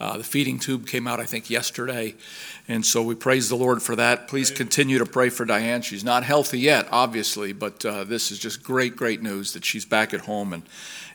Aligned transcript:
Uh, 0.00 0.16
the 0.16 0.24
feeding 0.24 0.58
tube 0.58 0.86
came 0.86 1.06
out, 1.06 1.18
I 1.18 1.24
think, 1.24 1.50
yesterday. 1.50 2.14
And 2.68 2.86
so 2.86 3.02
we 3.02 3.14
praise 3.14 3.48
the 3.48 3.56
Lord 3.56 3.82
for 3.82 3.96
that. 3.96 4.28
Please 4.28 4.50
continue 4.50 4.98
to 4.98 5.06
pray 5.06 5.28
for 5.28 5.44
Diane. 5.44 5.82
She's 5.82 6.04
not 6.04 6.22
healthy 6.22 6.60
yet, 6.60 6.86
obviously, 6.92 7.52
but 7.52 7.84
uh, 7.84 8.04
this 8.04 8.30
is 8.30 8.38
just 8.38 8.62
great, 8.62 8.94
great 8.94 9.22
news 9.22 9.52
that 9.54 9.64
she's 9.64 9.84
back 9.84 10.14
at 10.14 10.20
home 10.20 10.52
and, 10.52 10.62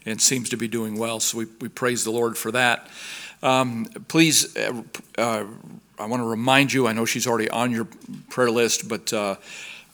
and 0.06 0.22
seems 0.22 0.50
to 0.50 0.58
be 0.58 0.68
doing 0.68 0.98
well. 0.98 1.20
So 1.20 1.38
we, 1.38 1.46
we 1.62 1.70
praise 1.70 2.04
the 2.04 2.12
Lord 2.12 2.38
for 2.38 2.52
that. 2.52 2.90
Um, 3.42 3.86
please, 4.08 4.56
uh, 4.58 4.84
uh, 5.18 5.46
I 6.00 6.06
want 6.06 6.22
to 6.22 6.28
remind 6.28 6.74
you, 6.74 6.88
I 6.88 6.94
know 6.94 7.06
she's 7.06 7.28
already 7.28 7.50
on 7.50 7.72
your 7.72 7.88
prayer 8.30 8.52
list, 8.52 8.88
but 8.90 9.14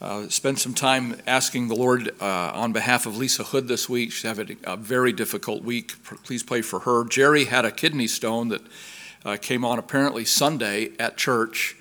uh, 0.02 0.30
spend 0.30 0.58
some 0.58 0.74
time 0.74 1.20
asking 1.28 1.68
the 1.68 1.76
Lord 1.76 2.10
uh, 2.22 2.52
on 2.54 2.72
behalf 2.72 3.06
of 3.06 3.18
Lisa 3.18 3.44
Hood 3.44 3.68
this 3.68 3.90
week. 3.90 4.14
She's 4.14 4.24
having 4.24 4.56
a 4.64 4.78
very 4.78 5.12
difficult 5.12 5.62
week. 5.62 6.02
Please 6.24 6.42
pray 6.42 6.62
for 6.62 6.80
her. 6.80 7.04
Jerry 7.04 7.46
had 7.46 7.66
a 7.66 7.72
kidney 7.72 8.08
stone 8.08 8.48
that 8.48 8.62
uh, 9.26 9.36
came 9.36 9.66
on 9.66 9.78
apparently 9.78 10.24
Sunday 10.24 10.92
at 11.00 11.18
church, 11.18 11.76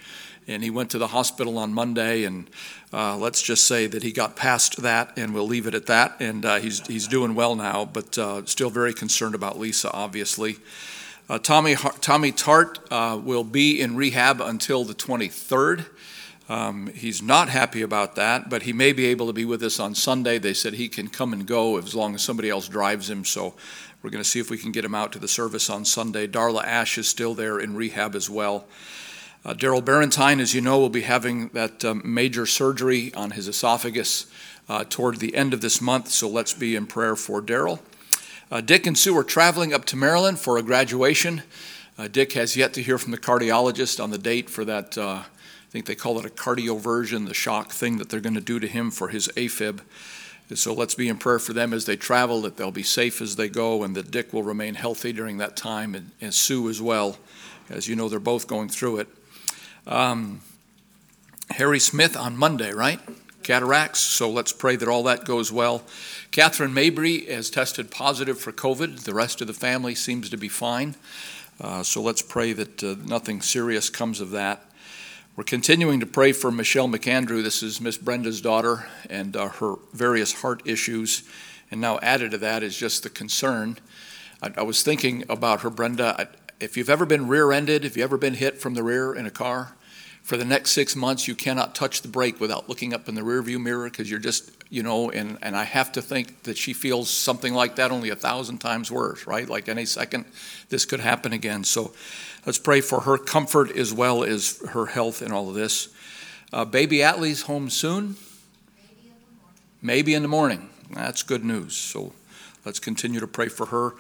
and 0.49 0.65
he 0.65 0.71
went 0.71 0.91
to 0.91 0.99
the 0.99 1.09
hospital 1.09 1.59
on 1.59 1.73
Monday. 1.73 2.25
And 2.25 2.51
uh, 2.93 3.17
let's 3.17 3.41
just 3.41 3.69
say 3.69 3.87
that 3.87 4.03
he 4.03 4.11
got 4.11 4.35
past 4.35 4.83
that, 4.83 5.17
and 5.17 5.33
we'll 5.33 5.47
leave 5.47 5.69
it 5.69 5.75
at 5.77 5.87
that. 5.87 6.17
And 6.19 6.45
uh, 6.45 6.57
he's 6.57 6.85
he's 6.89 7.07
doing 7.07 7.37
well 7.37 7.55
now, 7.55 7.85
but 7.85 8.19
uh, 8.19 8.45
still 8.47 8.71
very 8.71 8.95
concerned 8.95 9.37
about 9.37 9.61
Lisa, 9.61 9.93
obviously. 9.93 10.57
Tommy 11.43 11.77
Tommy 12.01 12.33
Tart 12.33 12.81
will 12.91 13.45
be 13.45 13.81
in 13.81 13.95
rehab 13.95 14.41
until 14.41 14.83
the 14.83 14.95
23rd. 14.95 15.85
Um, 16.49 16.87
he's 16.95 17.21
not 17.21 17.51
happy 17.51 17.83
about 17.83 18.15
that, 18.15 18.49
but 18.49 18.63
he 18.63 18.73
may 18.73 18.93
be 18.93 19.07
able 19.07 19.27
to 19.27 19.33
be 19.35 19.45
with 19.45 19.63
us 19.63 19.79
on 19.79 19.95
Sunday. 19.95 20.39
They 20.39 20.55
said 20.55 20.75
he 20.75 20.89
can 20.89 21.09
come 21.09 21.33
and 21.35 21.47
go 21.47 21.77
as 21.77 21.95
long 21.95 22.15
as 22.15 22.23
somebody 22.23 22.49
else 22.49 22.69
drives 22.69 23.11
him. 23.11 23.25
So 23.25 23.55
we're 24.03 24.11
going 24.11 24.25
to 24.25 24.29
see 24.29 24.41
if 24.41 24.51
we 24.51 24.57
can 24.57 24.73
get 24.73 24.85
him 24.85 24.95
out 24.95 25.13
to 25.13 25.19
the 25.19 25.29
service 25.29 25.69
on 25.69 25.85
Sunday. 25.85 26.27
Darla 26.27 26.65
Ash 26.65 26.97
is 26.97 27.07
still 27.07 27.35
there 27.35 27.59
in 27.59 27.75
rehab 27.77 28.15
as 28.15 28.31
well. 28.31 28.67
Uh, 29.45 29.55
Daryl 29.55 29.83
Barentine, 29.83 30.41
as 30.41 30.55
you 30.55 30.61
know, 30.61 30.79
will 30.79 30.89
be 30.89 31.03
having 31.03 31.49
that 31.49 31.85
um, 31.85 32.03
major 32.05 32.47
surgery 32.47 33.13
on 33.15 33.33
his 33.33 33.47
esophagus 33.47 34.27
uh, 34.69 34.85
toward 34.89 35.19
the 35.19 35.35
end 35.35 35.53
of 35.53 35.61
this 35.61 35.81
month. 35.81 36.09
So 36.09 36.29
let's 36.29 36.55
be 36.55 36.75
in 36.75 36.87
prayer 36.87 37.15
for 37.15 37.43
Daryl. 37.43 37.81
Uh, 38.51 38.63
Dick 38.63 38.87
and 38.87 38.97
Sue 38.97 39.17
are 39.17 39.25
traveling 39.25 39.75
up 39.75 39.85
to 39.87 39.97
Maryland 39.97 40.39
for 40.39 40.57
a 40.57 40.63
graduation. 40.63 41.43
Uh, 41.99 42.09
Dick 42.09 42.33
has 42.33 42.57
yet 42.57 42.73
to 42.75 42.83
hear 42.83 42.97
from 42.97 43.13
the 43.13 43.19
cardiologist 43.19 44.03
on 44.03 44.11
the 44.11 44.19
date 44.19 44.49
for 44.49 44.65
that 44.65 44.97
uh, 44.97 45.25
think 45.79 45.87
they 45.87 45.95
call 45.95 46.19
it 46.19 46.27
a 46.27 46.29
cardioversion, 46.29 47.29
the 47.29 47.35
shock 47.35 47.71
thing 47.71 47.99
that 47.99 48.09
they're 48.09 48.19
going 48.19 48.35
to 48.35 48.41
do 48.41 48.59
to 48.59 48.67
him 48.67 48.91
for 48.91 49.09
his 49.09 49.29
AFib. 49.37 49.79
So 50.55 50.75
let's 50.75 50.97
be 50.97 51.09
in 51.09 51.19
prayer 51.19 51.39
for 51.39 51.53
them 51.53 51.73
as 51.73 51.85
they 51.85 51.95
travel, 51.95 52.41
that 52.43 52.57
they'll 52.57 52.73
be 52.73 52.83
safe 52.83 53.21
as 53.21 53.37
they 53.37 53.49
go, 53.49 53.85
and 53.85 53.95
that 53.95 54.11
Dick 54.11 54.33
will 54.33 54.43
remain 54.43 54.75
healthy 54.75 55.13
during 55.13 55.39
that 55.39 55.57
time, 55.57 55.95
and, 55.95 56.11
and 56.21 56.35
Sue 56.35 56.69
as 56.69 56.83
well. 56.83 57.19
As 57.71 57.87
you 57.87 57.95
know, 57.95 58.09
they're 58.09 58.19
both 58.19 58.49
going 58.49 58.69
through 58.69 58.99
it. 58.99 59.09
Um, 59.87 60.41
Harry 61.51 61.79
Smith 61.79 62.17
on 62.17 62.37
Monday, 62.37 62.73
right? 62.73 62.99
Cataracts. 63.45 64.01
So 64.01 64.29
let's 64.29 64.53
pray 64.53 64.75
that 64.75 64.89
all 64.89 65.05
that 65.05 65.25
goes 65.25 65.53
well. 65.53 65.85
Catherine 66.33 66.75
Mabry 66.75 67.25
has 67.27 67.51
tested 67.51 67.93
positive 67.93 68.41
for 68.41 68.51
COVID. 68.51 69.05
The 69.05 69.15
rest 69.15 69.41
of 69.41 69.47
the 69.47 69.55
family 69.55 69.95
seems 69.95 70.29
to 70.31 70.37
be 70.37 70.49
fine. 70.49 70.97
Uh, 71.61 71.85
so 71.85 72.03
let's 72.03 72.23
pray 72.23 72.53
that 72.55 72.83
uh, 72.83 72.97
nothing 73.05 73.43
serious 73.43 73.91
comes 73.91 74.21
of 74.21 74.31
that. 74.31 74.65
We're 75.39 75.45
continuing 75.45 76.01
to 76.01 76.07
pray 76.07 76.33
for 76.33 76.51
Michelle 76.51 76.89
McAndrew. 76.89 77.45
This 77.45 77.63
is 77.63 77.81
Miss 77.81 77.97
Brenda's 77.97 78.41
daughter 78.41 78.89
and 79.09 79.37
uh, 79.37 79.51
her 79.51 79.77
various 79.93 80.33
heart 80.33 80.63
issues. 80.65 81.23
And 81.71 81.81
now, 81.81 82.01
added 82.01 82.33
to 82.33 82.39
that, 82.39 82.65
is 82.65 82.77
just 82.77 83.05
the 83.05 83.09
concern. 83.09 83.79
I, 84.43 84.51
I 84.57 84.63
was 84.63 84.83
thinking 84.83 85.23
about 85.29 85.61
her, 85.61 85.71
Brenda. 85.71 86.17
I, 86.19 86.27
if 86.59 86.77
you've 86.77 86.91
ever 86.91 87.07
been 87.07 87.29
rear 87.29 87.53
ended, 87.53 87.85
if 87.85 87.97
you've 87.97 88.03
ever 88.03 88.19
been 88.19 88.35
hit 88.35 88.59
from 88.59 88.75
the 88.75 88.83
rear 88.83 89.15
in 89.15 89.27
a 89.27 89.31
car, 89.31 89.77
for 90.25 90.37
the 90.37 90.45
next 90.45 90.73
six 90.73 90.97
months, 90.97 91.29
you 91.29 91.37
cannot 91.37 91.75
touch 91.75 92.03
the 92.03 92.09
brake 92.09 92.41
without 92.41 92.69
looking 92.69 92.93
up 92.93 93.09
in 93.09 93.15
the 93.15 93.23
rearview 93.23 93.59
mirror 93.59 93.89
because 93.89 94.11
you're 94.11 94.19
just, 94.19 94.51
you 94.69 94.83
know, 94.83 95.09
and, 95.11 95.39
and 95.41 95.57
I 95.57 95.65
have 95.65 95.93
to 95.93 96.03
think 96.03 96.43
that 96.43 96.59
she 96.59 96.75
feels 96.75 97.09
something 97.09 97.55
like 97.55 97.77
that 97.77 97.93
only 97.93 98.11
a 98.11 98.17
thousand 98.17 98.59
times 98.59 98.91
worse, 98.91 99.27
right? 99.27 99.49
Like 99.49 99.69
any 99.69 99.87
second, 99.87 100.27
this 100.69 100.85
could 100.85 101.01
happen 101.01 101.33
again. 101.33 101.65
So 101.65 101.95
Let's 102.49 102.59
pray 102.59 102.81
for 102.81 103.01
her 103.01 103.19
comfort 103.19 103.77
as 103.77 103.93
well 103.93 104.25
as 104.25 104.59
her 104.71 104.87
health 104.87 105.21
in 105.21 105.33
all 105.33 105.51
of 105.51 105.55
this. 105.55 105.89
Uh, 106.51 106.65
baby 106.65 107.03
Atlee's 107.03 107.43
home 107.43 107.69
soon? 107.69 108.17
Maybe 109.83 110.15
in 110.15 110.23
the 110.23 110.29
morning. 110.29 110.71
That's 110.91 111.23
good 111.23 111.45
news. 111.45 111.77
So 111.77 112.15
let's 112.65 112.79
continue 112.79 113.21
to 113.21 113.27
pray 113.27 113.49
for 113.49 113.67
her. 113.67 113.93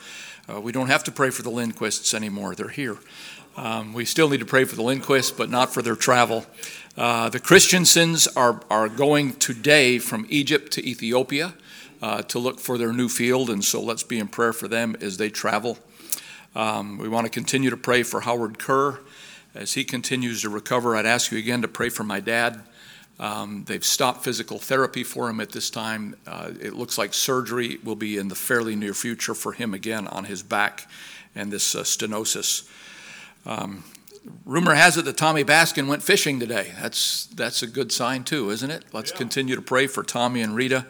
Uh, 0.48 0.62
we 0.62 0.72
don't 0.72 0.86
have 0.86 1.04
to 1.04 1.12
pray 1.12 1.28
for 1.28 1.42
the 1.42 1.50
Lindquists 1.50 2.14
anymore. 2.14 2.54
They're 2.54 2.70
here. 2.70 2.96
Um, 3.54 3.92
we 3.92 4.06
still 4.06 4.30
need 4.30 4.40
to 4.40 4.46
pray 4.46 4.64
for 4.64 4.76
the 4.76 4.82
Lindquists, 4.82 5.36
but 5.36 5.50
not 5.50 5.74
for 5.74 5.82
their 5.82 5.94
travel. 5.94 6.46
Uh, 6.96 7.28
the 7.28 7.40
Christiansens 7.40 8.34
are, 8.34 8.62
are 8.70 8.88
going 8.88 9.34
today 9.34 9.98
from 9.98 10.24
Egypt 10.30 10.72
to 10.72 10.88
Ethiopia 10.88 11.52
uh, 12.00 12.22
to 12.22 12.38
look 12.38 12.60
for 12.60 12.78
their 12.78 12.94
new 12.94 13.10
field, 13.10 13.50
and 13.50 13.62
so 13.62 13.82
let's 13.82 14.04
be 14.04 14.18
in 14.18 14.26
prayer 14.26 14.54
for 14.54 14.68
them 14.68 14.96
as 15.02 15.18
they 15.18 15.28
travel. 15.28 15.76
Um, 16.54 16.98
we 16.98 17.08
want 17.08 17.26
to 17.26 17.30
continue 17.30 17.70
to 17.70 17.76
pray 17.76 18.02
for 18.02 18.20
Howard 18.20 18.58
Kerr 18.58 18.98
as 19.54 19.74
he 19.74 19.84
continues 19.84 20.42
to 20.42 20.48
recover. 20.48 20.96
I'd 20.96 21.06
ask 21.06 21.30
you 21.30 21.38
again 21.38 21.62
to 21.62 21.68
pray 21.68 21.88
for 21.88 22.04
my 22.04 22.20
dad. 22.20 22.62
Um, 23.20 23.64
they've 23.66 23.84
stopped 23.84 24.22
physical 24.22 24.58
therapy 24.58 25.02
for 25.02 25.28
him 25.28 25.40
at 25.40 25.50
this 25.50 25.70
time. 25.70 26.14
Uh, 26.26 26.52
it 26.60 26.74
looks 26.74 26.96
like 26.96 27.12
surgery 27.12 27.78
will 27.82 27.96
be 27.96 28.16
in 28.16 28.28
the 28.28 28.36
fairly 28.36 28.76
near 28.76 28.94
future 28.94 29.34
for 29.34 29.52
him 29.52 29.74
again 29.74 30.06
on 30.06 30.24
his 30.24 30.42
back 30.42 30.88
and 31.34 31.52
this 31.52 31.74
uh, 31.74 31.82
stenosis. 31.82 32.68
Um, 33.44 33.82
rumor 34.44 34.74
has 34.74 34.96
it 34.96 35.04
that 35.04 35.16
Tommy 35.16 35.42
Baskin 35.42 35.88
went 35.88 36.02
fishing 36.02 36.38
today. 36.38 36.72
That's 36.80 37.26
that's 37.26 37.62
a 37.62 37.66
good 37.66 37.90
sign 37.90 38.22
too, 38.24 38.50
isn't 38.50 38.70
it? 38.70 38.84
Let's 38.92 39.10
yeah. 39.10 39.18
continue 39.18 39.56
to 39.56 39.62
pray 39.62 39.88
for 39.88 40.04
Tommy 40.04 40.40
and 40.40 40.54
Rita. 40.54 40.86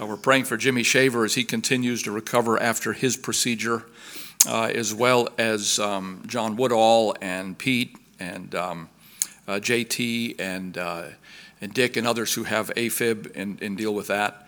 Uh, 0.00 0.06
we're 0.06 0.16
praying 0.16 0.44
for 0.44 0.56
Jimmy 0.56 0.82
Shaver 0.82 1.24
as 1.24 1.34
he 1.34 1.44
continues 1.44 2.02
to 2.02 2.10
recover 2.10 2.60
after 2.60 2.92
his 2.92 3.16
procedure 3.16 3.84
uh, 4.46 4.70
as 4.74 4.94
well 4.94 5.28
as 5.38 5.78
um, 5.78 6.22
John 6.26 6.56
Woodall 6.56 7.16
and 7.20 7.56
Pete 7.56 7.96
and 8.18 8.54
um, 8.54 8.88
uh, 9.46 9.52
JT 9.52 10.40
and, 10.40 10.78
uh, 10.78 11.04
and 11.60 11.72
Dick 11.72 11.96
and 11.96 12.06
others 12.06 12.34
who 12.34 12.44
have 12.44 12.70
AFib 12.74 13.32
and, 13.34 13.60
and 13.62 13.76
deal 13.76 13.94
with 13.94 14.08
that. 14.08 14.46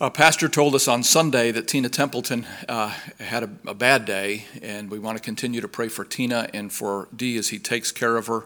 A 0.00 0.10
pastor 0.10 0.48
told 0.48 0.74
us 0.74 0.88
on 0.88 1.04
Sunday 1.04 1.52
that 1.52 1.68
Tina 1.68 1.88
Templeton 1.88 2.46
uh, 2.68 2.92
had 3.20 3.44
a, 3.44 3.50
a, 3.68 3.74
bad 3.74 4.04
day, 4.04 4.44
and 4.60 4.90
we 4.90 4.98
want 4.98 5.16
to 5.16 5.22
continue 5.22 5.60
to 5.60 5.68
pray 5.68 5.86
for 5.86 6.04
Tina 6.04 6.48
and 6.52 6.72
for 6.72 7.08
Dee 7.14 7.36
as 7.36 7.48
he 7.48 7.60
takes 7.60 7.92
care 7.92 8.16
of 8.16 8.26
her. 8.26 8.44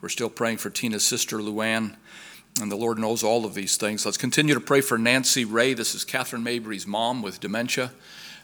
We're 0.00 0.08
still 0.08 0.30
praying 0.30 0.56
for 0.56 0.70
Tina's 0.70 1.04
sister, 1.04 1.38
Luann, 1.38 1.96
and 2.60 2.72
the 2.72 2.76
Lord 2.76 2.98
knows 2.98 3.22
all 3.22 3.44
of 3.44 3.52
these 3.52 3.76
things. 3.76 4.06
Let's 4.06 4.16
continue 4.16 4.54
to 4.54 4.60
pray 4.60 4.80
for 4.80 4.96
Nancy 4.96 5.44
Ray. 5.44 5.74
This 5.74 5.94
is 5.94 6.02
Catherine 6.02 6.42
Mabry's 6.42 6.86
mom 6.86 7.20
with 7.20 7.40
dementia. 7.40 7.92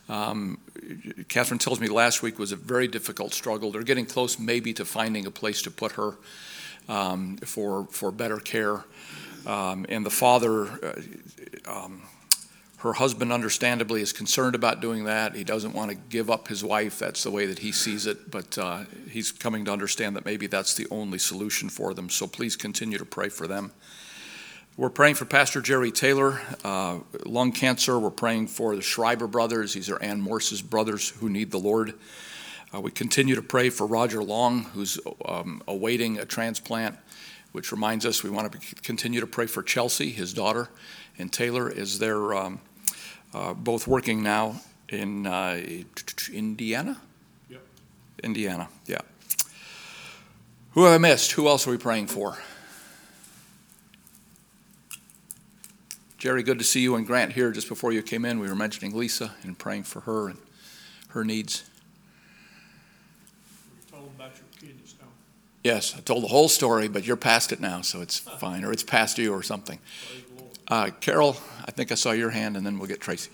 Um, 0.09 0.59
Catherine 1.29 1.59
tells 1.59 1.81
me 1.81 1.89
last 1.89 2.23
week 2.23 2.39
was 2.39 2.53
a 2.53 2.57
very 2.57 2.89
difficult 2.89 3.33
struggle. 3.33 3.71
They're 3.71 3.83
getting 3.83 4.07
close, 4.07 4.39
maybe, 4.39 4.73
to 4.75 4.85
finding 4.85 5.27
a 5.27 5.31
place 5.31 5.63
to 5.63 5.71
put 5.71 5.93
her 5.93 6.15
um, 6.89 7.37
for 7.39 7.87
for 7.91 8.11
better 8.11 8.39
care. 8.39 8.85
Um, 9.47 9.87
and 9.89 10.05
the 10.07 10.11
father, 10.11 10.67
uh, 10.67 11.03
um, 11.67 12.03
her 12.79 12.95
husband, 12.95 13.33
understandably, 13.33 14.03
is 14.03 14.12
concerned 14.12 14.55
about 14.55 14.81
doing 14.81 15.05
that. 15.05 15.35
He 15.35 15.45
doesn't 15.45 15.73
want 15.73 15.91
to 15.91 15.97
give 15.97 16.31
up 16.31 16.49
his 16.49 16.65
wife. 16.65 16.99
That's 16.99 17.23
the 17.23 17.31
way 17.31 17.47
that 17.47 17.61
he 17.61 17.73
sees 17.73 18.07
it. 18.07 18.31
But 18.31 18.59
uh, 18.59 18.85
he's 19.11 19.31
coming 19.33 19.65
to 19.67 19.73
understand 19.73 20.17
that 20.17 20.25
maybe 20.25 20.47
that's 20.47 20.75
the 20.75 20.87
only 20.91 21.19
solution 21.19 21.69
for 21.69 21.95
them. 21.95 22.09
So 22.09 22.27
please 22.27 22.57
continue 22.57 22.99
to 22.99 23.05
pray 23.05 23.29
for 23.29 23.47
them. 23.47 23.73
We're 24.75 24.88
praying 24.88 25.16
for 25.16 25.27
Pastor 25.27 25.60
Jerry 25.60 25.93
Taylor, 25.93 26.41
uh, 26.65 27.00
lung 27.27 27.53
cancer. 27.53 27.99
We're 27.99 28.09
praying 28.09 28.47
for 28.47 28.75
the 28.75 28.81
Schreiber 28.81 29.27
brothers. 29.27 29.75
These 29.75 29.91
are 29.91 30.00
Ann 30.03 30.19
Morse's 30.19 30.62
brothers 30.62 31.10
who 31.10 31.28
need 31.28 31.50
the 31.50 31.59
Lord. 31.59 31.93
Uh, 32.75 32.81
we 32.81 32.91
continue 32.91 33.34
to 33.34 33.43
pray 33.43 33.69
for 33.69 33.87
Roger 33.87 34.23
Long, 34.23 34.62
who's 34.62 34.99
um, 35.26 35.62
awaiting 35.69 36.19
a 36.19 36.25
transplant, 36.25 36.97
which 37.52 37.70
reminds 37.70 38.06
us 38.06 38.23
we 38.23 38.31
want 38.31 38.50
to 38.50 38.75
continue 38.76 39.20
to 39.20 39.26
pray 39.26 39.44
for 39.44 39.62
Chelsea, 39.62 40.08
his 40.08 40.32
daughter, 40.32 40.70
and 41.19 41.31
Taylor, 41.31 41.69
is 41.69 41.99
they're 41.99 42.32
um, 42.32 42.58
uh, 43.35 43.52
both 43.52 43.87
working 43.87 44.23
now 44.23 44.58
in 44.88 45.26
uh, 45.26 45.61
Indiana? 46.32 46.99
Yep. 47.50 47.61
Indiana, 48.23 48.69
yeah. 48.87 49.02
Who 50.70 50.85
have 50.85 50.94
I 50.94 50.99
missed? 50.99 51.32
Who 51.32 51.47
else 51.47 51.67
are 51.67 51.70
we 51.70 51.76
praying 51.76 52.06
for? 52.06 52.38
Jerry, 56.23 56.45
good 56.45 56.61
to 56.61 56.65
see 56.65 56.79
you 56.79 56.95
and 56.95 57.05
Grant 57.05 57.33
here. 57.33 57.51
Just 57.51 57.69
before 57.69 57.93
you 57.93 58.01
came 58.01 58.25
in, 58.25 58.39
we 58.39 58.47
were 58.47 58.55
mentioning 58.55 58.97
Lisa 58.97 59.35
and 59.43 59.59
praying 59.59 59.83
for 59.83 60.03
her 60.03 60.29
and 60.29 60.39
her 61.09 61.25
needs. 61.25 61.69
Told 63.91 64.09
about 64.15 64.31
your. 64.37 64.69
Yes, 65.65 65.97
I 65.97 66.01
told 66.01 66.23
the 66.23 66.29
whole 66.29 66.49
story, 66.49 66.87
but 66.87 67.05
you're 67.05 67.17
past 67.17 67.51
it 67.51 67.59
now, 67.59 67.81
so 67.81 68.01
it's 68.01 68.21
fine, 68.21 68.63
or 68.65 68.71
it's 68.71 68.85
past 68.85 69.19
you 69.19 69.33
or 69.33 69.43
something. 69.43 69.81
Uh, 70.69 70.91
Carol, 71.01 71.37
I 71.65 71.73
think 71.73 71.91
I 71.91 71.97
saw 71.97 72.13
your 72.13 72.31
hand, 72.31 72.57
and 72.57 72.65
then 72.65 72.79
we'll 72.79 72.87
get 72.87 73.01
Tracy. 73.01 73.33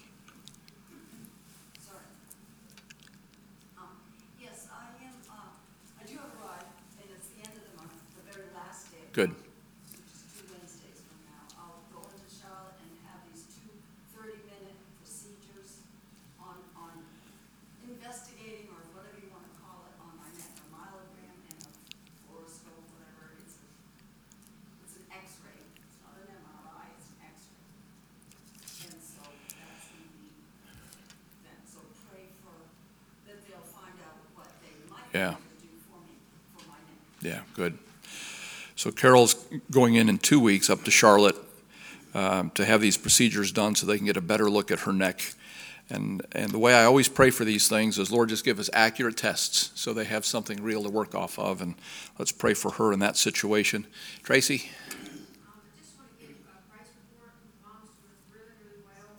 Good. 9.13 9.35
Yeah. 35.19 35.35
Yeah, 37.21 37.41
good. 37.55 37.77
So 38.77 38.93
Carol's 38.93 39.35
going 39.69 39.97
in 39.97 40.09
in 40.09 40.19
two 40.19 40.39
weeks 40.39 40.71
up 40.71 40.85
to 40.85 40.93
Charlotte 40.93 41.35
um, 42.15 42.51
to 42.51 42.65
have 42.65 42.81
these 42.81 42.97
procedures 42.97 43.51
done 43.51 43.75
so 43.75 43.85
they 43.85 43.97
can 43.97 44.07
get 44.07 44.17
a 44.17 44.21
better 44.21 44.49
look 44.49 44.71
at 44.71 44.79
her 44.81 44.93
neck. 44.93 45.35
And, 45.91 46.25
and 46.31 46.53
the 46.53 46.59
way 46.61 46.73
I 46.73 46.85
always 46.85 47.09
pray 47.09 47.31
for 47.31 47.45
these 47.45 47.67
things 47.67 47.99
is, 47.99 48.13
Lord, 48.13 48.29
just 48.29 48.45
give 48.45 48.61
us 48.61 48.71
accurate 48.73 49.17
tests 49.17 49.73
so 49.75 49.93
they 49.93 50.05
have 50.05 50.25
something 50.25 50.63
real 50.63 50.85
to 50.85 50.89
work 50.89 51.17
off 51.17 51.37
of. 51.37 51.61
And 51.63 51.75
let's 52.17 52.31
pray 52.31 52.55
for 52.55 52.71
her 52.73 52.93
in 52.93 53.01
that 53.01 53.17
situation. 53.17 53.89
Tracy? 54.23 54.71
Um, 55.03 55.59
I 55.59 55.83
just 55.83 55.99
want 55.99 56.15
to 56.15 56.27
give 56.27 56.37
a 56.47 56.71
praise 56.71 56.95
report, 56.95 57.35
mom's 57.67 57.91
doing 57.99 58.23
really, 58.31 58.55
really 58.63 58.87
well. 58.87 59.19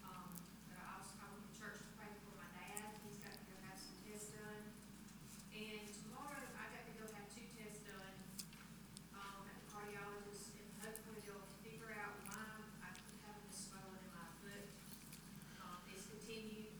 Um, 0.00 0.32
but 0.72 0.80
I 0.80 0.96
also, 0.96 1.12
I 1.20 1.28
went 1.28 1.44
to 1.52 1.60
church 1.60 1.76
to 1.76 1.88
pray 2.00 2.08
for 2.24 2.32
my 2.40 2.48
dad, 2.56 2.96
he's 3.04 3.20
got 3.20 3.36
to 3.36 3.44
go 3.44 3.52
have 3.68 3.76
some 3.76 4.00
tests 4.06 4.30
done. 4.32 4.62
And 5.52 5.84
tomorrow, 5.90 6.38
I 6.54 6.64
got 6.70 6.86
to 6.86 6.94
go 6.94 7.04
have 7.18 7.26
two 7.34 7.50
tests 7.58 7.82
done, 7.82 8.14
um, 9.18 9.42
at 9.50 9.58
the 9.58 9.66
cardiologist, 9.74 10.54
and 10.54 10.70
hopefully 10.86 11.18
they'll 11.26 11.50
figure 11.66 11.90
out 11.98 12.14
why 12.30 12.46
I 12.86 12.94
keep 12.94 13.18
having 13.26 13.42
this 13.50 13.66
swelling 13.66 13.98
in 14.06 14.10
my 14.14 14.30
foot. 14.38 14.62
Um, 15.66 15.82
it's 15.90 16.06
continued, 16.06 16.70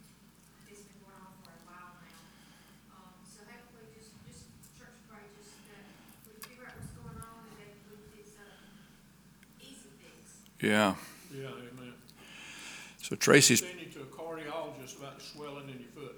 it's 0.70 0.86
been 0.86 1.00
going 1.02 1.18
on 1.18 1.32
for 1.42 1.50
a 1.50 1.62
while 1.66 1.90
now. 1.98 2.22
Um, 2.94 3.12
so 3.26 3.42
hopefully 3.48 3.88
just, 3.96 4.12
just 4.28 4.46
church 4.76 4.94
pray, 5.10 5.24
just 5.40 5.56
that 5.72 5.84
we 6.28 6.36
figure 6.44 6.68
out 6.68 6.76
what's 6.78 6.94
going 6.94 7.18
on 7.18 7.40
and 7.50 7.56
that 7.58 7.72
we, 7.88 8.20
it's 8.20 8.36
a 8.36 8.46
easy 9.64 9.90
fix. 9.98 10.44
Yeah. 10.60 10.94
Yeah, 11.34 11.48
amen. 11.52 11.92
So 13.02 13.14
Tracy's, 13.16 13.60
Send 13.60 13.78
you 13.80 13.86
to 13.92 14.02
a 14.02 14.10
cardiologist 14.10 14.98
about 14.98 15.18
the 15.18 15.24
swelling 15.24 15.68
in 15.70 15.78
your 15.78 15.92
foot. 15.94 16.16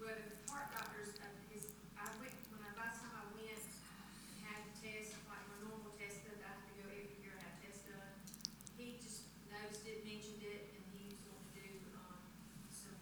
Well, 0.00 0.10
the 0.10 0.50
heart 0.50 0.72
doctor's, 0.74 1.14
uh, 1.22 1.54
is, 1.54 1.70
I 1.94 2.08
went, 2.18 2.34
when 2.50 2.62
I, 2.66 2.70
last 2.74 2.98
time 3.04 3.14
I 3.14 3.26
went 3.36 3.46
and 3.62 4.42
had 4.42 4.58
the 4.66 4.74
test, 4.82 5.14
like 5.30 5.44
my 5.46 5.58
normal 5.62 5.92
test 5.94 6.24
that 6.26 6.40
I 6.42 6.50
have 6.50 6.62
to 6.66 6.72
go 6.82 6.84
every 6.90 7.14
year 7.22 7.36
and 7.36 7.42
have 7.46 7.56
tests 7.62 7.86
done, 7.86 8.10
he 8.74 8.98
just 8.98 9.30
noticed 9.52 9.86
it, 9.86 10.02
mentioned 10.02 10.42
it, 10.42 10.74
and 10.74 10.82
he 10.98 11.14
was 11.14 11.20
going 11.30 11.46
to 11.46 11.52
do, 11.62 11.70
um, 11.94 12.18
some, 12.74 12.98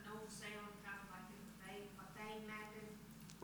an 0.00 0.04
ultrasound, 0.08 0.72
kind 0.80 1.00
of 1.04 1.08
like 1.12 1.28
a 1.36 1.40
vein, 1.68 1.84
a 2.00 2.06
vein 2.16 2.38
mapping, 2.48 2.88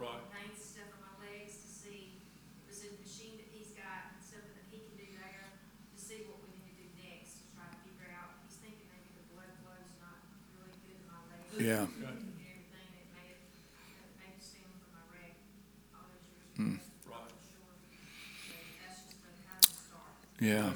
Right. 0.01 0.25
veins 0.33 0.57
and 0.57 0.65
stuff 0.65 0.91
on 0.97 1.01
my 1.13 1.15
legs 1.29 1.61
to 1.61 1.69
see, 1.69 2.17
it 2.17 2.65
was 2.73 2.81
a 2.89 2.93
machine 3.05 3.37
that 3.37 3.53
he's 3.53 3.77
got, 3.77 4.17
and 4.17 4.25
something 4.25 4.55
that 4.57 4.65
he 4.73 4.81
can 4.81 4.97
do 4.97 5.09
there, 5.13 5.45
to 5.93 5.97
see 6.01 6.25
what 6.25 6.41
we 6.41 6.57
need 6.57 6.65
to 6.73 6.77
do 6.81 6.89
next, 7.05 7.45
to 7.45 7.53
try 7.53 7.69
to 7.69 7.77
figure 7.85 8.09
out, 8.17 8.33
he's 8.49 8.57
thinking 8.65 8.89
maybe 8.89 9.13
the 9.13 9.25
blood 9.37 9.53
flow's 9.61 9.93
not 10.01 10.25
really 10.57 10.73
good 10.89 10.97
in 10.97 11.05
my 11.05 11.21
legs 11.29 11.53
yeah, 11.61 11.85
Okay. 11.85 12.17
and 12.17 12.33
everything 12.41 12.65
that 12.73 13.05
may 13.13 13.29
have, 13.29 13.45
that 13.45 14.09
may 14.17 14.33
have 14.33 14.41
stemmed 14.41 14.73
from 14.81 14.89
my 14.97 15.05
wreck 15.13 15.37
all 15.93 16.09
those 16.09 16.25
years 16.33 16.49
Hmm. 16.57 16.81
ago. 16.81 17.13
Right. 17.13 17.29
I'm 17.29 17.45
sure. 17.45 17.77
So 17.77 18.57
that's 18.81 19.05
just 19.05 19.21
a 19.21 19.33
kind 19.45 19.61
of 19.61 19.75
start. 19.77 20.17
Yeah. 20.41 20.71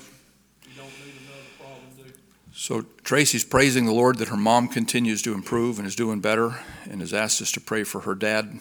You 0.62 0.70
don't 0.76 0.86
need 0.86 1.14
another 1.24 1.48
problem, 1.58 1.86
do 1.96 2.02
you? 2.04 2.12
So 2.52 2.84
Tracy's 3.02 3.44
praising 3.44 3.86
the 3.86 3.92
Lord 3.92 4.18
that 4.18 4.28
her 4.28 4.36
mom 4.36 4.68
continues 4.68 5.22
to 5.22 5.34
improve 5.34 5.78
and 5.78 5.88
is 5.88 5.96
doing 5.96 6.20
better 6.20 6.60
and 6.88 7.00
has 7.00 7.14
asked 7.14 7.40
us 7.42 7.50
to 7.52 7.60
pray 7.60 7.82
for 7.82 8.02
her 8.02 8.14
dad. 8.14 8.60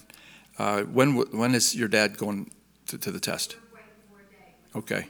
Uh, 0.57 0.81
when, 0.83 1.15
when 1.38 1.53
is 1.53 1.75
your 1.75 1.88
dad 1.88 2.17
going 2.17 2.51
to, 2.88 2.97
to 2.97 3.11
the 3.11 3.19
test? 3.19 3.57
We're 3.71 3.79
waiting 3.79 3.91
for 4.09 4.79
a 4.79 4.91
day. 4.95 4.95
Okay. 4.95 5.07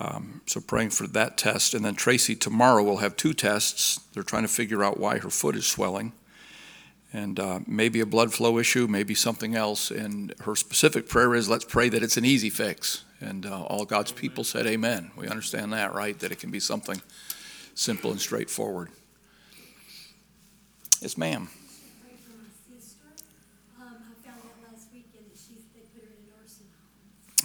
Um, 0.00 0.40
so 0.46 0.60
praying 0.60 0.90
for 0.90 1.06
that 1.08 1.36
test. 1.36 1.74
And 1.74 1.84
then 1.84 1.94
Tracy 1.94 2.34
tomorrow 2.34 2.82
will 2.82 2.98
have 2.98 3.16
two 3.16 3.34
tests. 3.34 4.00
They're 4.12 4.22
trying 4.22 4.42
to 4.42 4.48
figure 4.48 4.84
out 4.84 4.98
why 4.98 5.18
her 5.18 5.30
foot 5.30 5.56
is 5.56 5.66
swelling. 5.66 6.12
And 7.12 7.38
uh, 7.38 7.60
maybe 7.66 8.00
a 8.00 8.06
blood 8.06 8.34
flow 8.34 8.58
issue, 8.58 8.88
maybe 8.88 9.14
something 9.14 9.54
else. 9.54 9.90
And 9.90 10.34
her 10.40 10.56
specific 10.56 11.08
prayer 11.08 11.34
is 11.34 11.48
let's 11.48 11.64
pray 11.64 11.88
that 11.88 12.02
it's 12.02 12.16
an 12.16 12.24
easy 12.24 12.50
fix. 12.50 13.04
And 13.24 13.46
uh, 13.46 13.62
all 13.62 13.86
God's 13.86 14.12
people 14.12 14.44
said, 14.44 14.66
Amen. 14.66 15.10
We 15.16 15.28
understand 15.28 15.72
that, 15.72 15.94
right? 15.94 16.18
That 16.18 16.30
it 16.30 16.38
can 16.38 16.50
be 16.50 16.60
something 16.60 17.00
simple 17.74 18.10
and 18.10 18.20
straightforward. 18.20 18.90
Yes, 21.00 21.16
ma'am. 21.16 21.48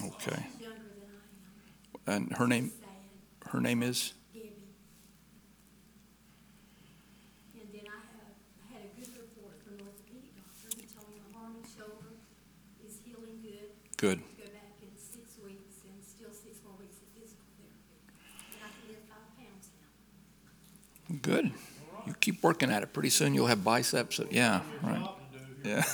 Okay. 0.02 0.46
And 2.06 2.32
her 2.36 2.46
name, 2.46 2.72
Um, 14.02 14.02
I 14.02 14.02
found 14.02 14.22
out 14.22 14.29
Good. 21.22 21.52
You 22.06 22.14
keep 22.20 22.42
working 22.42 22.70
at 22.70 22.82
it. 22.82 22.92
Pretty 22.92 23.10
soon 23.10 23.34
you'll 23.34 23.46
have 23.46 23.62
biceps. 23.64 24.16
that- 24.18 24.32
Yeah, 24.32 24.60
right. 24.82 25.00
job 25.00 25.18
to 25.32 25.38
do 25.38 25.68
here. 25.68 25.76
Yeah. 25.76 25.84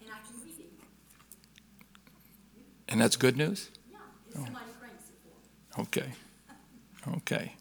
And 0.00 0.10
I 0.10 0.18
can 0.26 0.40
read 0.44 0.58
it. 0.58 0.72
and 2.88 3.00
that's 3.00 3.16
good 3.16 3.36
news? 3.36 3.70
Yeah, 3.90 3.98
if 4.28 4.34
somebody 4.34 4.66
cranks 4.80 5.04
it 5.08 5.14
for 5.22 5.80
me. 5.80 5.84
Okay. 5.88 6.12
Okay. 7.18 7.52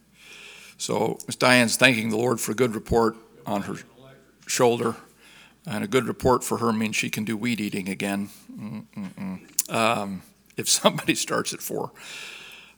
So 0.78 1.18
Ms. 1.28 1.36
Diane's 1.36 1.76
thanking 1.78 2.10
the 2.10 2.18
Lord 2.18 2.40
for 2.40 2.52
a 2.52 2.56
good 2.56 2.74
report 2.76 3.16
on 3.46 3.64
her 3.64 3.76
shoulder. 4.48 4.96
And 5.66 5.84
a 5.84 5.88
good 5.88 6.06
report 6.08 6.44
for 6.44 6.58
her 6.58 6.74
means 6.74 6.96
she 6.96 7.12
can 7.12 7.24
do 7.24 7.38
weed 7.38 7.62
eating 7.62 7.88
again. 7.88 8.30
Um, 9.70 10.24
if 10.58 10.68
somebody 10.68 11.14
starts 11.16 11.54
at 11.54 11.62
four. 11.62 11.92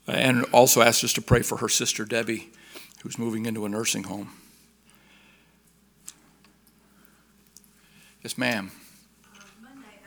And 0.05 0.43
also 0.51 0.81
asked 0.81 1.03
us 1.03 1.13
to 1.13 1.21
pray 1.21 1.41
for 1.43 1.57
her 1.57 1.69
sister 1.69 2.03
Debbie, 2.03 2.51
who's 3.01 3.17
moving 3.17 3.45
into 3.45 3.65
a 3.65 3.69
nursing 3.69 4.03
home. 4.03 4.31
Yes, 8.21 8.37
ma'am. 8.37 8.71
Monday, 9.59 9.99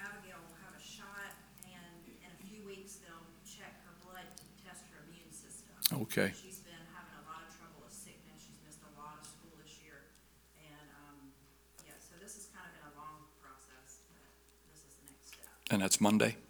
Abigail 0.00 0.40
will 0.40 0.56
have 0.64 0.76
a 0.76 0.84
shot, 0.84 1.32
and 1.64 2.00
in 2.08 2.28
a 2.28 2.40
few 2.48 2.64
weeks, 2.64 3.00
they'll 3.04 3.28
check 3.44 3.72
her 3.84 3.92
blood 4.04 4.24
to 4.36 4.44
test 4.64 4.84
her 4.92 5.04
immune 5.08 5.32
system. 5.32 5.72
Okay. 6.08 6.32
She's 6.36 6.60
been 6.64 6.80
having 6.92 7.16
a 7.20 7.24
lot 7.28 7.44
of 7.44 7.52
trouble 7.56 7.84
with 7.84 7.92
sickness, 7.92 8.40
she's 8.40 8.56
missed 8.64 8.80
a 8.84 8.92
lot 8.96 9.20
of 9.20 9.28
school 9.28 9.52
this 9.60 9.76
year, 9.84 10.12
and, 10.60 10.88
um, 10.96 11.32
yeah, 11.84 11.96
so 12.00 12.16
this 12.20 12.36
has 12.40 12.48
kind 12.52 12.68
of 12.68 12.72
been 12.72 12.88
a 12.88 12.96
long 12.96 13.28
process, 13.40 14.00
but 14.12 14.24
this 14.72 14.80
is 14.84 14.92
the 14.96 15.08
next 15.12 15.36
step. 15.36 15.52
And 15.72 15.80
that's 15.84 16.00
Monday. 16.00 16.40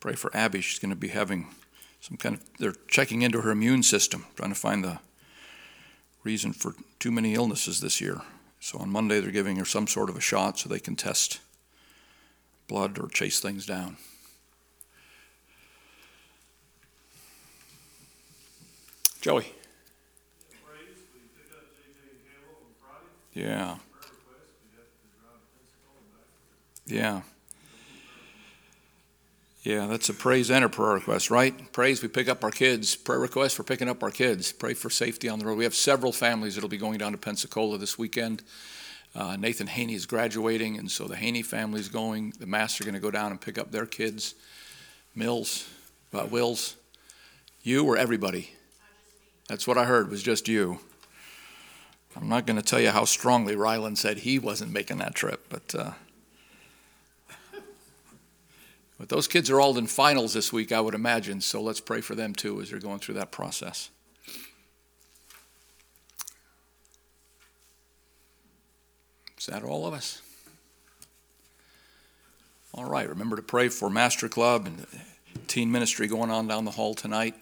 Pray 0.00 0.14
for 0.14 0.34
Abby. 0.34 0.60
She's 0.62 0.78
going 0.78 0.90
to 0.90 0.96
be 0.96 1.08
having 1.08 1.48
some 2.00 2.16
kind 2.16 2.34
of, 2.34 2.42
they're 2.58 2.74
checking 2.88 3.22
into 3.22 3.42
her 3.42 3.50
immune 3.50 3.82
system, 3.82 4.26
trying 4.34 4.50
to 4.50 4.58
find 4.58 4.82
the 4.82 4.98
reason 6.24 6.52
for 6.52 6.74
too 6.98 7.10
many 7.10 7.34
illnesses 7.34 7.80
this 7.80 8.00
year. 8.00 8.22
So 8.60 8.78
on 8.78 8.90
Monday, 8.90 9.20
they're 9.20 9.30
giving 9.30 9.56
her 9.56 9.64
some 9.64 9.86
sort 9.86 10.10
of 10.10 10.16
a 10.16 10.20
shot 10.20 10.58
so 10.58 10.68
they 10.68 10.80
can 10.80 10.96
test 10.96 11.40
blood 12.68 12.98
or 12.98 13.08
chase 13.08 13.40
things 13.40 13.66
down. 13.66 13.96
Joey. 19.20 19.52
Yeah, 23.32 23.44
prayer 23.44 24.10
request, 24.10 24.48
we 24.64 24.76
have 24.76 24.88
to 24.90 25.06
drive 25.20 25.38
to 25.38 25.48
Pensacola 25.54 25.98
and 26.00 26.10
back. 26.10 27.22
yeah. 27.22 27.22
Yeah, 29.62 29.86
that's 29.88 30.08
a 30.08 30.14
praise 30.14 30.50
and 30.50 30.64
a 30.64 30.70
prayer 30.70 30.94
request, 30.94 31.30
right? 31.30 31.70
Praise, 31.70 32.00
we 32.00 32.08
pick 32.08 32.30
up 32.30 32.42
our 32.42 32.50
kids. 32.50 32.96
Prayer 32.96 33.18
request 33.18 33.56
for 33.56 33.62
picking 33.62 33.90
up 33.90 34.02
our 34.02 34.10
kids. 34.10 34.52
Pray 34.52 34.72
for 34.72 34.88
safety 34.88 35.28
on 35.28 35.38
the 35.38 35.44
road. 35.44 35.58
We 35.58 35.64
have 35.64 35.74
several 35.74 36.12
families 36.12 36.54
that'll 36.54 36.70
be 36.70 36.78
going 36.78 36.96
down 36.96 37.12
to 37.12 37.18
Pensacola 37.18 37.76
this 37.76 37.98
weekend. 37.98 38.42
Uh, 39.14 39.36
Nathan 39.36 39.66
Haney 39.66 39.92
is 39.94 40.06
graduating, 40.06 40.78
and 40.78 40.90
so 40.90 41.06
the 41.06 41.16
Haney 41.16 41.42
family's 41.42 41.90
going. 41.90 42.32
The 42.38 42.46
Mass 42.46 42.80
are 42.80 42.84
going 42.84 42.94
to 42.94 43.00
go 43.00 43.10
down 43.10 43.32
and 43.32 43.40
pick 43.40 43.58
up 43.58 43.70
their 43.70 43.84
kids. 43.84 44.34
Mills, 45.14 45.68
uh, 46.14 46.26
Wills, 46.30 46.76
you 47.62 47.84
or 47.84 47.98
everybody? 47.98 48.54
That's 49.48 49.66
what 49.66 49.76
I 49.76 49.84
heard, 49.84 50.10
was 50.10 50.22
just 50.22 50.48
you. 50.48 50.78
I'm 52.16 52.30
not 52.30 52.46
going 52.46 52.56
to 52.56 52.64
tell 52.64 52.80
you 52.80 52.90
how 52.90 53.04
strongly 53.04 53.56
Ryland 53.56 53.98
said 53.98 54.18
he 54.18 54.38
wasn't 54.38 54.72
making 54.72 54.98
that 54.98 55.14
trip, 55.14 55.46
but 55.50 55.74
uh, 55.74 55.90
but 59.00 59.08
those 59.08 59.26
kids 59.26 59.48
are 59.48 59.58
all 59.58 59.78
in 59.78 59.86
finals 59.86 60.34
this 60.34 60.52
week, 60.52 60.72
I 60.72 60.80
would 60.82 60.94
imagine. 60.94 61.40
So 61.40 61.62
let's 61.62 61.80
pray 61.80 62.02
for 62.02 62.14
them 62.14 62.34
too 62.34 62.60
as 62.60 62.68
they're 62.68 62.78
going 62.78 62.98
through 62.98 63.14
that 63.14 63.32
process. 63.32 63.88
Is 69.38 69.46
that 69.46 69.64
all 69.64 69.86
of 69.86 69.94
us? 69.94 70.20
All 72.74 72.84
right. 72.84 73.08
Remember 73.08 73.36
to 73.36 73.42
pray 73.42 73.70
for 73.70 73.88
Master 73.88 74.28
Club 74.28 74.66
and 74.66 74.86
teen 75.46 75.72
ministry 75.72 76.06
going 76.06 76.30
on 76.30 76.46
down 76.46 76.66
the 76.66 76.70
hall 76.70 76.92
tonight. 76.92 77.34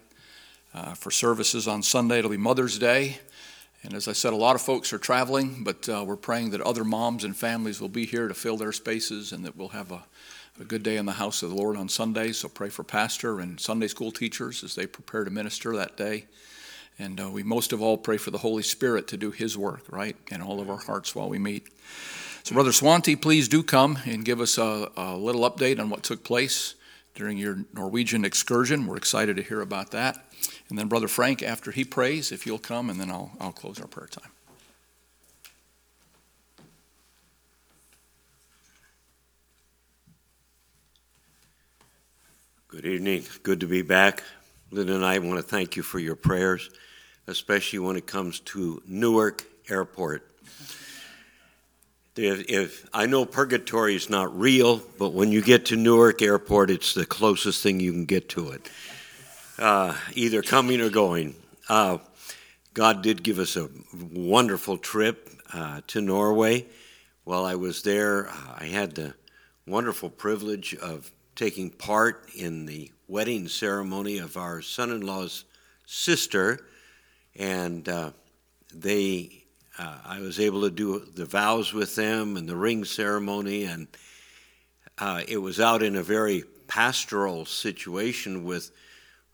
Uh, 0.72 0.94
for 0.94 1.10
services 1.10 1.66
on 1.66 1.82
Sunday, 1.82 2.20
it'll 2.20 2.30
be 2.30 2.36
Mother's 2.36 2.78
Day. 2.78 3.18
And 3.82 3.94
as 3.94 4.06
I 4.06 4.12
said, 4.12 4.32
a 4.32 4.36
lot 4.36 4.54
of 4.54 4.62
folks 4.62 4.92
are 4.92 4.98
traveling, 4.98 5.64
but 5.64 5.88
uh, 5.88 6.04
we're 6.06 6.16
praying 6.16 6.50
that 6.50 6.60
other 6.60 6.84
moms 6.84 7.24
and 7.24 7.36
families 7.36 7.80
will 7.80 7.88
be 7.88 8.06
here 8.06 8.28
to 8.28 8.34
fill 8.34 8.56
their 8.56 8.70
spaces 8.70 9.32
and 9.32 9.44
that 9.44 9.56
we'll 9.56 9.70
have 9.70 9.90
a, 9.90 10.04
a 10.60 10.64
good 10.64 10.82
day 10.82 10.96
in 10.96 11.06
the 11.06 11.12
house 11.12 11.42
of 11.42 11.50
the 11.50 11.56
Lord 11.56 11.76
on 11.76 11.88
Sunday. 11.88 12.32
So 12.32 12.48
pray 12.48 12.68
for 12.68 12.82
pastor 12.82 13.38
and 13.38 13.60
Sunday 13.60 13.86
school 13.86 14.10
teachers 14.10 14.64
as 14.64 14.74
they 14.74 14.86
prepare 14.86 15.24
to 15.24 15.30
minister 15.30 15.76
that 15.76 15.96
day. 15.96 16.26
And 16.98 17.20
uh, 17.20 17.30
we 17.30 17.42
most 17.42 17.72
of 17.72 17.80
all 17.80 17.96
pray 17.96 18.16
for 18.16 18.30
the 18.30 18.38
Holy 18.38 18.64
Spirit 18.64 19.06
to 19.08 19.16
do 19.16 19.30
His 19.30 19.56
work, 19.56 19.82
right, 19.88 20.16
in 20.30 20.42
all 20.42 20.60
of 20.60 20.68
our 20.68 20.78
hearts 20.78 21.14
while 21.14 21.28
we 21.28 21.38
meet. 21.38 21.68
So, 22.42 22.54
Brother 22.54 22.70
Swante, 22.70 23.20
please 23.20 23.46
do 23.46 23.62
come 23.62 23.98
and 24.04 24.24
give 24.24 24.40
us 24.40 24.58
a, 24.58 24.90
a 24.96 25.16
little 25.16 25.48
update 25.48 25.78
on 25.78 25.90
what 25.90 26.02
took 26.02 26.24
place 26.24 26.74
during 27.14 27.38
your 27.38 27.58
Norwegian 27.72 28.24
excursion. 28.24 28.86
We're 28.86 28.96
excited 28.96 29.36
to 29.36 29.42
hear 29.42 29.60
about 29.60 29.92
that. 29.92 30.24
And 30.68 30.78
then 30.78 30.88
Brother 30.88 31.08
Frank, 31.08 31.42
after 31.42 31.70
he 31.70 31.84
prays, 31.84 32.32
if 32.32 32.46
you'll 32.46 32.58
come, 32.58 32.90
and 32.90 33.00
then 33.00 33.10
I'll, 33.10 33.32
I'll 33.40 33.52
close 33.52 33.80
our 33.80 33.86
prayer 33.86 34.08
time. 34.08 34.30
Good 42.70 42.84
evening. 42.84 43.24
Good 43.44 43.60
to 43.60 43.66
be 43.66 43.80
back. 43.80 44.22
Lynn 44.70 44.90
and 44.90 45.02
I 45.02 45.18
want 45.20 45.38
to 45.38 45.42
thank 45.42 45.74
you 45.74 45.82
for 45.82 45.98
your 45.98 46.14
prayers, 46.14 46.68
especially 47.26 47.78
when 47.78 47.96
it 47.96 48.06
comes 48.06 48.40
to 48.40 48.82
Newark 48.86 49.42
Airport. 49.70 50.30
If, 52.14 52.50
if 52.50 52.86
I 52.92 53.06
know 53.06 53.24
purgatory 53.24 53.94
is 53.94 54.10
not 54.10 54.38
real, 54.38 54.82
but 54.98 55.14
when 55.14 55.32
you 55.32 55.40
get 55.40 55.64
to 55.66 55.76
Newark 55.76 56.20
Airport, 56.20 56.68
it's 56.68 56.92
the 56.92 57.06
closest 57.06 57.62
thing 57.62 57.80
you 57.80 57.90
can 57.90 58.04
get 58.04 58.28
to 58.30 58.50
it, 58.50 58.70
uh, 59.58 59.96
either 60.12 60.42
coming 60.42 60.82
or 60.82 60.90
going. 60.90 61.36
Uh, 61.70 61.96
God 62.74 63.00
did 63.00 63.22
give 63.22 63.38
us 63.38 63.56
a 63.56 63.70
wonderful 64.12 64.76
trip 64.76 65.30
uh, 65.54 65.80
to 65.86 66.02
Norway. 66.02 66.66
While 67.24 67.46
I 67.46 67.54
was 67.54 67.80
there, 67.80 68.28
I 68.58 68.66
had 68.66 68.94
the 68.94 69.14
wonderful 69.66 70.10
privilege 70.10 70.74
of 70.74 71.10
taking 71.38 71.70
part 71.70 72.28
in 72.34 72.66
the 72.66 72.90
wedding 73.06 73.46
ceremony 73.46 74.18
of 74.18 74.36
our 74.36 74.60
son 74.60 74.90
in 74.90 75.02
law's 75.02 75.44
sister, 75.86 76.66
and 77.36 77.88
uh, 77.88 78.10
they 78.74 79.44
uh, 79.78 79.98
I 80.04 80.18
was 80.18 80.40
able 80.40 80.62
to 80.62 80.70
do 80.70 80.98
the 80.98 81.24
vows 81.24 81.72
with 81.72 81.94
them 81.94 82.36
and 82.36 82.48
the 82.48 82.56
ring 82.56 82.84
ceremony, 82.84 83.62
and 83.62 83.86
uh, 84.98 85.22
it 85.28 85.36
was 85.36 85.60
out 85.60 85.80
in 85.80 85.94
a 85.94 86.02
very 86.02 86.42
pastoral 86.66 87.44
situation 87.46 88.42
with 88.42 88.72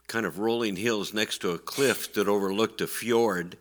kind 0.06 0.26
of 0.26 0.38
rolling 0.38 0.76
hills 0.76 1.14
next 1.14 1.38
to 1.38 1.52
a 1.52 1.58
cliff 1.58 2.12
that 2.12 2.28
overlooked 2.28 2.82
a 2.82 2.86
fjord, 2.86 3.56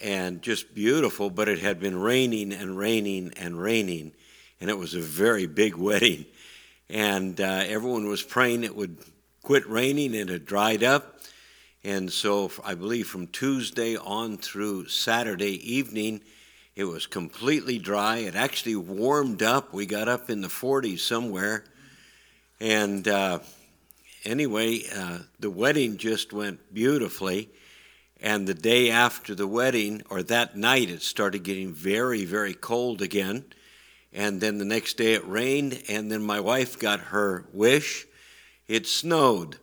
and 0.00 0.42
just 0.42 0.74
beautiful. 0.74 1.30
But 1.30 1.48
it 1.48 1.60
had 1.60 1.80
been 1.80 1.96
raining 1.96 2.52
and 2.52 2.76
raining 2.76 3.32
and 3.38 3.58
raining, 3.58 4.12
and 4.60 4.68
it 4.68 4.76
was 4.76 4.92
a 4.92 5.00
very 5.00 5.46
big 5.46 5.76
wedding, 5.78 6.26
and 6.88 7.40
uh, 7.40 7.64
everyone 7.66 8.06
was 8.06 8.22
praying 8.22 8.64
it 8.64 8.76
would 8.76 8.98
quit 9.42 9.68
raining 9.68 10.16
and 10.16 10.30
it 10.30 10.46
dried 10.46 10.82
up. 10.82 11.20
And 11.84 12.10
so 12.10 12.50
I 12.64 12.74
believe 12.74 13.06
from 13.06 13.26
Tuesday 13.26 13.96
on 13.96 14.38
through 14.38 14.88
Saturday 14.88 15.74
evening, 15.74 16.22
it 16.74 16.84
was 16.84 17.06
completely 17.06 17.78
dry. 17.78 18.18
It 18.18 18.34
actually 18.34 18.76
warmed 18.76 19.42
up. 19.42 19.72
We 19.74 19.84
got 19.84 20.08
up 20.08 20.30
in 20.30 20.40
the 20.40 20.48
40s 20.48 21.00
somewhere. 21.00 21.64
And 22.58 23.06
uh, 23.06 23.40
anyway, 24.24 24.80
uh, 24.94 25.18
the 25.38 25.50
wedding 25.50 25.98
just 25.98 26.32
went 26.32 26.72
beautifully. 26.72 27.50
And 28.20 28.46
the 28.46 28.54
day 28.54 28.90
after 28.90 29.34
the 29.34 29.46
wedding, 29.46 30.02
or 30.08 30.22
that 30.22 30.56
night, 30.56 30.88
it 30.88 31.02
started 31.02 31.42
getting 31.42 31.74
very, 31.74 32.24
very 32.24 32.54
cold 32.54 33.02
again. 33.02 33.44
And 34.14 34.40
then 34.40 34.58
the 34.58 34.64
next 34.64 34.96
day 34.96 35.14
it 35.14 35.26
rained. 35.26 35.82
And 35.88 36.10
then 36.10 36.22
my 36.22 36.40
wife 36.40 36.78
got 36.78 37.00
her 37.00 37.44
wish. 37.52 38.06
It 38.68 38.86
snowed 38.86 39.56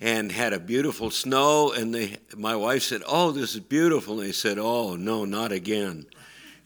and 0.00 0.30
had 0.32 0.52
a 0.52 0.60
beautiful 0.60 1.10
snow. 1.10 1.72
And 1.72 1.94
they, 1.94 2.18
my 2.36 2.56
wife 2.56 2.82
said, 2.82 3.02
Oh, 3.06 3.30
this 3.30 3.54
is 3.54 3.60
beautiful. 3.60 4.18
And 4.18 4.28
they 4.28 4.32
said, 4.32 4.58
Oh, 4.58 4.96
no, 4.96 5.24
not 5.24 5.52
again. 5.52 6.06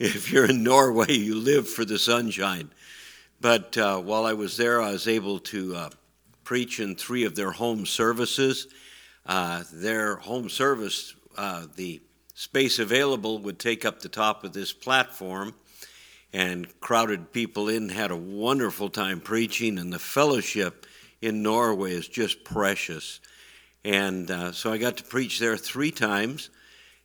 If 0.01 0.33
you're 0.33 0.47
in 0.47 0.63
Norway, 0.63 1.13
you 1.13 1.35
live 1.35 1.69
for 1.69 1.85
the 1.85 1.99
sunshine. 1.99 2.71
But 3.39 3.77
uh, 3.77 4.01
while 4.01 4.25
I 4.25 4.33
was 4.33 4.57
there, 4.57 4.81
I 4.81 4.93
was 4.93 5.07
able 5.07 5.41
to 5.41 5.77
uh, 5.77 5.91
preach 6.43 6.81
in 6.81 6.97
three 6.97 7.25
of 7.25 7.37
their 7.37 7.51
home 7.51 7.85
services. 7.85 8.67
Uh, 9.27 9.63
their 9.73 10.17
home 10.17 10.49
service, 10.49 11.15
uh, 11.37 11.67
the 11.77 12.01
space 12.35 12.79
available 12.79 13.39
would 13.41 13.59
take 13.59 13.85
up 13.85 14.01
the 14.01 14.09
top 14.09 14.43
of 14.43 14.55
this 14.55 14.73
platform, 14.73 15.55
and 16.33 16.69
crowded 16.81 17.33
people 17.33 17.69
in, 17.69 17.89
had 17.89 18.11
a 18.11 18.17
wonderful 18.17 18.89
time 18.89 19.21
preaching, 19.21 19.79
and 19.79 19.93
the 19.93 19.99
fellowship 19.99 20.87
in 21.21 21.43
Norway 21.43 21.93
is 21.93 22.09
just 22.09 22.45
precious. 22.45 23.21
And 23.85 24.31
uh, 24.31 24.53
so 24.53 24.73
I 24.73 24.79
got 24.79 24.99
to 24.99 25.05
preach 25.05 25.39
there 25.39 25.57
three 25.57 25.91
times. 25.91 26.51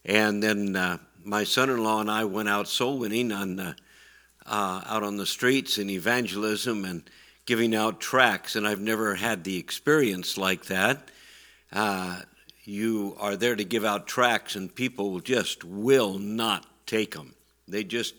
And 0.03 0.44
then 0.44 0.75
uh, 0.75 0.98
my 1.24 1.44
son 1.44 1.70
in 1.70 1.84
law 1.84 2.01
and 2.01 2.12
I 2.12 2.25
went 2.25 2.50
out 2.50 2.67
soul 2.67 3.00
winning 3.00 3.32
on, 3.32 3.60
uh, 3.60 3.74
out 4.46 5.03
on 5.03 5.17
the 5.17 5.25
streets 5.25 5.77
in 5.77 5.89
evangelism 5.89 6.86
and 6.86 7.10
giving 7.46 7.75
out 7.75 8.00
tracts. 8.00 8.55
And 8.55 8.67
I've 8.67 8.82
never 8.82 9.15
had 9.15 9.44
the 9.44 9.58
experience 9.58 10.38
like 10.38 10.65
that. 10.65 11.10
Uh, 11.72 12.22
you 12.63 13.15
are 13.20 13.36
there 13.36 13.55
to 13.55 13.63
give 13.63 13.86
out 13.86 14.08
tracts, 14.08 14.55
and 14.55 14.74
people 14.74 15.20
just 15.20 15.63
will 15.63 16.17
not 16.17 16.65
take 16.88 17.13
them. 17.13 17.36
They 17.67 17.84
just 17.84 18.15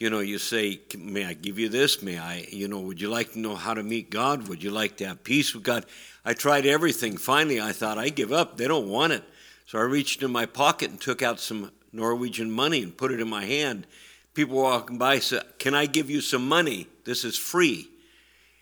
you 0.00 0.08
know, 0.08 0.20
you 0.20 0.38
say, 0.38 0.80
May 0.98 1.26
I 1.26 1.34
give 1.34 1.58
you 1.58 1.68
this? 1.68 2.02
May 2.02 2.18
I, 2.18 2.46
you 2.50 2.66
know, 2.66 2.80
would 2.80 3.00
you 3.00 3.10
like 3.10 3.32
to 3.32 3.38
know 3.38 3.54
how 3.54 3.74
to 3.74 3.82
meet 3.82 4.10
God? 4.10 4.48
Would 4.48 4.62
you 4.62 4.70
like 4.70 4.96
to 4.96 5.06
have 5.06 5.22
peace 5.22 5.54
with 5.54 5.62
God? 5.62 5.84
I 6.24 6.32
tried 6.32 6.66
everything. 6.66 7.18
Finally, 7.18 7.60
I 7.60 7.72
thought, 7.72 7.98
I 7.98 8.08
give 8.08 8.32
up. 8.32 8.56
They 8.56 8.66
don't 8.66 8.88
want 8.88 9.12
it. 9.12 9.22
So 9.66 9.78
I 9.78 9.82
reached 9.82 10.22
in 10.22 10.32
my 10.32 10.46
pocket 10.46 10.90
and 10.90 11.00
took 11.00 11.22
out 11.22 11.38
some 11.38 11.70
Norwegian 11.92 12.50
money 12.50 12.82
and 12.82 12.96
put 12.96 13.12
it 13.12 13.20
in 13.20 13.28
my 13.28 13.44
hand. 13.44 13.86
People 14.32 14.56
walking 14.56 14.96
by 14.96 15.18
said, 15.18 15.42
Can 15.58 15.74
I 15.74 15.84
give 15.84 16.08
you 16.08 16.22
some 16.22 16.48
money? 16.48 16.88
This 17.04 17.22
is 17.22 17.36
free. 17.36 17.88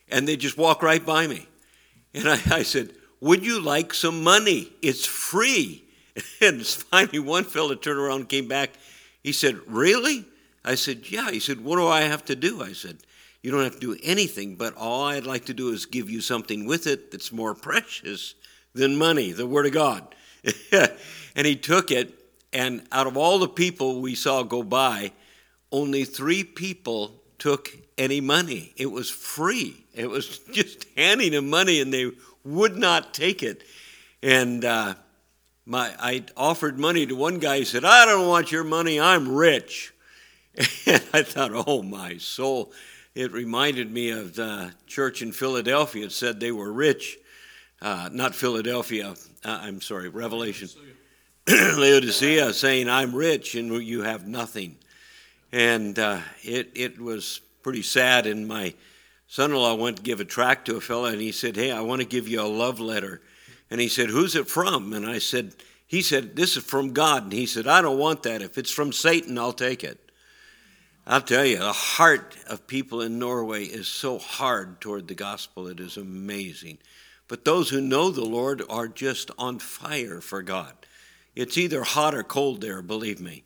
And 0.08 0.26
they 0.26 0.36
just 0.36 0.58
walk 0.58 0.82
right 0.82 1.04
by 1.04 1.28
me. 1.28 1.46
And 2.14 2.28
I, 2.28 2.40
I 2.50 2.62
said, 2.64 2.90
Would 3.20 3.46
you 3.46 3.60
like 3.60 3.94
some 3.94 4.24
money? 4.24 4.72
It's 4.82 5.06
free. 5.06 5.84
And 6.40 6.66
finally, 6.66 7.20
one 7.20 7.44
fellow 7.44 7.76
turned 7.76 8.00
around 8.00 8.20
and 8.20 8.28
came 8.28 8.48
back. 8.48 8.70
He 9.22 9.30
said, 9.30 9.56
Really? 9.68 10.24
I 10.64 10.74
said, 10.74 11.10
Yeah. 11.10 11.30
He 11.30 11.40
said, 11.40 11.62
What 11.62 11.76
do 11.76 11.86
I 11.86 12.02
have 12.02 12.24
to 12.26 12.36
do? 12.36 12.62
I 12.62 12.72
said, 12.72 12.98
You 13.42 13.50
don't 13.50 13.64
have 13.64 13.74
to 13.74 13.94
do 13.94 13.98
anything, 14.02 14.56
but 14.56 14.76
all 14.76 15.04
I'd 15.04 15.26
like 15.26 15.46
to 15.46 15.54
do 15.54 15.70
is 15.70 15.86
give 15.86 16.10
you 16.10 16.20
something 16.20 16.66
with 16.66 16.86
it 16.86 17.10
that's 17.10 17.32
more 17.32 17.54
precious 17.54 18.34
than 18.74 18.96
money, 18.96 19.32
the 19.32 19.46
Word 19.46 19.66
of 19.66 19.72
God. 19.72 20.14
and 20.72 21.46
he 21.46 21.56
took 21.56 21.90
it, 21.90 22.14
and 22.52 22.86
out 22.92 23.06
of 23.06 23.16
all 23.16 23.38
the 23.38 23.48
people 23.48 24.00
we 24.00 24.14
saw 24.14 24.42
go 24.42 24.62
by, 24.62 25.12
only 25.70 26.04
three 26.04 26.44
people 26.44 27.20
took 27.38 27.70
any 27.96 28.20
money. 28.20 28.72
It 28.76 28.90
was 28.90 29.10
free. 29.10 29.84
It 29.94 30.08
was 30.08 30.38
just 30.52 30.86
handing 30.96 31.32
them 31.32 31.50
money, 31.50 31.80
and 31.80 31.92
they 31.92 32.10
would 32.44 32.76
not 32.76 33.14
take 33.14 33.42
it. 33.42 33.62
And 34.22 34.64
uh, 34.64 34.94
my, 35.66 35.92
I 35.98 36.24
offered 36.36 36.78
money 36.78 37.06
to 37.06 37.14
one 37.14 37.38
guy. 37.38 37.58
He 37.58 37.64
said, 37.64 37.84
I 37.84 38.04
don't 38.06 38.26
want 38.26 38.50
your 38.50 38.64
money. 38.64 39.00
I'm 39.00 39.34
rich. 39.34 39.92
And 40.86 41.04
I 41.12 41.22
thought, 41.22 41.52
oh 41.52 41.82
my 41.82 42.16
soul. 42.16 42.72
It 43.14 43.32
reminded 43.32 43.90
me 43.90 44.10
of 44.10 44.34
the 44.34 44.72
church 44.86 45.22
in 45.22 45.32
Philadelphia. 45.32 46.06
It 46.06 46.12
said 46.12 46.38
they 46.38 46.52
were 46.52 46.72
rich. 46.72 47.18
Uh, 47.80 48.08
not 48.12 48.34
Philadelphia, 48.34 49.14
uh, 49.44 49.58
I'm 49.62 49.80
sorry, 49.80 50.08
Revelation. 50.08 50.68
Laodicea 51.48 52.52
saying, 52.52 52.88
I'm 52.88 53.14
rich 53.14 53.54
and 53.54 53.72
you 53.82 54.02
have 54.02 54.26
nothing. 54.26 54.76
And 55.52 55.98
uh, 55.98 56.20
it, 56.42 56.70
it 56.74 57.00
was 57.00 57.40
pretty 57.62 57.82
sad. 57.82 58.26
And 58.26 58.46
my 58.46 58.74
son 59.28 59.50
in 59.50 59.56
law 59.56 59.74
went 59.74 59.98
to 59.98 60.02
give 60.02 60.20
a 60.20 60.24
tract 60.24 60.66
to 60.66 60.76
a 60.76 60.80
fellow 60.80 61.06
and 61.06 61.20
he 61.20 61.32
said, 61.32 61.56
Hey, 61.56 61.70
I 61.70 61.80
want 61.80 62.00
to 62.00 62.06
give 62.06 62.28
you 62.28 62.40
a 62.40 62.46
love 62.46 62.80
letter. 62.80 63.20
And 63.70 63.80
he 63.80 63.88
said, 63.88 64.10
Who's 64.10 64.34
it 64.34 64.48
from? 64.48 64.92
And 64.92 65.06
I 65.06 65.18
said, 65.18 65.54
He 65.86 66.02
said, 66.02 66.36
This 66.36 66.56
is 66.56 66.64
from 66.64 66.92
God. 66.92 67.24
And 67.24 67.32
he 67.32 67.46
said, 67.46 67.66
I 67.66 67.80
don't 67.80 67.98
want 67.98 68.24
that. 68.24 68.42
If 68.42 68.58
it's 68.58 68.70
from 68.70 68.92
Satan, 68.92 69.38
I'll 69.38 69.52
take 69.52 69.84
it. 69.84 70.07
I'll 71.10 71.22
tell 71.22 71.46
you, 71.46 71.56
the 71.56 71.72
heart 71.72 72.36
of 72.50 72.66
people 72.66 73.00
in 73.00 73.18
Norway 73.18 73.64
is 73.64 73.88
so 73.88 74.18
hard 74.18 74.78
toward 74.78 75.08
the 75.08 75.14
gospel. 75.14 75.66
It 75.66 75.80
is 75.80 75.96
amazing. 75.96 76.76
But 77.28 77.46
those 77.46 77.70
who 77.70 77.80
know 77.80 78.10
the 78.10 78.26
Lord 78.26 78.62
are 78.68 78.88
just 78.88 79.30
on 79.38 79.58
fire 79.58 80.20
for 80.20 80.42
God. 80.42 80.74
It's 81.34 81.56
either 81.56 81.82
hot 81.82 82.14
or 82.14 82.22
cold 82.22 82.60
there, 82.60 82.82
believe 82.82 83.20
me. 83.20 83.44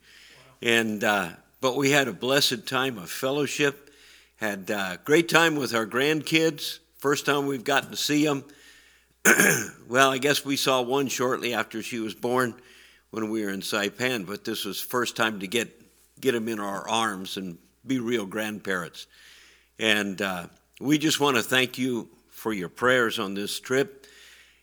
And 0.61 1.05
uh, 1.05 1.31
but 1.61 1.77
we 1.77 1.93
had 1.93 2.09
a 2.09 2.13
blessed 2.13 2.67
time 2.67 2.99
of 2.99 3.09
fellowship. 3.09 3.95
Had 4.39 4.69
a 4.69 4.99
great 5.05 5.29
time 5.29 5.55
with 5.55 5.73
our 5.73 5.87
grandkids. 5.87 6.81
First 6.99 7.27
time 7.27 7.47
we've 7.47 7.63
gotten 7.63 7.93
to 7.93 7.97
see 7.97 8.25
them. 8.25 8.45
well, 9.89 10.11
I 10.11 10.19
guess 10.19 10.45
we 10.45 10.57
saw 10.57 10.83
one 10.83 11.07
shortly 11.07 11.55
after 11.55 11.81
she 11.81 12.01
was 12.01 12.15
born 12.15 12.57
when 13.11 13.31
we 13.31 13.45
were 13.45 13.51
in 13.51 13.61
Saipan, 13.61 14.27
but 14.27 14.45
this 14.45 14.65
was 14.65 14.81
first 14.81 15.15
time 15.15 15.39
to 15.39 15.47
get 15.47 15.82
get 16.23 16.33
them 16.33 16.49
in 16.49 16.59
our 16.59 16.89
arms 16.89 17.37
and 17.37 17.59
be 17.87 17.99
real 17.99 18.25
grandparents. 18.25 19.07
And 19.79 20.23
uh, 20.23 20.47
we 20.81 20.97
just 20.97 21.21
want 21.21 21.37
to 21.37 21.43
thank 21.43 21.77
you 21.77 22.09
for 22.31 22.53
your 22.53 22.71
prayers 22.71 23.19
on 23.19 23.35
this 23.35 23.61
trip. 23.61 24.07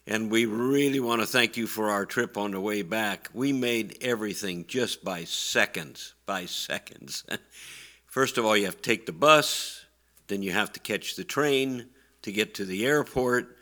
And 0.08 0.32
we 0.32 0.46
really 0.46 1.00
want 1.00 1.22
to 1.22 1.28
thank 1.28 1.56
you 1.56 1.68
for 1.68 1.92
our 1.92 2.06
trip 2.06 2.36
on 2.38 2.52
the 2.52 2.60
way 2.60 2.82
back. 2.82 3.30
We 3.34 3.54
made 3.54 4.00
everything 4.02 4.66
just 4.68 5.04
by 5.04 5.26
seconds, 5.26 6.16
by 6.26 6.46
seconds. 6.46 7.24
First 8.08 8.40
of 8.40 8.46
all, 8.46 8.58
you 8.58 8.66
have 8.66 8.78
to 8.78 8.82
take 8.82 9.06
the 9.06 9.14
bus, 9.14 9.86
then 10.28 10.42
you 10.42 10.52
have 10.52 10.72
to 10.74 10.80
catch 10.80 11.16
the 11.16 11.24
train 11.24 11.86
to 12.24 12.32
get 12.32 12.56
to 12.56 12.66
the 12.66 12.86
airport, 12.86 13.58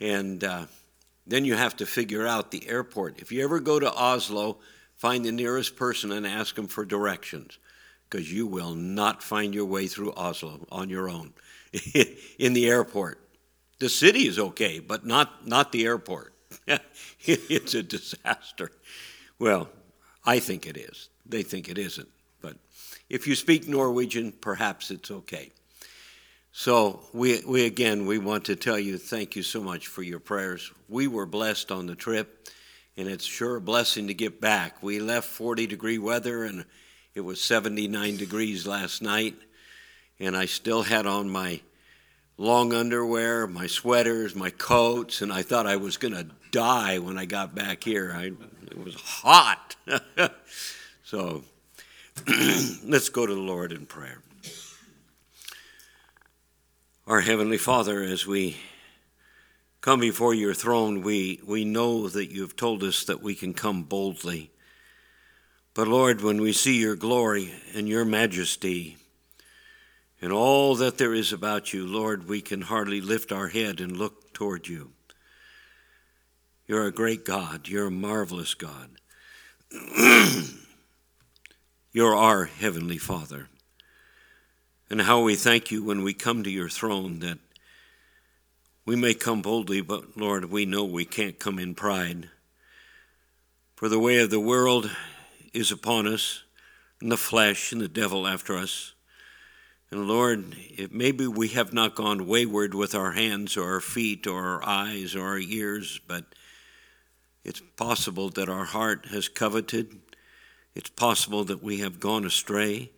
and 0.00 0.44
uh, 0.44 0.66
then 1.26 1.44
you 1.44 1.56
have 1.56 1.76
to 1.78 1.86
figure 1.86 2.26
out 2.26 2.50
the 2.50 2.68
airport. 2.68 3.18
If 3.18 3.32
you 3.32 3.42
ever 3.42 3.58
go 3.58 3.80
to 3.80 3.92
Oslo, 3.92 4.58
find 5.00 5.24
the 5.24 5.32
nearest 5.32 5.76
person 5.76 6.12
and 6.12 6.26
ask 6.26 6.54
them 6.54 6.68
for 6.68 6.84
directions, 6.84 7.58
because 8.08 8.30
you 8.30 8.46
will 8.46 8.74
not 8.74 9.22
find 9.22 9.54
your 9.54 9.64
way 9.64 9.86
through 9.86 10.12
Oslo 10.12 10.66
on 10.70 10.90
your 10.90 11.08
own 11.08 11.32
in 12.38 12.52
the 12.52 12.68
airport. 12.68 13.18
The 13.78 13.88
city 13.88 14.26
is 14.26 14.38
okay, 14.38 14.78
but 14.78 15.06
not, 15.06 15.48
not 15.48 15.72
the 15.72 15.86
airport. 15.86 16.34
it's 17.24 17.72
a 17.72 17.82
disaster. 17.82 18.70
Well, 19.38 19.70
I 20.26 20.38
think 20.38 20.66
it 20.66 20.76
is. 20.76 21.08
They 21.24 21.44
think 21.44 21.70
it 21.70 21.78
isn't. 21.78 22.08
But 22.42 22.58
if 23.08 23.26
you 23.26 23.34
speak 23.34 23.66
Norwegian, 23.66 24.32
perhaps 24.32 24.90
it's 24.90 25.10
okay. 25.10 25.50
So 26.52 27.00
we, 27.14 27.42
we 27.46 27.64
again, 27.64 28.04
we 28.04 28.18
want 28.18 28.44
to 28.46 28.56
tell 28.56 28.78
you 28.78 28.98
thank 28.98 29.34
you 29.34 29.42
so 29.42 29.62
much 29.62 29.86
for 29.86 30.02
your 30.02 30.20
prayers. 30.20 30.70
We 30.90 31.06
were 31.06 31.24
blessed 31.24 31.72
on 31.72 31.86
the 31.86 31.94
trip, 31.94 32.50
and 33.00 33.08
it's 33.08 33.24
sure 33.24 33.56
a 33.56 33.60
blessing 33.62 34.08
to 34.08 34.14
get 34.14 34.42
back. 34.42 34.82
We 34.82 35.00
left 35.00 35.26
40 35.26 35.66
degree 35.66 35.96
weather, 35.96 36.44
and 36.44 36.66
it 37.14 37.22
was 37.22 37.40
79 37.40 38.18
degrees 38.18 38.66
last 38.66 39.00
night, 39.00 39.36
and 40.18 40.36
I 40.36 40.44
still 40.44 40.82
had 40.82 41.06
on 41.06 41.30
my 41.30 41.62
long 42.36 42.74
underwear, 42.74 43.46
my 43.46 43.66
sweaters, 43.66 44.34
my 44.34 44.50
coats, 44.50 45.22
and 45.22 45.32
I 45.32 45.40
thought 45.40 45.66
I 45.66 45.76
was 45.76 45.96
going 45.96 46.12
to 46.12 46.26
die 46.50 46.98
when 46.98 47.16
I 47.16 47.24
got 47.24 47.54
back 47.54 47.82
here. 47.82 48.12
I, 48.14 48.32
it 48.70 48.84
was 48.84 48.94
hot. 48.96 49.76
so 51.02 51.42
let's 52.84 53.08
go 53.08 53.24
to 53.24 53.34
the 53.34 53.40
Lord 53.40 53.72
in 53.72 53.86
prayer. 53.86 54.22
Our 57.06 57.22
Heavenly 57.22 57.58
Father, 57.58 58.02
as 58.02 58.26
we 58.26 58.56
come 59.80 60.00
before 60.00 60.34
your 60.34 60.54
throne, 60.54 61.02
we, 61.02 61.40
we 61.46 61.64
know 61.64 62.08
that 62.08 62.30
you 62.30 62.42
have 62.42 62.56
told 62.56 62.82
us 62.82 63.04
that 63.04 63.22
we 63.22 63.34
can 63.34 63.54
come 63.54 63.82
boldly. 63.82 64.50
But 65.74 65.88
Lord, 65.88 66.20
when 66.20 66.40
we 66.40 66.52
see 66.52 66.78
your 66.78 66.96
glory 66.96 67.52
and 67.74 67.88
your 67.88 68.04
majesty, 68.04 68.96
and 70.20 70.32
all 70.32 70.74
that 70.76 70.98
there 70.98 71.14
is 71.14 71.32
about 71.32 71.72
you, 71.72 71.86
Lord, 71.86 72.28
we 72.28 72.42
can 72.42 72.62
hardly 72.62 73.00
lift 73.00 73.32
our 73.32 73.48
head 73.48 73.80
and 73.80 73.96
look 73.96 74.34
toward 74.34 74.68
you. 74.68 74.92
You're 76.66 76.86
a 76.86 76.92
great 76.92 77.24
God. 77.24 77.68
You're 77.68 77.86
a 77.86 77.90
marvelous 77.90 78.54
God. 78.54 78.90
You're 81.92 82.14
our 82.14 82.44
Heavenly 82.44 82.98
Father. 82.98 83.48
And 84.88 85.00
how 85.02 85.22
we 85.22 85.34
thank 85.36 85.70
you 85.70 85.82
when 85.82 86.02
we 86.02 86.14
come 86.14 86.42
to 86.44 86.50
your 86.50 86.68
throne 86.68 87.20
that 87.20 87.38
we 88.90 88.96
may 88.96 89.14
come 89.14 89.40
boldly, 89.40 89.80
but 89.80 90.16
Lord, 90.16 90.46
we 90.46 90.66
know 90.66 90.82
we 90.82 91.04
can't 91.04 91.38
come 91.38 91.60
in 91.60 91.76
pride. 91.76 92.28
For 93.76 93.88
the 93.88 94.00
way 94.00 94.18
of 94.18 94.30
the 94.30 94.40
world 94.40 94.90
is 95.54 95.70
upon 95.70 96.08
us, 96.08 96.42
and 97.00 97.12
the 97.12 97.16
flesh 97.16 97.70
and 97.70 97.80
the 97.80 97.86
devil 97.86 98.26
after 98.26 98.56
us. 98.56 98.94
And 99.92 100.08
Lord, 100.08 100.56
if 100.76 100.90
maybe 100.90 101.28
we 101.28 101.46
have 101.50 101.72
not 101.72 101.94
gone 101.94 102.26
wayward 102.26 102.74
with 102.74 102.96
our 102.96 103.12
hands 103.12 103.56
or 103.56 103.74
our 103.74 103.80
feet 103.80 104.26
or 104.26 104.44
our 104.44 104.66
eyes 104.66 105.14
or 105.14 105.24
our 105.24 105.38
ears, 105.38 106.00
but 106.08 106.24
it's 107.44 107.62
possible 107.76 108.28
that 108.30 108.48
our 108.48 108.64
heart 108.64 109.06
has 109.12 109.28
coveted. 109.28 110.00
It's 110.74 110.90
possible 110.90 111.44
that 111.44 111.62
we 111.62 111.78
have 111.78 112.00
gone 112.00 112.24
astray. 112.24 112.90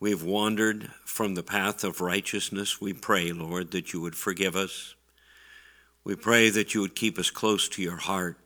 We've 0.00 0.22
wandered 0.22 0.90
from 1.04 1.34
the 1.34 1.42
path 1.42 1.84
of 1.84 2.00
righteousness. 2.00 2.80
We 2.80 2.94
pray, 2.94 3.30
Lord, 3.32 3.72
that 3.72 3.92
you 3.92 4.00
would 4.00 4.16
forgive 4.16 4.56
us. 4.56 4.94
We 6.04 6.16
pray 6.16 6.50
that 6.50 6.74
you 6.74 6.80
would 6.80 6.96
keep 6.96 7.18
us 7.18 7.30
close 7.30 7.68
to 7.70 7.82
your 7.82 7.96
heart. 7.96 8.36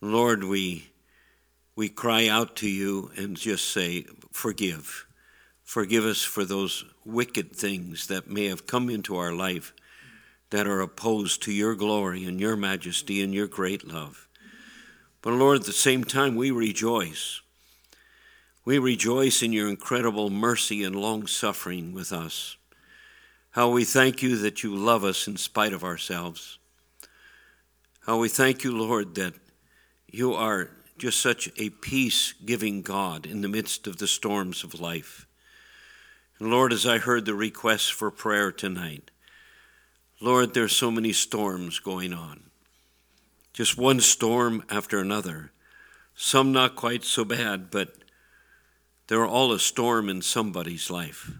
Lord, 0.00 0.44
we, 0.44 0.90
we 1.76 1.88
cry 1.88 2.28
out 2.28 2.56
to 2.56 2.68
you 2.68 3.10
and 3.16 3.36
just 3.36 3.72
say, 3.72 4.06
Forgive. 4.32 5.06
Forgive 5.64 6.04
us 6.04 6.22
for 6.22 6.44
those 6.44 6.84
wicked 7.04 7.54
things 7.54 8.06
that 8.06 8.28
may 8.28 8.46
have 8.46 8.66
come 8.66 8.88
into 8.88 9.16
our 9.16 9.32
life 9.32 9.72
that 10.50 10.66
are 10.66 10.80
opposed 10.80 11.42
to 11.42 11.52
your 11.52 11.74
glory 11.74 12.24
and 12.24 12.40
your 12.40 12.56
majesty 12.56 13.22
and 13.22 13.34
your 13.34 13.46
great 13.46 13.86
love. 13.86 14.28
But 15.20 15.34
Lord, 15.34 15.60
at 15.60 15.66
the 15.66 15.72
same 15.72 16.04
time, 16.04 16.36
we 16.36 16.50
rejoice. 16.50 17.42
We 18.64 18.78
rejoice 18.78 19.42
in 19.42 19.52
your 19.52 19.68
incredible 19.68 20.30
mercy 20.30 20.84
and 20.84 20.96
long 20.96 21.26
suffering 21.26 21.92
with 21.92 22.12
us. 22.12 22.56
How 23.58 23.70
we 23.70 23.84
thank 23.84 24.22
you 24.22 24.36
that 24.36 24.62
you 24.62 24.72
love 24.72 25.02
us 25.02 25.26
in 25.26 25.36
spite 25.36 25.72
of 25.72 25.82
ourselves. 25.82 26.58
How 28.06 28.16
we 28.16 28.28
thank 28.28 28.62
you, 28.62 28.70
Lord, 28.70 29.16
that 29.16 29.34
you 30.06 30.32
are 30.32 30.70
just 30.96 31.18
such 31.18 31.50
a 31.58 31.70
peace 31.70 32.34
giving 32.44 32.82
God 32.82 33.26
in 33.26 33.40
the 33.40 33.48
midst 33.48 33.88
of 33.88 33.96
the 33.96 34.06
storms 34.06 34.62
of 34.62 34.78
life. 34.78 35.26
And 36.38 36.52
Lord, 36.52 36.72
as 36.72 36.86
I 36.86 36.98
heard 36.98 37.24
the 37.24 37.34
requests 37.34 37.88
for 37.88 38.12
prayer 38.12 38.52
tonight, 38.52 39.10
Lord, 40.20 40.54
there's 40.54 40.76
so 40.76 40.92
many 40.92 41.12
storms 41.12 41.80
going 41.80 42.12
on. 42.12 42.50
Just 43.52 43.76
one 43.76 43.98
storm 43.98 44.62
after 44.70 45.00
another. 45.00 45.50
Some 46.14 46.52
not 46.52 46.76
quite 46.76 47.02
so 47.02 47.24
bad, 47.24 47.72
but 47.72 47.92
they're 49.08 49.26
all 49.26 49.50
a 49.50 49.58
storm 49.58 50.08
in 50.08 50.22
somebody's 50.22 50.92
life. 50.92 51.32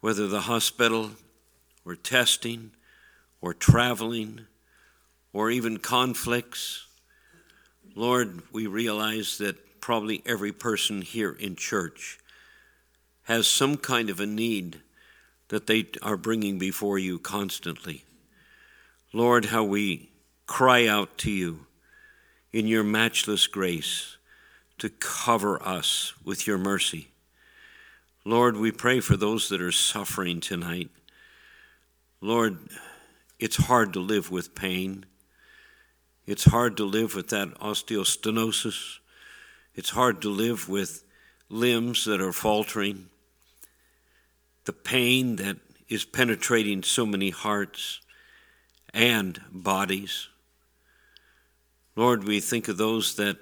Whether 0.00 0.26
the 0.26 0.42
hospital, 0.42 1.12
or 1.84 1.94
testing, 1.94 2.72
or 3.40 3.54
traveling, 3.54 4.46
or 5.32 5.50
even 5.50 5.78
conflicts. 5.78 6.86
Lord, 7.94 8.42
we 8.52 8.66
realize 8.66 9.38
that 9.38 9.80
probably 9.80 10.22
every 10.26 10.52
person 10.52 11.02
here 11.02 11.32
in 11.32 11.56
church 11.56 12.18
has 13.24 13.46
some 13.46 13.76
kind 13.76 14.10
of 14.10 14.20
a 14.20 14.26
need 14.26 14.80
that 15.48 15.66
they 15.66 15.86
are 16.02 16.16
bringing 16.16 16.58
before 16.58 16.98
you 16.98 17.18
constantly. 17.18 18.04
Lord, 19.12 19.46
how 19.46 19.64
we 19.64 20.10
cry 20.46 20.86
out 20.86 21.18
to 21.18 21.30
you 21.30 21.66
in 22.52 22.66
your 22.66 22.84
matchless 22.84 23.46
grace 23.46 24.16
to 24.78 24.88
cover 24.88 25.62
us 25.62 26.14
with 26.24 26.46
your 26.46 26.58
mercy. 26.58 27.08
Lord, 28.24 28.56
we 28.56 28.70
pray 28.70 29.00
for 29.00 29.16
those 29.16 29.48
that 29.48 29.62
are 29.62 29.72
suffering 29.72 30.40
tonight. 30.40 30.90
Lord, 32.20 32.58
it's 33.38 33.56
hard 33.56 33.94
to 33.94 34.00
live 34.00 34.30
with 34.30 34.54
pain. 34.54 35.06
It's 36.26 36.44
hard 36.44 36.76
to 36.76 36.84
live 36.84 37.14
with 37.14 37.28
that 37.28 37.54
osteostenosis. 37.60 38.98
It's 39.74 39.90
hard 39.90 40.20
to 40.22 40.28
live 40.28 40.68
with 40.68 41.04
limbs 41.48 42.04
that 42.04 42.20
are 42.20 42.32
faltering 42.32 43.08
the 44.66 44.72
pain 44.72 45.36
that 45.36 45.56
is 45.88 46.04
penetrating 46.04 46.82
so 46.82 47.06
many 47.06 47.30
hearts 47.30 48.00
and 48.92 49.40
bodies. 49.50 50.28
Lord, 51.96 52.24
we 52.24 52.40
think 52.40 52.68
of 52.68 52.76
those 52.76 53.16
that 53.16 53.38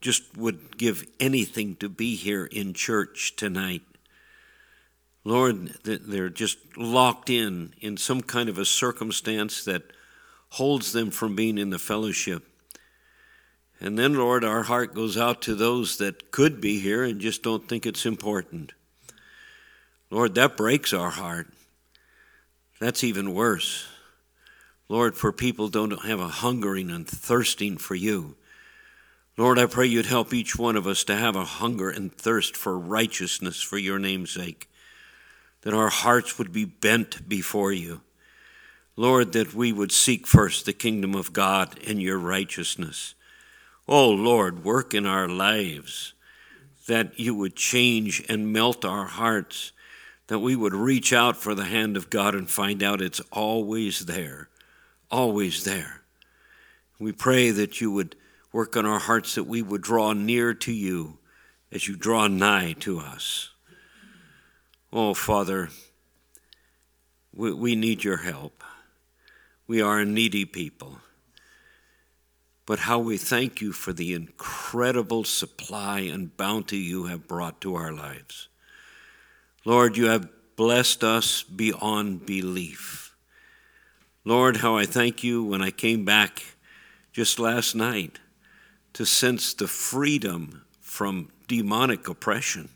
just 0.00 0.36
would 0.36 0.78
give 0.78 1.06
anything 1.18 1.76
to 1.76 1.88
be 1.88 2.14
here 2.14 2.44
in 2.44 2.74
church 2.74 3.34
tonight. 3.36 3.82
Lord, 5.24 5.68
they're 5.84 6.30
just 6.30 6.58
locked 6.76 7.28
in 7.28 7.74
in 7.80 7.96
some 7.96 8.22
kind 8.22 8.48
of 8.48 8.58
a 8.58 8.64
circumstance 8.64 9.64
that 9.64 9.82
holds 10.50 10.92
them 10.92 11.10
from 11.10 11.36
being 11.36 11.58
in 11.58 11.70
the 11.70 11.78
fellowship. 11.78 12.46
And 13.80 13.98
then, 13.98 14.14
Lord, 14.14 14.44
our 14.44 14.64
heart 14.64 14.94
goes 14.94 15.16
out 15.16 15.42
to 15.42 15.54
those 15.54 15.98
that 15.98 16.30
could 16.30 16.60
be 16.60 16.80
here 16.80 17.02
and 17.02 17.20
just 17.20 17.42
don't 17.42 17.68
think 17.68 17.86
it's 17.86 18.04
important. 18.04 18.72
Lord, 20.10 20.34
that 20.34 20.56
breaks 20.56 20.92
our 20.92 21.10
heart. 21.10 21.48
That's 22.80 23.04
even 23.04 23.34
worse. 23.34 23.86
Lord, 24.88 25.16
for 25.16 25.32
people 25.32 25.68
don't 25.68 26.04
have 26.04 26.18
a 26.18 26.28
hungering 26.28 26.90
and 26.90 27.06
thirsting 27.06 27.76
for 27.76 27.94
you. 27.94 28.36
Lord, 29.36 29.58
I 29.58 29.66
pray 29.66 29.86
you'd 29.86 30.06
help 30.06 30.34
each 30.34 30.56
one 30.56 30.76
of 30.76 30.86
us 30.86 31.04
to 31.04 31.16
have 31.16 31.36
a 31.36 31.44
hunger 31.44 31.88
and 31.88 32.12
thirst 32.12 32.56
for 32.56 32.78
righteousness 32.78 33.62
for 33.62 33.78
your 33.78 33.98
name's 33.98 34.32
sake, 34.32 34.68
that 35.62 35.74
our 35.74 35.88
hearts 35.88 36.38
would 36.38 36.52
be 36.52 36.64
bent 36.64 37.28
before 37.28 37.72
you. 37.72 38.00
Lord, 38.96 39.32
that 39.32 39.54
we 39.54 39.72
would 39.72 39.92
seek 39.92 40.26
first 40.26 40.66
the 40.66 40.72
kingdom 40.72 41.14
of 41.14 41.32
God 41.32 41.78
and 41.86 42.02
your 42.02 42.18
righteousness. 42.18 43.14
Oh, 43.88 44.10
Lord, 44.10 44.64
work 44.64 44.94
in 44.94 45.06
our 45.06 45.28
lives, 45.28 46.12
that 46.86 47.18
you 47.18 47.34
would 47.34 47.56
change 47.56 48.24
and 48.28 48.52
melt 48.52 48.84
our 48.84 49.06
hearts, 49.06 49.72
that 50.26 50.38
we 50.38 50.54
would 50.54 50.74
reach 50.74 51.12
out 51.12 51.36
for 51.36 51.54
the 51.54 51.64
hand 51.64 51.96
of 51.96 52.10
God 52.10 52.34
and 52.34 52.48
find 52.48 52.82
out 52.82 53.00
it's 53.00 53.20
always 53.32 54.06
there, 54.06 54.48
always 55.10 55.64
there. 55.64 56.02
We 56.98 57.12
pray 57.12 57.50
that 57.50 57.80
you 57.80 57.90
would 57.90 58.16
work 58.52 58.76
on 58.76 58.86
our 58.86 58.98
hearts 58.98 59.34
that 59.34 59.44
we 59.44 59.62
would 59.62 59.82
draw 59.82 60.12
near 60.12 60.54
to 60.54 60.72
you 60.72 61.18
as 61.72 61.88
you 61.88 61.96
draw 61.96 62.26
nigh 62.26 62.74
to 62.80 62.98
us. 62.98 63.50
Oh, 64.92 65.14
Father, 65.14 65.68
we, 67.32 67.52
we 67.52 67.76
need 67.76 68.02
your 68.02 68.18
help. 68.18 68.64
We 69.68 69.80
are 69.80 70.00
a 70.00 70.04
needy 70.04 70.44
people. 70.44 70.98
But 72.66 72.80
how 72.80 72.98
we 72.98 73.16
thank 73.16 73.60
you 73.60 73.72
for 73.72 73.92
the 73.92 74.14
incredible 74.14 75.22
supply 75.24 76.00
and 76.00 76.36
bounty 76.36 76.78
you 76.78 77.04
have 77.06 77.28
brought 77.28 77.60
to 77.60 77.76
our 77.76 77.92
lives. 77.92 78.48
Lord, 79.64 79.96
you 79.96 80.06
have 80.06 80.28
blessed 80.56 81.04
us 81.04 81.44
beyond 81.44 82.26
belief. 82.26 83.14
Lord, 84.24 84.58
how 84.58 84.76
I 84.76 84.86
thank 84.86 85.22
you 85.22 85.44
when 85.44 85.62
I 85.62 85.70
came 85.70 86.04
back 86.04 86.42
just 87.12 87.38
last 87.38 87.74
night 87.74 88.18
to 88.92 89.04
sense 89.04 89.54
the 89.54 89.68
freedom 89.68 90.64
from 90.80 91.28
demonic 91.46 92.08
oppression. 92.08 92.70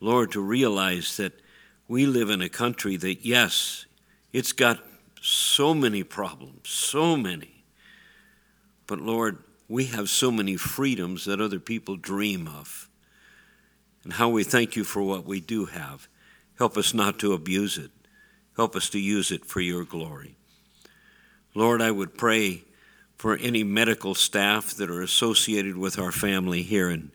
Lord, 0.00 0.32
to 0.32 0.40
realize 0.40 1.16
that 1.16 1.40
we 1.88 2.06
live 2.06 2.30
in 2.30 2.42
a 2.42 2.48
country 2.48 2.96
that, 2.96 3.24
yes, 3.24 3.86
it's 4.32 4.52
got 4.52 4.78
so 5.20 5.74
many 5.74 6.02
problems, 6.02 6.68
so 6.68 7.16
many. 7.16 7.64
But 8.86 9.00
Lord, 9.00 9.38
we 9.68 9.86
have 9.86 10.08
so 10.08 10.30
many 10.30 10.56
freedoms 10.56 11.24
that 11.24 11.40
other 11.40 11.60
people 11.60 11.96
dream 11.96 12.46
of. 12.46 12.88
And 14.04 14.14
how 14.14 14.28
we 14.28 14.44
thank 14.44 14.76
you 14.76 14.84
for 14.84 15.02
what 15.02 15.26
we 15.26 15.40
do 15.40 15.66
have. 15.66 16.08
Help 16.56 16.76
us 16.76 16.94
not 16.94 17.18
to 17.18 17.32
abuse 17.32 17.76
it. 17.76 17.90
Help 18.56 18.74
us 18.74 18.88
to 18.90 18.98
use 18.98 19.30
it 19.30 19.44
for 19.44 19.60
your 19.60 19.84
glory. 19.84 20.36
Lord, 21.54 21.82
I 21.82 21.90
would 21.90 22.16
pray 22.16 22.64
for 23.16 23.36
any 23.36 23.64
medical 23.64 24.14
staff 24.14 24.72
that 24.74 24.90
are 24.90 25.02
associated 25.02 25.76
with 25.76 25.98
our 25.98 26.12
family 26.12 26.62
here. 26.62 26.88
And 26.88 27.10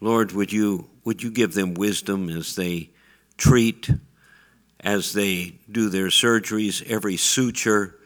Lord, 0.00 0.32
would 0.32 0.52
you, 0.52 0.88
would 1.04 1.22
you 1.22 1.30
give 1.30 1.54
them 1.54 1.74
wisdom 1.74 2.28
as 2.28 2.54
they 2.54 2.90
treat, 3.36 3.90
as 4.80 5.12
they 5.12 5.54
do 5.70 5.88
their 5.88 6.06
surgeries, 6.06 6.88
every 6.88 7.16
suture, 7.16 7.98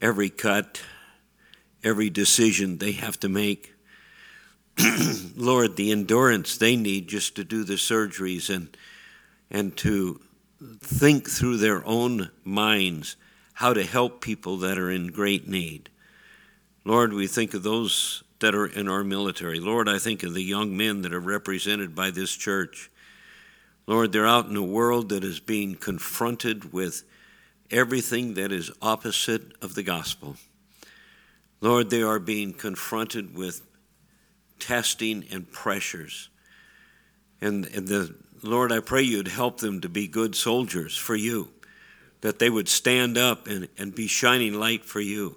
every 0.00 0.30
cut, 0.30 0.80
every 1.84 2.10
decision 2.10 2.78
they 2.78 2.92
have 2.92 3.18
to 3.20 3.28
make. 3.28 3.74
Lord, 5.36 5.76
the 5.76 5.90
endurance 5.92 6.56
they 6.56 6.76
need 6.76 7.08
just 7.08 7.36
to 7.36 7.44
do 7.44 7.64
the 7.64 7.74
surgeries 7.74 8.54
and, 8.54 8.76
and 9.50 9.76
to 9.78 10.20
think 10.80 11.28
through 11.28 11.56
their 11.58 11.84
own 11.86 12.30
minds 12.44 13.16
how 13.54 13.74
to 13.74 13.84
help 13.84 14.22
people 14.22 14.56
that 14.58 14.78
are 14.78 14.90
in 14.90 15.08
great 15.08 15.48
need. 15.48 15.90
Lord, 16.84 17.12
we 17.12 17.26
think 17.26 17.52
of 17.52 17.62
those 17.62 18.22
that 18.40 18.54
are 18.54 18.66
in 18.66 18.88
our 18.88 19.04
military. 19.04 19.60
Lord, 19.60 19.88
I 19.88 19.98
think 19.98 20.22
of 20.22 20.34
the 20.34 20.42
young 20.42 20.76
men 20.76 21.02
that 21.02 21.14
are 21.14 21.20
represented 21.20 21.94
by 21.94 22.10
this 22.10 22.32
church. 22.32 22.90
Lord, 23.86 24.12
they're 24.12 24.26
out 24.26 24.46
in 24.46 24.56
a 24.56 24.62
world 24.62 25.10
that 25.10 25.24
is 25.24 25.40
being 25.40 25.74
confronted 25.74 26.72
with 26.72 27.04
everything 27.70 28.34
that 28.34 28.52
is 28.52 28.70
opposite 28.82 29.52
of 29.62 29.74
the 29.74 29.82
gospel. 29.82 30.36
Lord, 31.60 31.90
they 31.90 32.02
are 32.02 32.18
being 32.18 32.52
confronted 32.52 33.36
with 33.36 33.62
testing 34.58 35.24
and 35.30 35.50
pressures. 35.50 36.28
And, 37.40 37.66
and 37.66 37.86
the 37.86 38.14
Lord, 38.42 38.72
I 38.72 38.80
pray 38.80 39.02
you'd 39.02 39.28
help 39.28 39.58
them 39.58 39.80
to 39.82 39.88
be 39.88 40.08
good 40.08 40.34
soldiers 40.34 40.96
for 40.96 41.14
you, 41.14 41.50
that 42.22 42.38
they 42.38 42.48
would 42.48 42.68
stand 42.68 43.18
up 43.18 43.46
and, 43.46 43.68
and 43.76 43.94
be 43.94 44.06
shining 44.06 44.54
light 44.54 44.84
for 44.84 45.00
you. 45.00 45.36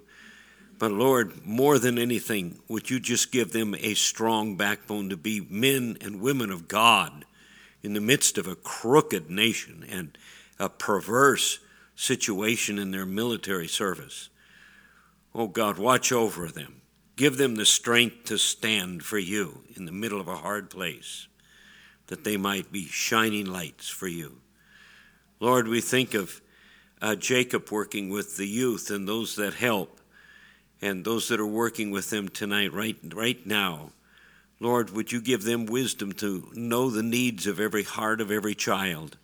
But 0.79 0.91
Lord, 0.91 1.45
more 1.45 1.79
than 1.79 1.97
anything, 1.97 2.59
would 2.67 2.89
you 2.89 2.99
just 2.99 3.31
give 3.31 3.51
them 3.51 3.75
a 3.75 3.93
strong 3.93 4.57
backbone 4.57 5.09
to 5.09 5.17
be 5.17 5.45
men 5.49 5.97
and 6.01 6.21
women 6.21 6.51
of 6.51 6.67
God 6.67 7.25
in 7.81 7.93
the 7.93 8.01
midst 8.01 8.37
of 8.37 8.47
a 8.47 8.55
crooked 8.55 9.29
nation 9.29 9.85
and 9.87 10.17
a 10.59 10.69
perverse 10.69 11.59
situation 11.95 12.79
in 12.79 12.91
their 12.91 13.05
military 13.05 13.67
service? 13.67 14.29
Oh 15.35 15.47
God, 15.47 15.77
watch 15.77 16.11
over 16.11 16.47
them. 16.47 16.81
Give 17.15 17.37
them 17.37 17.55
the 17.55 17.65
strength 17.65 18.25
to 18.25 18.37
stand 18.37 19.03
for 19.03 19.19
you 19.19 19.63
in 19.75 19.85
the 19.85 19.91
middle 19.91 20.19
of 20.19 20.27
a 20.27 20.37
hard 20.37 20.69
place, 20.69 21.27
that 22.07 22.23
they 22.23 22.37
might 22.37 22.71
be 22.71 22.85
shining 22.85 23.45
lights 23.45 23.87
for 23.87 24.07
you. 24.07 24.39
Lord, 25.39 25.67
we 25.67 25.81
think 25.81 26.13
of 26.13 26.41
uh, 27.01 27.15
Jacob 27.15 27.69
working 27.69 28.09
with 28.09 28.37
the 28.37 28.47
youth 28.47 28.89
and 28.89 29.07
those 29.07 29.35
that 29.35 29.53
help 29.53 29.99
and 30.83 31.05
those 31.05 31.29
that 31.29 31.39
are 31.39 31.45
working 31.45 31.91
with 31.91 32.09
them 32.09 32.27
tonight, 32.27 32.73
right, 32.73 32.97
right 33.13 33.47
now. 33.47 33.91
Lord, 34.59 34.89
would 34.89 35.13
you 35.13 35.21
give 35.21 35.43
them 35.43 35.65
wisdom 35.65 36.11
to 36.15 36.51
know 36.55 36.89
the 36.89 37.01
needs 37.01 37.47
of 37.47 37.57
every 37.57 37.83
heart 37.83 38.19
of 38.19 38.29
every 38.29 38.53
child? 38.53 39.17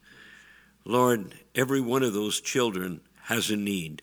Lord, 0.86 1.36
every 1.54 1.82
one 1.82 2.02
of 2.02 2.14
those 2.14 2.40
children 2.40 3.02
has 3.24 3.50
a 3.50 3.58
need, 3.58 4.02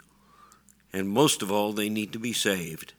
and 0.93 1.09
most 1.09 1.41
of 1.41 1.51
all, 1.51 1.73
they 1.73 1.89
need 1.89 2.13
to 2.13 2.19
be 2.19 2.35
saved. 2.35 2.93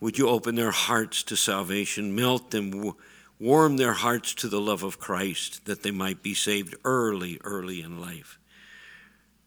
Would 0.00 0.18
you 0.18 0.28
open 0.28 0.54
their 0.54 0.70
hearts 0.70 1.22
to 1.22 1.34
salvation, 1.34 2.14
melt 2.14 2.50
them, 2.50 2.92
warm 3.40 3.78
their 3.78 3.94
hearts 3.94 4.34
to 4.34 4.48
the 4.48 4.60
love 4.60 4.82
of 4.82 5.00
Christ, 5.00 5.64
that 5.64 5.82
they 5.82 5.92
might 5.92 6.22
be 6.22 6.34
saved 6.34 6.74
early, 6.84 7.40
early 7.42 7.80
in 7.80 7.98
life? 7.98 8.38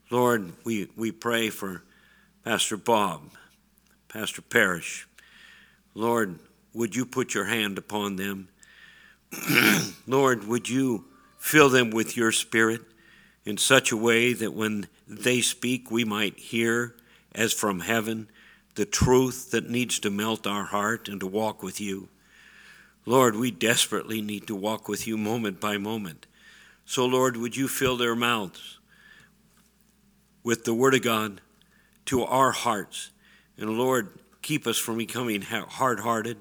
Lord, 0.09 0.53
we, 0.63 0.89
we 0.95 1.11
pray 1.11 1.51
for 1.51 1.83
Pastor 2.43 2.75
Bob 2.75 3.21
Pastor 4.11 4.41
Parrish. 4.41 5.07
Lord, 5.95 6.37
would 6.73 6.97
you 6.97 7.05
put 7.05 7.33
your 7.33 7.45
hand 7.45 7.77
upon 7.77 8.17
them? 8.17 8.49
Lord, 10.05 10.45
would 10.47 10.67
you 10.67 11.05
fill 11.37 11.69
them 11.69 11.91
with 11.91 12.17
your 12.17 12.33
spirit 12.33 12.81
in 13.45 13.55
such 13.55 13.89
a 13.89 13.95
way 13.95 14.33
that 14.33 14.53
when 14.53 14.87
they 15.07 15.39
speak, 15.39 15.89
we 15.89 16.03
might 16.03 16.37
hear 16.37 16.93
as 17.33 17.53
from 17.53 17.79
heaven 17.79 18.27
the 18.75 18.83
truth 18.83 19.51
that 19.51 19.69
needs 19.69 19.97
to 19.99 20.09
melt 20.09 20.45
our 20.45 20.65
heart 20.65 21.07
and 21.07 21.21
to 21.21 21.27
walk 21.27 21.63
with 21.63 21.79
you. 21.79 22.09
Lord, 23.05 23.37
we 23.37 23.49
desperately 23.49 24.21
need 24.21 24.45
to 24.47 24.55
walk 24.55 24.89
with 24.89 25.07
you 25.07 25.17
moment 25.17 25.61
by 25.61 25.77
moment. 25.77 26.25
So, 26.85 27.05
Lord, 27.05 27.37
would 27.37 27.55
you 27.55 27.69
fill 27.69 27.95
their 27.95 28.15
mouths 28.15 28.77
with 30.43 30.65
the 30.65 30.73
Word 30.73 30.95
of 30.95 31.01
God 31.01 31.39
to 32.07 32.23
our 32.23 32.51
hearts 32.51 33.10
and 33.61 33.77
Lord, 33.77 34.19
keep 34.41 34.65
us 34.67 34.77
from 34.77 34.97
becoming 34.97 35.41
hard 35.41 35.99
hearted. 35.99 36.37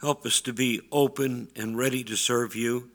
Help 0.00 0.24
us 0.24 0.40
to 0.42 0.52
be 0.52 0.80
open 0.92 1.48
and 1.56 1.76
ready 1.76 2.04
to 2.04 2.16
serve 2.16 2.54
you 2.54 2.90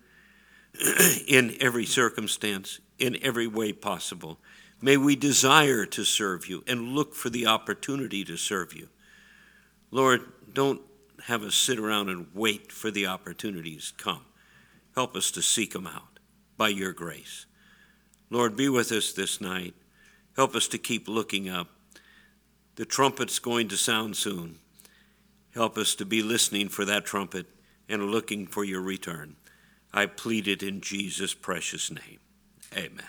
in 1.28 1.56
every 1.60 1.86
circumstance, 1.86 2.80
in 2.98 3.18
every 3.22 3.48
way 3.48 3.74
possible. 3.74 4.38
May 4.82 4.98
we 4.98 5.16
desire 5.16 5.86
to 5.86 6.04
serve 6.04 6.48
you 6.48 6.64
and 6.68 6.90
look 6.90 7.14
for 7.14 7.30
the 7.30 7.48
opportunity 7.48 8.24
to 8.24 8.38
serve 8.38 8.74
you. 8.74 8.90
Lord, 9.92 10.22
don't 10.54 10.82
have 11.26 11.44
us 11.44 11.56
sit 11.56 11.78
around 11.78 12.10
and 12.10 12.28
wait 12.34 12.72
for 12.72 12.90
the 12.90 13.08
opportunities 13.08 13.92
to 13.92 14.04
come. 14.04 14.26
Help 14.96 15.16
us 15.16 15.32
to 15.32 15.42
seek 15.42 15.74
them 15.74 15.86
out 15.86 16.20
by 16.58 16.70
your 16.70 16.94
grace. 16.94 17.46
Lord, 18.30 18.56
be 18.56 18.70
with 18.70 18.92
us 18.92 19.12
this 19.12 19.42
night. 19.42 19.74
Help 20.36 20.56
us 20.56 20.68
to 20.70 20.78
keep 20.78 21.08
looking 21.08 21.50
up 21.50 21.68
the 22.82 22.86
trumpet's 22.88 23.38
going 23.38 23.68
to 23.68 23.78
sound 23.78 24.16
soon. 24.16 24.58
Help 25.54 25.78
us 25.78 25.94
to 25.94 26.04
be 26.04 26.24
listening 26.24 26.68
for 26.68 26.84
that 26.84 27.06
trumpet 27.06 27.46
and 27.88 28.10
looking 28.10 28.48
for 28.48 28.64
your 28.64 28.82
return. 28.82 29.36
I 29.94 30.08
plead 30.08 30.48
it 30.48 30.64
in 30.64 30.82
Jesus' 30.82 31.36
precious 31.36 31.92
name. 31.92 32.18
Amen. 32.76 33.06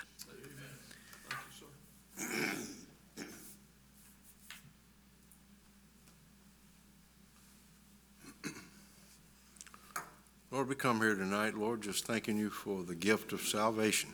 Lord, 10.50 10.68
we 10.68 10.74
come 10.74 11.00
here 11.00 11.14
tonight, 11.14 11.54
Lord, 11.54 11.80
just 11.80 12.04
thanking 12.04 12.36
you 12.36 12.50
for 12.50 12.82
the 12.82 12.94
gift 12.94 13.32
of 13.32 13.40
salvation 13.40 14.10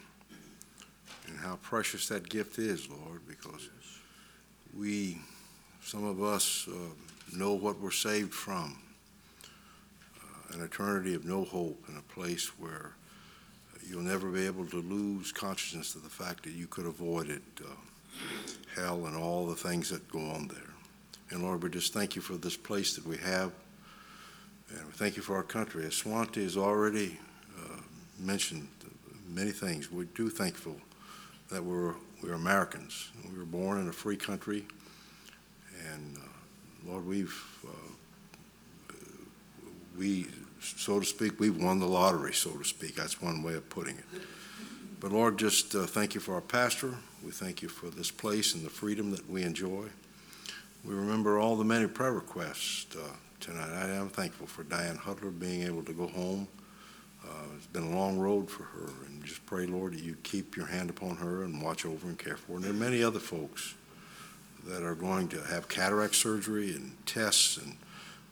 and 1.27 1.37
how 1.37 1.57
precious 1.57 2.07
that 2.07 2.29
gift 2.29 2.61
is, 2.61 2.89
Lord, 2.89 3.23
because 3.27 3.69
we, 4.73 5.19
some 5.89 6.05
of 6.05 6.23
us, 6.23 6.69
uh, 6.69 6.73
know 7.35 7.55
what 7.55 7.81
we're 7.81 7.91
saved 7.91 8.35
from 8.35 8.79
uh, 10.21 10.55
an 10.55 10.63
eternity 10.63 11.15
of 11.15 11.25
no 11.25 11.45
hope 11.45 11.83
in 11.89 11.97
a 11.97 12.13
place 12.13 12.49
where 12.59 12.93
you'll 13.89 14.03
never 14.03 14.29
be 14.29 14.45
able 14.45 14.67
to 14.67 14.83
lose 14.83 15.33
consciousness 15.33 15.95
of 15.95 16.03
the 16.03 16.11
fact 16.11 16.43
that 16.43 16.53
you 16.53 16.67
could 16.67 16.85
avoid 16.85 17.31
it, 17.31 17.41
uh, 17.65 17.71
hell 18.77 19.07
and 19.07 19.17
all 19.17 19.47
the 19.47 19.55
things 19.55 19.89
that 19.89 20.07
go 20.11 20.19
on 20.19 20.47
there. 20.49 20.75
And 21.31 21.43
Lord, 21.43 21.63
we 21.63 21.71
just 21.71 21.95
thank 21.95 22.15
you 22.15 22.21
for 22.21 22.35
this 22.35 22.55
place 22.57 22.95
that 22.95 23.07
we 23.07 23.17
have. 23.17 23.51
And 24.69 24.85
we 24.85 24.93
thank 24.93 25.17
you 25.17 25.23
for 25.23 25.37
our 25.37 25.43
country. 25.43 25.87
As 25.87 25.95
Swante 25.95 26.43
has 26.43 26.59
already 26.59 27.19
uh, 27.59 27.81
mentioned 28.19 28.69
many 29.27 29.53
things, 29.53 29.91
we're 29.91 30.05
too 30.05 30.29
thankful 30.29 30.77
that 31.51 31.65
we're, 31.65 31.95
we're 32.23 32.35
Americans. 32.35 33.11
We 33.33 33.39
were 33.39 33.47
born 33.47 33.81
in 33.81 33.89
a 33.89 33.93
free 33.93 34.19
country. 34.19 34.67
Lord, 36.87 37.07
we've, 37.07 37.45
uh, 37.67 38.95
we, 39.97 40.27
so 40.61 41.01
to 41.01 41.07
speak, 41.07 41.41
we've 41.41 41.61
won 41.63 41.81
the 41.81 41.87
lottery, 41.87 42.33
so 42.33 42.51
to 42.51 42.65
speak. 42.65 42.95
That's 42.95 43.21
one 43.21 43.43
way 43.43 43.55
of 43.55 43.69
putting 43.69 43.97
it. 43.97 44.05
But 45.01 45.13
Lord, 45.13 45.39
just 45.39 45.75
uh, 45.75 45.87
thank 45.87 46.15
you 46.15 46.21
for 46.21 46.35
our 46.35 46.41
pastor. 46.41 46.95
We 47.25 47.31
thank 47.31 47.63
you 47.63 47.69
for 47.69 47.87
this 47.91 48.11
place 48.11 48.55
and 48.55 48.65
the 48.65 48.71
freedom 48.71 49.11
that 49.13 49.29
we 49.29 49.43
enjoy. 49.43 49.87
We 50.85 50.95
remember 50.95 51.39
all 51.39 51.57
the 51.57 51.65
many 51.65 51.87
prayer 51.87 52.13
requests 52.13 52.97
uh, 52.97 53.01
tonight. 53.41 53.71
I 53.71 53.91
am 53.91 54.09
thankful 54.09 54.47
for 54.47 54.63
Diane 54.65 54.97
Huddler 54.97 55.31
being 55.31 55.63
able 55.63 55.83
to 55.85 55.93
go 55.93 56.07
home. 56.07 56.49
Uh, 57.25 57.31
it's 57.57 57.67
been 57.67 57.93
a 57.93 57.97
long 57.97 58.19
road 58.19 58.49
for 58.49 58.63
her, 58.63 58.91
and 59.07 59.23
just 59.25 59.45
pray, 59.45 59.67
Lord, 59.67 59.93
that 59.95 60.03
you 60.03 60.17
keep 60.23 60.57
your 60.57 60.67
hand 60.67 60.89
upon 60.89 61.17
her 61.17 61.43
and 61.43 61.61
watch 61.61 61.85
over 61.85 62.09
and 62.09 62.19
care 62.19 62.37
for 62.37 62.53
her. 62.53 62.55
And 62.57 62.65
there 62.65 62.71
are 62.71 62.75
many 62.75 63.03
other 63.03 63.19
folks 63.19 63.75
that 64.67 64.83
are 64.83 64.95
going 64.95 65.29
to 65.29 65.43
have 65.43 65.69
cataract 65.69 66.15
surgery 66.15 66.75
and 66.75 66.97
tests, 67.07 67.57
and 67.57 67.77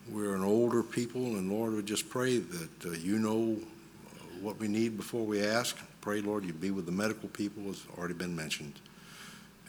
we're 0.09 0.35
an 0.35 0.45
older 0.45 0.83
people, 0.83 1.23
and 1.37 1.51
Lord, 1.51 1.73
we 1.73 1.83
just 1.83 2.09
pray 2.09 2.39
that 2.39 2.87
uh, 2.87 2.91
you 2.91 3.19
know 3.19 3.57
uh, 3.57 4.25
what 4.41 4.59
we 4.59 4.69
need 4.69 4.97
before 4.97 5.25
we 5.25 5.45
ask. 5.45 5.79
Pray, 6.01 6.21
Lord, 6.21 6.45
you 6.45 6.53
be 6.53 6.71
with 6.71 6.87
the 6.87 6.93
medical 6.93 7.29
people, 7.31 7.69
as 7.71 7.83
already 7.99 8.15
been 8.15 8.37
mentioned, 8.37 8.75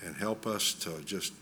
and 0.05 0.15
help 0.15 0.45
us 0.45 0.73
to 0.73 1.01
just 1.05 1.33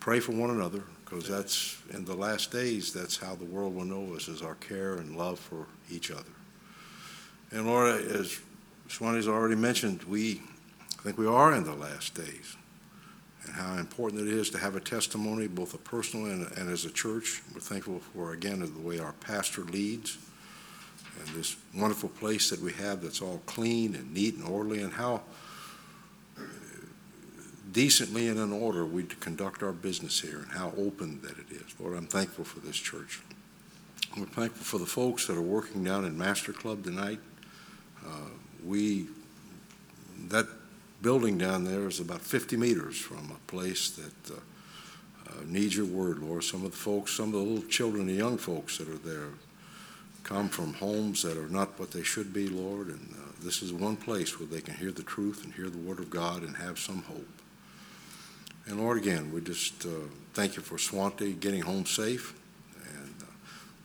pray 0.00 0.20
for 0.20 0.32
one 0.32 0.50
another, 0.50 0.82
because 1.04 1.28
that's, 1.28 1.76
in 1.90 2.04
the 2.04 2.14
last 2.14 2.50
days, 2.50 2.92
that's 2.92 3.16
how 3.16 3.34
the 3.34 3.44
world 3.44 3.74
will 3.74 3.84
know 3.84 4.14
us, 4.14 4.28
is 4.28 4.40
our 4.40 4.54
care 4.56 4.94
and 4.94 5.16
love 5.16 5.38
for 5.38 5.66
each 5.90 6.10
other. 6.10 6.32
And 7.50 7.66
Lord, 7.66 8.00
as 8.06 8.40
Swanee's 8.88 9.28
already 9.28 9.56
mentioned, 9.56 10.04
we 10.04 10.40
I 10.98 11.02
think 11.02 11.18
we 11.18 11.26
are 11.26 11.54
in 11.54 11.64
the 11.64 11.74
last 11.74 12.14
days, 12.14 12.56
and 13.44 13.54
how 13.54 13.74
important 13.74 14.22
it 14.22 14.28
is 14.28 14.50
to 14.50 14.58
have 14.58 14.76
a 14.76 14.80
testimony, 14.80 15.46
both 15.46 15.74
a 15.74 15.78
personal 15.78 16.26
and, 16.26 16.50
and 16.58 16.70
as 16.70 16.84
a 16.84 16.90
church. 16.90 17.42
We're 17.54 17.60
thankful 17.60 18.00
for, 18.00 18.32
again, 18.32 18.60
the 18.60 18.88
way 18.88 18.98
our 18.98 19.12
pastor 19.12 19.62
leads, 19.62 20.18
and 21.18 21.28
this 21.36 21.56
wonderful 21.74 22.10
place 22.10 22.50
that 22.50 22.60
we 22.60 22.72
have 22.74 23.02
that's 23.02 23.22
all 23.22 23.42
clean 23.46 23.94
and 23.94 24.12
neat 24.12 24.36
and 24.36 24.46
orderly, 24.46 24.82
and 24.82 24.92
how 24.92 25.22
decently 27.72 28.28
and 28.28 28.38
in 28.38 28.52
order 28.52 28.84
we 28.84 29.04
conduct 29.04 29.62
our 29.62 29.72
business 29.72 30.20
here 30.20 30.38
and 30.38 30.50
how 30.50 30.72
open 30.76 31.20
that 31.22 31.38
it 31.38 31.50
is. 31.50 31.74
Lord, 31.78 31.96
I'm 31.96 32.06
thankful 32.06 32.44
for 32.44 32.60
this 32.60 32.76
church. 32.76 33.20
We're 34.16 34.26
thankful 34.26 34.64
for 34.64 34.78
the 34.78 34.86
folks 34.86 35.26
that 35.26 35.36
are 35.36 35.42
working 35.42 35.84
down 35.84 36.04
in 36.04 36.16
Master 36.16 36.52
Club 36.52 36.82
tonight. 36.82 37.20
Uh, 38.04 38.30
we, 38.64 39.06
that 40.28 40.46
building 41.02 41.38
down 41.38 41.64
there 41.64 41.86
is 41.86 42.00
about 42.00 42.20
50 42.20 42.56
meters 42.56 42.98
from 42.98 43.30
a 43.30 43.50
place 43.50 43.90
that 43.90 44.34
uh, 44.34 44.38
uh, 45.28 45.32
needs 45.46 45.76
your 45.76 45.86
word, 45.86 46.18
Lord. 46.18 46.44
Some 46.44 46.64
of 46.64 46.72
the 46.72 46.76
folks, 46.76 47.12
some 47.12 47.26
of 47.26 47.32
the 47.32 47.38
little 47.38 47.68
children 47.68 48.08
and 48.08 48.16
young 48.16 48.38
folks 48.38 48.78
that 48.78 48.88
are 48.88 48.98
there 48.98 49.28
come 50.22 50.48
from 50.48 50.74
homes 50.74 51.22
that 51.22 51.38
are 51.38 51.48
not 51.48 51.78
what 51.78 51.90
they 51.90 52.02
should 52.02 52.34
be, 52.34 52.48
Lord, 52.48 52.88
and 52.88 53.14
uh, 53.14 53.28
this 53.42 53.62
is 53.62 53.72
one 53.72 53.96
place 53.96 54.38
where 54.38 54.46
they 54.46 54.60
can 54.60 54.74
hear 54.74 54.90
the 54.90 55.02
truth 55.02 55.44
and 55.44 55.54
hear 55.54 55.70
the 55.70 55.78
word 55.78 56.00
of 56.00 56.10
God 56.10 56.42
and 56.42 56.56
have 56.56 56.78
some 56.78 57.02
hope. 57.02 57.26
And 58.66 58.78
Lord, 58.78 58.98
again, 58.98 59.32
we 59.32 59.40
just 59.40 59.86
uh, 59.86 60.08
thank 60.34 60.56
you 60.56 60.62
for 60.62 60.76
Swante 60.76 61.40
getting 61.40 61.62
home 61.62 61.86
safe. 61.86 62.34
And 62.84 63.14
uh, 63.22 63.26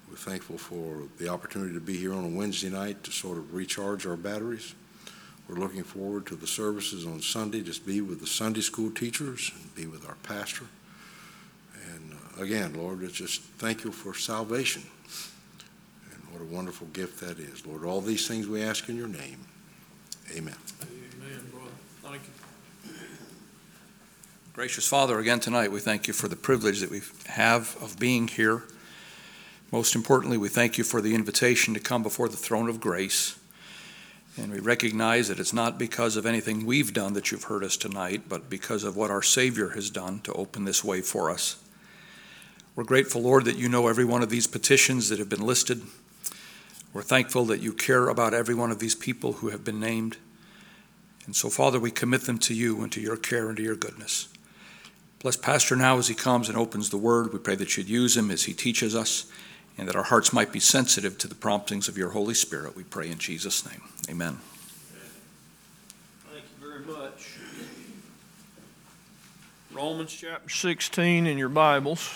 we're 0.10 0.18
thankful 0.18 0.58
for 0.58 1.04
the 1.18 1.30
opportunity 1.30 1.74
to 1.74 1.80
be 1.80 1.96
here 1.96 2.14
on 2.14 2.26
a 2.26 2.28
Wednesday 2.28 2.70
night 2.70 3.02
to 3.06 3.12
sort 3.12 3.38
of 3.38 3.54
recharge 3.54 4.06
our 4.06 4.18
batteries. 4.18 4.76
We're 5.48 5.56
looking 5.56 5.84
forward 5.84 6.26
to 6.28 6.36
the 6.36 6.48
services 6.48 7.06
on 7.06 7.22
Sunday, 7.22 7.62
just 7.62 7.86
be 7.86 8.02
with 8.02 8.20
the 8.20 8.28
Sunday 8.28 8.62
school 8.62 8.92
teachers 8.92 9.52
and 9.56 9.76
be 9.76 9.86
with 9.86 10.08
our 10.08 10.16
pastor. 10.24 10.66
And 11.94 12.14
uh, 12.14 12.42
again, 12.44 12.74
Lord, 12.76 13.04
it's 13.04 13.14
just 13.14 13.42
thank 13.42 13.84
you 13.84 13.92
for 13.92 14.14
salvation. 14.14 14.84
And 16.12 16.24
what 16.32 16.42
a 16.42 16.46
wonderful 16.46 16.88
gift 16.88 17.20
that 17.20 17.40
is. 17.40 17.66
Lord, 17.66 17.84
all 17.84 18.00
these 18.00 18.28
things 18.28 18.48
we 18.48 18.62
ask 18.62 18.88
in 18.88 18.96
your 18.96 19.10
name. 19.10 19.40
Amen. 20.32 20.56
Amen, 20.82 21.52
brother. 21.52 21.70
Thank 22.02 22.22
you. 22.24 22.94
Gracious 24.54 24.88
Father, 24.88 25.20
again 25.20 25.40
tonight, 25.40 25.72
we 25.72 25.80
thank 25.80 26.08
you 26.08 26.14
for 26.14 26.28
the 26.28 26.36
privilege 26.36 26.80
that 26.80 26.92
we 26.92 27.02
have 27.26 27.76
of 27.82 28.00
being 28.00 28.28
here. 28.28 28.64
Most 29.72 29.96
importantly, 29.96 30.38
we 30.38 30.48
thank 30.48 30.78
you 30.78 30.84
for 30.84 31.02
the 31.02 31.16
invitation 31.16 31.74
to 31.74 31.80
come 31.80 32.04
before 32.04 32.30
the 32.30 32.38
throne 32.38 32.70
of 32.70 32.80
grace. 32.80 33.38
And 34.36 34.52
we 34.52 34.60
recognize 34.60 35.28
that 35.28 35.40
it's 35.40 35.54
not 35.54 35.78
because 35.78 36.16
of 36.16 36.26
anything 36.26 36.66
we've 36.66 36.94
done 36.94 37.14
that 37.14 37.32
you've 37.32 37.44
heard 37.44 37.64
us 37.64 37.78
tonight, 37.78 38.24
but 38.28 38.50
because 38.50 38.84
of 38.84 38.96
what 38.96 39.12
our 39.12 39.22
Savior 39.22 39.70
has 39.70 39.90
done 39.92 40.22
to 40.22 40.34
open 40.34 40.66
this 40.66 40.84
way 40.84 41.02
for 41.02 41.30
us. 41.30 41.64
We're 42.76 42.84
grateful, 42.84 43.22
Lord, 43.22 43.46
that 43.46 43.58
you 43.58 43.70
know 43.70 43.88
every 43.88 44.06
one 44.06 44.24
of 44.24 44.32
these 44.32 44.48
petitions 44.48 45.10
that 45.10 45.20
have 45.20 45.30
been 45.30 45.46
listed. 45.46 45.84
We're 46.92 47.04
thankful 47.04 47.46
that 47.46 47.62
you 47.62 47.74
care 47.74 48.10
about 48.10 48.34
every 48.34 48.56
one 48.56 48.72
of 48.72 48.80
these 48.80 48.96
people 48.96 49.34
who 49.34 49.50
have 49.50 49.64
been 49.64 49.80
named. 49.80 50.18
And 51.28 51.36
so, 51.36 51.50
Father, 51.50 51.80
we 51.80 51.92
commit 51.92 52.22
them 52.22 52.40
to 52.40 52.56
you 52.56 52.82
and 52.82 52.92
to 52.92 53.02
your 53.02 53.18
care 53.18 53.50
and 53.50 53.58
to 53.58 53.64
your 53.64 53.76
goodness. 53.76 54.28
Bless 55.20 55.38
Pastor 55.38 55.76
now 55.76 56.00
as 56.00 56.08
he 56.08 56.16
comes 56.16 56.50
and 56.50 56.58
opens 56.58 56.90
the 56.90 56.98
word. 56.98 57.32
We 57.32 57.40
pray 57.40 57.56
that 57.56 57.78
you'd 57.78 57.88
use 57.88 58.18
him 58.18 58.32
as 58.32 58.44
he 58.44 58.54
teaches 58.54 58.96
us 58.96 59.32
and 59.78 59.88
that 59.88 59.96
our 59.96 60.04
hearts 60.04 60.32
might 60.32 60.52
be 60.52 60.60
sensitive 60.60 61.18
to 61.20 61.28
the 61.28 61.36
promptings 61.36 61.88
of 61.88 61.98
your 61.98 62.12
Holy 62.12 62.34
Spirit. 62.34 62.76
We 62.76 62.84
pray 62.84 63.10
in 63.10 63.18
Jesus' 63.18 63.66
name. 63.70 63.82
Amen. 64.10 64.40
Thank 66.32 66.44
you 66.44 66.68
very 66.68 66.86
much. 66.86 67.38
Romans 69.72 70.14
chapter 70.14 70.50
16 70.50 71.26
in 71.26 71.38
your 71.38 71.50
Bibles. 71.50 72.14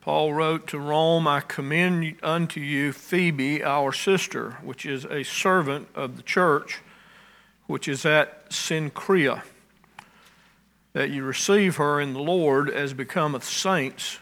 Paul 0.00 0.32
wrote 0.32 0.66
to 0.68 0.78
Rome, 0.78 1.28
I 1.28 1.40
commend 1.40 2.16
unto 2.22 2.58
you 2.58 2.92
Phoebe, 2.92 3.62
our 3.62 3.92
sister, 3.92 4.52
which 4.62 4.86
is 4.86 5.04
a 5.04 5.22
servant 5.24 5.88
of 5.94 6.16
the 6.16 6.22
church, 6.22 6.80
which 7.70 7.86
is 7.86 8.04
at 8.04 8.50
Cenchrea, 8.50 9.42
that 10.92 11.08
you 11.08 11.22
receive 11.22 11.76
her 11.76 12.00
in 12.00 12.12
the 12.12 12.20
Lord 12.20 12.68
as 12.68 12.92
becometh 12.92 13.44
saints, 13.44 14.18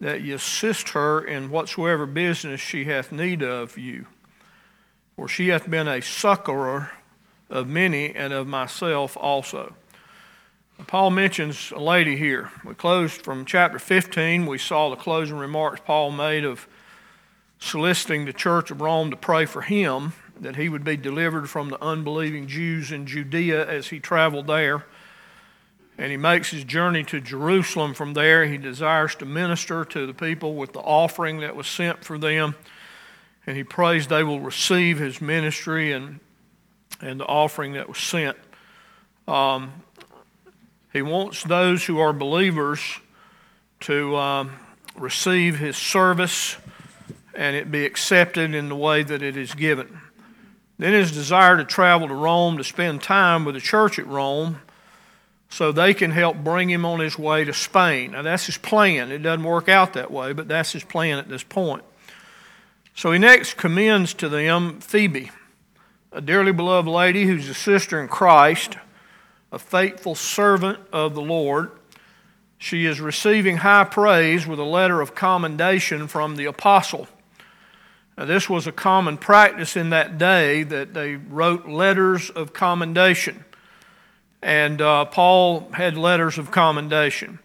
that 0.00 0.22
ye 0.22 0.32
assist 0.32 0.88
her 0.90 1.22
in 1.22 1.50
whatsoever 1.50 2.06
business 2.06 2.58
she 2.58 2.86
hath 2.86 3.12
need 3.12 3.42
of 3.42 3.76
you. 3.76 4.06
For 5.14 5.28
she 5.28 5.48
hath 5.48 5.68
been 5.68 5.88
a 5.88 6.00
succorer 6.00 6.90
of 7.50 7.68
many 7.68 8.14
and 8.14 8.32
of 8.32 8.46
myself 8.46 9.14
also. 9.14 9.74
Paul 10.86 11.10
mentions 11.10 11.72
a 11.72 11.80
lady 11.80 12.16
here. 12.16 12.50
We 12.64 12.72
closed 12.72 13.20
from 13.20 13.44
chapter 13.44 13.78
15. 13.78 14.46
We 14.46 14.56
saw 14.56 14.88
the 14.88 14.96
closing 14.96 15.36
remarks 15.36 15.82
Paul 15.84 16.12
made 16.12 16.46
of 16.46 16.66
soliciting 17.58 18.24
the 18.24 18.32
church 18.32 18.70
of 18.70 18.80
Rome 18.80 19.10
to 19.10 19.16
pray 19.18 19.44
for 19.44 19.60
him, 19.60 20.14
that 20.40 20.56
he 20.56 20.68
would 20.68 20.84
be 20.84 20.96
delivered 20.96 21.48
from 21.48 21.68
the 21.68 21.82
unbelieving 21.82 22.46
Jews 22.46 22.90
in 22.90 23.06
Judea 23.06 23.66
as 23.68 23.88
he 23.88 24.00
traveled 24.00 24.46
there. 24.46 24.84
And 25.98 26.10
he 26.10 26.16
makes 26.16 26.50
his 26.50 26.64
journey 26.64 27.04
to 27.04 27.20
Jerusalem 27.20 27.92
from 27.92 28.14
there. 28.14 28.46
He 28.46 28.56
desires 28.56 29.14
to 29.16 29.26
minister 29.26 29.84
to 29.84 30.06
the 30.06 30.14
people 30.14 30.54
with 30.54 30.72
the 30.72 30.80
offering 30.80 31.40
that 31.40 31.54
was 31.54 31.66
sent 31.66 32.04
for 32.04 32.16
them. 32.16 32.54
And 33.46 33.56
he 33.56 33.64
prays 33.64 34.06
they 34.06 34.24
will 34.24 34.40
receive 34.40 34.98
his 34.98 35.20
ministry 35.20 35.92
and, 35.92 36.20
and 37.02 37.20
the 37.20 37.26
offering 37.26 37.74
that 37.74 37.88
was 37.88 37.98
sent. 37.98 38.38
Um, 39.28 39.72
he 40.92 41.02
wants 41.02 41.42
those 41.44 41.84
who 41.84 41.98
are 41.98 42.14
believers 42.14 42.80
to 43.80 44.16
um, 44.16 44.52
receive 44.96 45.58
his 45.58 45.76
service 45.76 46.56
and 47.34 47.54
it 47.56 47.70
be 47.70 47.84
accepted 47.84 48.54
in 48.54 48.68
the 48.68 48.76
way 48.76 49.02
that 49.02 49.22
it 49.22 49.36
is 49.36 49.54
given. 49.54 49.99
Then 50.80 50.94
his 50.94 51.12
desire 51.12 51.58
to 51.58 51.64
travel 51.66 52.08
to 52.08 52.14
Rome 52.14 52.56
to 52.56 52.64
spend 52.64 53.02
time 53.02 53.44
with 53.44 53.54
the 53.54 53.60
church 53.60 53.98
at 53.98 54.06
Rome 54.06 54.62
so 55.50 55.72
they 55.72 55.92
can 55.92 56.10
help 56.10 56.38
bring 56.38 56.70
him 56.70 56.86
on 56.86 57.00
his 57.00 57.18
way 57.18 57.44
to 57.44 57.52
Spain. 57.52 58.12
Now, 58.12 58.22
that's 58.22 58.46
his 58.46 58.56
plan. 58.56 59.12
It 59.12 59.18
doesn't 59.18 59.44
work 59.44 59.68
out 59.68 59.92
that 59.92 60.10
way, 60.10 60.32
but 60.32 60.48
that's 60.48 60.72
his 60.72 60.82
plan 60.82 61.18
at 61.18 61.28
this 61.28 61.42
point. 61.42 61.84
So 62.94 63.12
he 63.12 63.18
next 63.18 63.58
commends 63.58 64.14
to 64.14 64.30
them 64.30 64.80
Phoebe, 64.80 65.30
a 66.12 66.22
dearly 66.22 66.52
beloved 66.52 66.88
lady 66.88 67.26
who's 67.26 67.50
a 67.50 67.54
sister 67.54 68.00
in 68.00 68.08
Christ, 68.08 68.78
a 69.52 69.58
faithful 69.58 70.14
servant 70.14 70.78
of 70.94 71.14
the 71.14 71.20
Lord. 71.20 71.72
She 72.56 72.86
is 72.86 73.02
receiving 73.02 73.58
high 73.58 73.84
praise 73.84 74.46
with 74.46 74.58
a 74.58 74.64
letter 74.64 75.02
of 75.02 75.14
commendation 75.14 76.08
from 76.08 76.36
the 76.36 76.46
apostle. 76.46 77.06
Now, 78.20 78.26
this 78.26 78.50
was 78.50 78.66
a 78.66 78.72
common 78.72 79.16
practice 79.16 79.78
in 79.78 79.88
that 79.90 80.18
day 80.18 80.62
that 80.64 80.92
they 80.92 81.14
wrote 81.16 81.66
letters 81.66 82.28
of 82.28 82.52
commendation. 82.52 83.46
And 84.42 84.82
uh, 84.82 85.06
Paul 85.06 85.70
had 85.72 85.96
letters 85.96 86.36
of 86.36 86.50
commendation. 86.50 87.38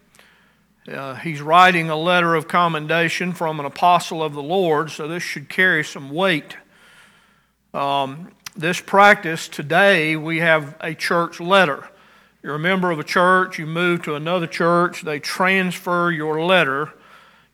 Uh, 0.86 1.14
he's 1.14 1.40
writing 1.40 1.88
a 1.88 1.96
letter 1.96 2.34
of 2.34 2.46
commendation 2.46 3.32
from 3.32 3.58
an 3.58 3.64
apostle 3.64 4.22
of 4.22 4.34
the 4.34 4.42
Lord, 4.42 4.90
so 4.90 5.08
this 5.08 5.22
should 5.22 5.48
carry 5.48 5.82
some 5.82 6.10
weight. 6.10 6.58
Um, 7.72 8.32
this 8.54 8.78
practice 8.78 9.48
today, 9.48 10.14
we 10.14 10.40
have 10.40 10.76
a 10.82 10.92
church 10.92 11.40
letter. 11.40 11.88
You're 12.42 12.56
a 12.56 12.58
member 12.58 12.90
of 12.90 12.98
a 12.98 13.04
church, 13.04 13.58
you 13.58 13.64
move 13.64 14.02
to 14.02 14.14
another 14.14 14.46
church, 14.46 15.00
they 15.00 15.20
transfer 15.20 16.10
your 16.10 16.44
letter 16.44 16.92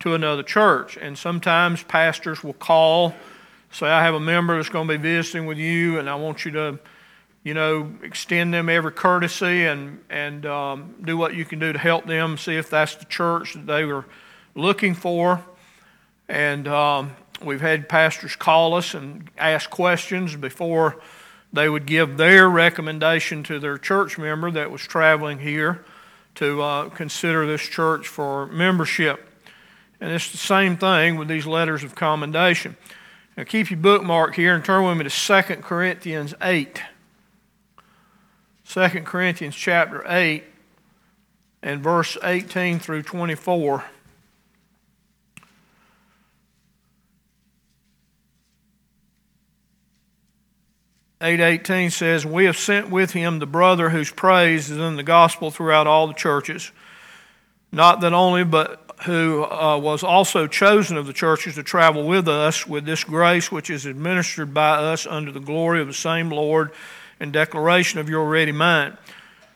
to 0.03 0.15
another 0.15 0.43
church. 0.43 0.97
And 0.97 1.17
sometimes 1.17 1.83
pastors 1.83 2.45
will 2.45 2.53
call, 2.53 3.15
say, 3.71 3.87
I 3.87 4.05
have 4.05 4.15
a 4.15 4.21
member 4.21 4.57
that's 4.57 4.69
going 4.69 4.87
to 4.89 4.99
be 4.99 5.03
visiting 5.03 5.47
with 5.47 5.59
you, 5.59 5.99
and 5.99 6.09
I 6.11 6.17
want 6.17 6.45
you 6.45 6.51
to, 6.53 6.79
you 7.43 7.55
know, 7.55 7.93
extend 8.03 8.53
them 8.53 8.69
every 8.69 8.93
courtesy 8.93 9.65
and, 9.65 10.01
and 10.11 10.45
um, 10.47 10.95
do 11.03 11.17
what 11.17 11.35
you 11.35 11.45
can 11.45 11.59
do 11.59 11.73
to 11.73 11.79
help 11.79 12.07
them, 12.07 12.37
see 12.37 12.57
if 12.57 12.69
that's 12.69 12.97
the 12.97 13.05
church 13.05 13.55
that 13.55 13.67
they 13.67 13.85
were 13.85 14.05
looking 14.55 14.95
for. 14.95 15.45
And 16.29 16.67
um, 16.69 17.17
we've 17.43 17.61
had 17.61 17.89
pastors 17.89 18.37
call 18.37 18.75
us 18.75 18.95
and 18.95 19.31
ask 19.39 19.71
questions 19.71 20.37
before 20.37 21.01
they 21.53 21.69
would 21.69 21.87
give 21.87 22.17
their 22.17 22.49
recommendation 22.49 23.43
to 23.45 23.59
their 23.59 23.77
church 23.77 24.19
member 24.19 24.51
that 24.51 24.71
was 24.71 24.81
traveling 24.81 25.39
here 25.39 25.85
to 26.37 26.63
uh, 26.63 26.89
consider 26.89 27.47
this 27.47 27.61
church 27.61 28.09
for 28.09 28.47
membership. 28.47 29.29
And 30.03 30.11
it's 30.11 30.33
the 30.33 30.37
same 30.37 30.77
thing 30.77 31.17
with 31.17 31.29
these 31.29 31.47
letters 31.47 31.85
of 31.85 31.95
commendation. 31.95 32.77
Now 33.37 33.45
keep 33.45 33.71
your 33.71 33.79
bookmark 33.79 34.35
here 34.35 34.53
and 34.53 34.65
turn 34.65 34.85
with 34.85 34.99
me 34.99 35.09
to 35.09 35.43
2 35.45 35.63
Corinthians 35.63 36.35
8. 36.43 36.83
2 38.69 38.89
Corinthians 39.05 39.55
chapter 39.55 40.03
8 40.05 40.43
and 41.63 41.81
verse 41.81 42.19
18 42.21 42.81
through 42.81 43.05
24. 43.05 43.85
Eight 51.25 51.39
eighteen 51.39 51.91
says, 51.93 52.27
"We 52.27 52.47
have 52.47 52.59
sent 52.59 52.91
with 52.91 53.13
him 53.13 53.39
the 53.39 53.47
brother 53.47 53.91
whose 53.91 54.11
praise 54.11 54.69
is 54.69 54.79
in 54.79 54.97
the 54.97 55.05
gospel 55.05 55.53
throughout 55.53 55.87
all 55.87 56.09
the 56.09 56.15
churches. 56.15 56.73
Not 57.71 58.01
that 58.01 58.13
only, 58.13 58.43
but 58.43 58.82
who 59.05 59.45
uh, 59.45 59.79
was 59.79 60.03
also 60.03 60.47
chosen 60.47 60.97
of 60.97 61.07
the 61.07 61.13
churches 61.13 61.55
to 61.57 61.63
travel 61.63 62.07
with 62.07 62.29
us 62.29 62.67
with 62.67 62.85
this 62.85 63.05
grace 63.05 63.51
which 63.51 63.71
is 63.71 63.87
administered 63.87 64.55
by 64.55 64.71
us 64.71 65.07
under 65.07 65.33
the 65.33 65.41
glory 65.41 65.81
of 65.81 65.87
the 65.87 65.95
same 65.95 66.31
Lord 66.31 66.71
and 67.19 67.33
declaration 67.33 68.01
of 68.01 68.09
your 68.09 68.29
ready 68.29 68.53
mind. 68.53 68.97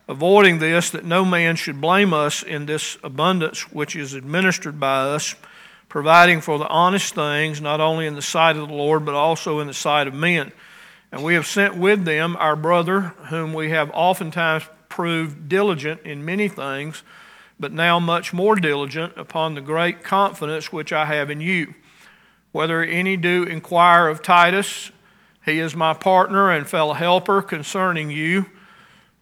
Avoiding 0.08 0.58
this, 0.58 0.90
that 0.90 1.04
no 1.04 1.24
man 1.24 1.56
should 1.56 1.80
blame 1.80 2.14
us 2.14 2.42
in 2.42 2.66
this 2.66 2.96
abundance 3.02 3.72
which 3.72 3.96
is 3.96 4.14
administered 4.14 4.78
by 4.78 5.00
us, 5.00 5.34
providing 5.88 6.40
for 6.40 6.58
the 6.58 6.68
honest 6.68 7.14
things, 7.14 7.60
not 7.60 7.80
only 7.80 8.06
in 8.06 8.14
the 8.14 8.22
sight 8.22 8.56
of 8.56 8.68
the 8.68 8.74
Lord, 8.74 9.04
but 9.04 9.14
also 9.14 9.58
in 9.58 9.66
the 9.66 9.74
sight 9.74 10.06
of 10.06 10.14
men. 10.14 10.52
And 11.10 11.24
we 11.24 11.34
have 11.34 11.46
sent 11.46 11.76
with 11.76 12.04
them 12.04 12.36
our 12.38 12.56
brother, 12.56 13.00
whom 13.30 13.52
we 13.52 13.70
have 13.70 13.90
oftentimes 13.94 14.64
proved 14.88 15.48
diligent 15.48 16.02
in 16.02 16.24
many 16.24 16.48
things 16.48 17.02
but 17.58 17.72
now 17.72 17.98
much 17.98 18.32
more 18.32 18.56
diligent 18.56 19.14
upon 19.16 19.54
the 19.54 19.60
great 19.60 20.02
confidence 20.02 20.72
which 20.72 20.92
I 20.92 21.06
have 21.06 21.30
in 21.30 21.40
you. 21.40 21.74
Whether 22.52 22.82
any 22.82 23.16
do 23.16 23.44
inquire 23.44 24.08
of 24.08 24.22
Titus, 24.22 24.90
he 25.44 25.58
is 25.58 25.76
my 25.76 25.94
partner 25.94 26.50
and 26.50 26.68
fellow 26.68 26.94
helper 26.94 27.42
concerning 27.42 28.10
you, 28.10 28.46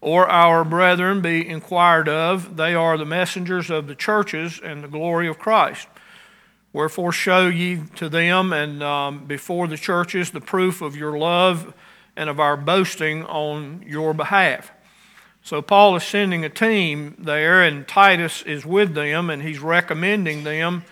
or 0.00 0.28
our 0.28 0.64
brethren 0.64 1.20
be 1.20 1.48
inquired 1.48 2.08
of, 2.08 2.56
they 2.56 2.74
are 2.74 2.98
the 2.98 3.06
messengers 3.06 3.70
of 3.70 3.86
the 3.86 3.94
churches 3.94 4.60
and 4.62 4.84
the 4.84 4.88
glory 4.88 5.28
of 5.28 5.38
Christ. 5.38 5.88
Wherefore 6.72 7.12
show 7.12 7.46
ye 7.46 7.84
to 7.96 8.08
them 8.08 8.52
and 8.52 8.82
um, 8.82 9.26
before 9.26 9.68
the 9.68 9.76
churches 9.76 10.30
the 10.30 10.40
proof 10.40 10.82
of 10.82 10.96
your 10.96 11.16
love 11.16 11.72
and 12.16 12.28
of 12.28 12.40
our 12.40 12.56
boasting 12.56 13.24
on 13.24 13.84
your 13.86 14.12
behalf. 14.12 14.72
So 15.44 15.60
Paul 15.60 15.94
is 15.96 16.04
sending 16.04 16.42
a 16.42 16.48
team 16.48 17.16
there, 17.18 17.62
and 17.62 17.86
Titus 17.86 18.40
is 18.42 18.64
with 18.64 18.94
them, 18.94 19.28
and 19.28 19.42
he's 19.42 19.60
recommending 19.60 20.42
them 20.42 20.84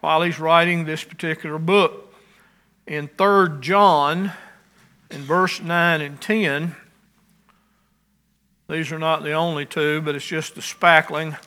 while 0.00 0.22
he's 0.22 0.38
writing 0.38 0.86
this 0.86 1.04
particular 1.04 1.58
book. 1.58 2.10
In 2.86 3.08
3 3.18 3.60
John, 3.60 4.32
in 5.10 5.20
verse 5.20 5.60
9 5.60 6.00
and 6.00 6.18
10, 6.18 6.74
these 8.70 8.90
are 8.92 8.98
not 8.98 9.24
the 9.24 9.32
only 9.32 9.66
two, 9.66 10.00
but 10.00 10.14
it's 10.14 10.26
just 10.26 10.54
the 10.54 10.62
spackling 10.62 11.38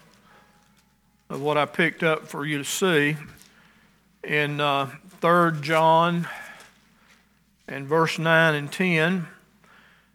of 1.32 1.42
what 1.42 1.58
I 1.58 1.66
picked 1.66 2.04
up 2.04 2.28
for 2.28 2.46
you 2.46 2.60
to 2.60 2.64
see. 2.64 3.18
In 4.24 4.62
uh, 4.62 4.92
3 5.20 5.62
John, 5.62 6.28
in 7.68 7.88
verse 7.88 8.20
9 8.20 8.54
and 8.54 8.72
10, 8.72 9.28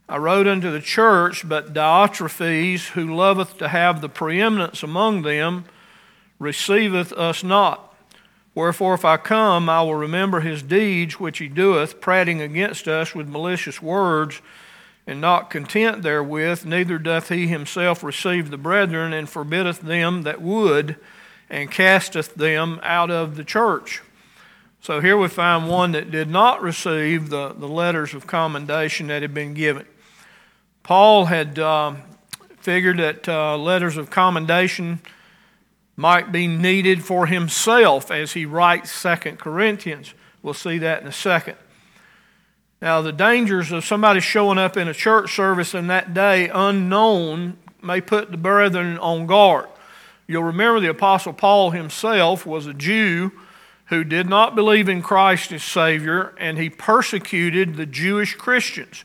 I 0.09 0.19
wrote 0.19 0.47
unto 0.47 0.71
the 0.71 0.81
church, 0.81 1.49
but 1.49 1.73
Diotrephes, 1.73 2.90
who 2.90 3.14
loveth 3.14 3.59
to 3.59 3.69
have 3.69 4.01
the 4.01 4.09
preeminence 4.09 4.85
among 4.85 5.23
them, 5.23 5.64
receiveth 6.38 7.12
us 7.12 7.42
not. 7.42 7.92
Wherefore, 8.55 8.95
if 8.95 9.05
I 9.05 9.16
come, 9.16 9.69
I 9.69 9.83
will 9.83 9.97
remember 9.97 10.40
his 10.40 10.62
deeds 10.62 11.19
which 11.19 11.38
he 11.38 11.49
doeth, 11.49 12.01
prating 12.01 12.40
against 12.40 12.87
us 12.87 13.14
with 13.14 13.29
malicious 13.29 13.83
words, 13.83 14.40
and 15.09 15.21
not 15.21 15.51
content 15.51 16.03
therewith, 16.03 16.64
neither 16.64 16.99
doth 16.99 17.29
he 17.29 17.49
himself 17.49 18.05
receive 18.05 18.51
the 18.51 18.57
brethren, 18.57 19.12
and 19.12 19.29
forbiddeth 19.29 19.81
them 19.81 20.23
that 20.23 20.40
would, 20.40 20.97
and 21.51 21.71
casteth 21.71 22.35
them 22.35 22.79
out 22.85 23.11
of 23.11 23.37
the 23.37 23.45
church. 23.45 24.03
So 24.81 25.01
here 25.01 25.16
we 25.16 25.27
find 25.27 25.69
one 25.69 25.92
that 25.92 26.12
did 26.12 26.31
not 26.31 26.62
receive 26.62 27.29
the, 27.29 27.53
the 27.53 27.69
letters 27.69 28.14
of 28.14 28.29
commendation 28.29 29.09
that 29.09 29.23
had 29.23 29.35
been 29.35 29.53
given. 29.53 29.85
Paul 30.87 31.25
had 31.25 31.59
uh, 31.59 31.96
figured 32.61 32.99
that 32.99 33.29
uh, 33.29 33.59
letters 33.59 33.96
of 33.96 34.09
commendation 34.09 35.01
might 35.96 36.31
be 36.31 36.46
needed 36.46 37.05
for 37.05 37.27
himself 37.27 38.09
as 38.12 38.35
he 38.35 38.46
writes 38.46 38.92
Second 38.92 39.40
Corinthians. 39.40 40.14
We'll 40.44 40.55
see 40.55 40.79
that 40.79 41.03
in 41.03 41.09
a 41.09 41.12
second. 41.12 41.57
Now, 42.81 43.03
the 43.03 43.11
dangers 43.11 43.72
of 43.72 43.85
somebody 43.85 44.20
showing 44.20 44.59
up 44.59 44.77
in 44.77 44.87
a 44.87 44.94
church 44.94 45.35
service 45.35 45.75
in 45.75 45.88
that 45.88 46.14
day 46.14 46.51
unknown 46.51 47.59
may 47.83 48.01
put 48.01 48.31
the 48.31 48.37
brethren 48.37 48.96
on 48.99 49.27
guard. 49.27 49.66
You'll 50.29 50.44
remember 50.44 50.79
the 50.79 50.90
Apostle 50.90 51.33
Paul 51.33 51.72
himself 51.72 52.46
was 52.46 52.68
a 52.68 52.75
Jew 52.75 53.33
who 53.87 54.05
did 54.05 54.29
not 54.29 54.55
believe 54.55 54.88
in 54.88 55.03
Christ 55.03 55.51
as 55.51 55.64
Savior, 55.64 56.33
and 56.38 56.57
he 56.57 56.70
persecuted 56.70 57.74
the 57.74 57.87
Jewish 57.87 58.37
Christians. 58.37 59.05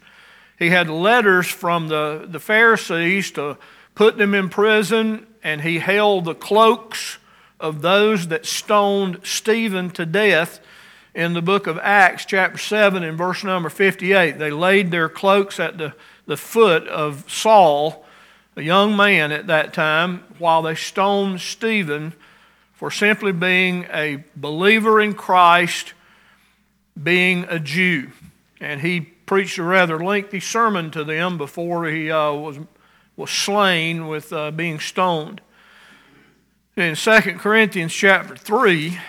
He 0.62 0.70
had 0.70 0.92
letters 0.92 1.48
from 1.48 1.88
the, 1.88 2.28
the 2.30 2.40
Pharisees 2.40 3.32
to 3.32 3.58
put 3.96 4.20
them 4.20 4.36
in 4.36 4.48
prison, 4.48 5.26
and 5.44 5.60
he 5.60 5.80
held 5.80 6.26
the 6.26 6.36
cloaks 6.36 7.18
of 7.60 7.82
those 7.82 8.28
that 8.28 8.46
stoned 8.46 9.22
Stephen 9.24 9.90
to 9.90 10.06
death 10.06 10.60
in 11.16 11.34
the 11.34 11.42
book 11.42 11.66
of 11.66 11.80
Acts, 11.80 12.26
chapter 12.26 12.60
7, 12.60 13.02
and 13.02 13.18
verse 13.18 13.44
number 13.44 13.72
58. 13.72 14.38
They 14.38 14.52
laid 14.52 14.92
their 14.92 15.10
cloaks 15.10 15.60
at 15.60 15.80
the, 15.80 15.96
the 16.28 16.38
foot 16.38 16.88
of 16.88 17.26
Saul, 17.28 18.06
a 18.56 18.62
young 18.62 18.96
man 18.96 19.32
at 19.32 19.48
that 19.48 19.74
time, 19.74 20.24
while 20.38 20.62
they 20.62 20.76
stoned 20.76 21.42
Stephen 21.42 22.14
for 22.76 22.92
simply 22.92 23.32
being 23.32 23.88
a 23.92 24.24
believer 24.36 25.02
in 25.02 25.16
Christ, 25.16 25.96
being 27.02 27.48
a 27.50 27.58
Jew. 27.58 28.12
And 28.60 28.80
he 28.82 29.08
preached 29.32 29.58
a 29.60 29.64
rather 29.64 29.98
lengthy 29.98 30.42
sermon 30.42 30.92
to 30.92 31.06
them 31.06 31.38
before 31.38 31.86
he 31.86 32.12
uh, 32.12 32.34
was, 32.34 32.60
was 33.16 33.30
slain 33.32 34.10
with 34.10 34.34
uh, 34.34 34.52
being 34.52 34.78
stoned. 34.78 35.40
In 36.76 36.96
2 36.96 37.22
Corinthians 37.38 37.94
chapter 37.94 38.36
3, 38.36 39.00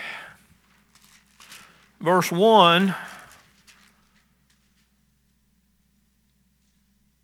verse 1.99 2.31
1, 2.31 2.95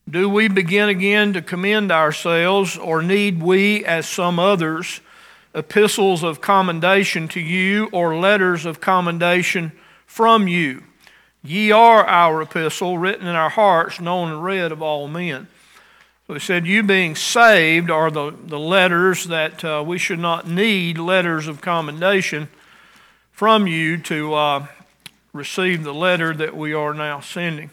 Do 0.09 0.27
we 0.27 0.49
begin 0.49 0.89
again 0.89 1.31
to 1.31 1.41
commend 1.41 1.93
ourselves, 1.93 2.75
or 2.75 3.01
need 3.01 3.41
we, 3.41 3.85
as 3.85 4.09
some 4.09 4.39
others, 4.39 4.99
epistles 5.55 6.21
of 6.21 6.41
commendation 6.41 7.29
to 7.29 7.39
you, 7.39 7.87
or 7.93 8.17
letters 8.17 8.65
of 8.65 8.81
commendation 8.81 9.71
from 10.05 10.49
you? 10.49 10.83
Ye 11.43 11.71
are 11.71 12.05
our 12.05 12.41
epistle, 12.41 12.97
written 12.97 13.25
in 13.25 13.35
our 13.35 13.49
hearts, 13.49 13.99
known 14.01 14.31
and 14.31 14.43
read 14.43 14.71
of 14.71 14.81
all 14.81 15.07
men. 15.07 15.47
So 16.27 16.33
he 16.33 16.39
said, 16.39 16.67
You 16.67 16.83
being 16.83 17.15
saved 17.15 17.89
are 17.89 18.11
the, 18.11 18.31
the 18.31 18.59
letters 18.59 19.25
that 19.25 19.63
uh, 19.63 19.83
we 19.85 19.97
should 19.97 20.19
not 20.19 20.47
need 20.47 20.97
letters 20.97 21.47
of 21.47 21.61
commendation 21.61 22.49
from 23.31 23.67
you 23.67 23.97
to 23.97 24.33
uh, 24.33 24.67
receive 25.31 25.83
the 25.83 25.93
letter 25.93 26.33
that 26.33 26.55
we 26.55 26.73
are 26.73 26.93
now 26.93 27.21
sending. 27.21 27.69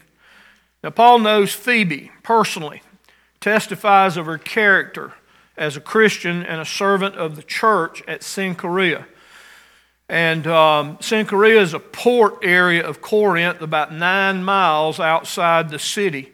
Now, 0.83 0.91
Paul 0.91 1.19
knows 1.19 1.53
Phoebe 1.53 2.11
personally, 2.23 2.81
testifies 3.41 4.15
of 4.15 4.25
her 4.27 4.37
character 4.37 5.13
as 5.57 5.75
a 5.75 5.81
Christian 5.81 6.43
and 6.43 6.61
a 6.61 6.65
servant 6.65 7.15
of 7.15 7.35
the 7.35 7.43
church 7.43 8.01
at 8.07 8.21
Cenchrea. 8.21 9.05
And 10.09 10.47
um, 10.47 10.97
Cenchrea 10.97 11.61
is 11.61 11.73
a 11.73 11.79
port 11.79 12.39
area 12.41 12.85
of 12.85 13.01
Corinth, 13.01 13.61
about 13.61 13.91
nine 13.91 14.43
miles 14.43 14.99
outside 14.99 15.69
the 15.69 15.79
city. 15.79 16.31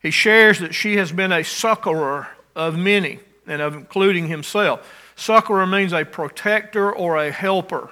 He 0.00 0.12
shares 0.12 0.60
that 0.60 0.74
she 0.74 0.96
has 0.96 1.10
been 1.10 1.32
a 1.32 1.42
succorer 1.42 2.28
of 2.54 2.78
many, 2.78 3.18
and 3.46 3.60
of 3.60 3.74
including 3.74 4.28
himself. 4.28 4.88
Succorer 5.16 5.66
means 5.66 5.92
a 5.92 6.04
protector 6.04 6.92
or 6.92 7.16
a 7.16 7.32
helper. 7.32 7.90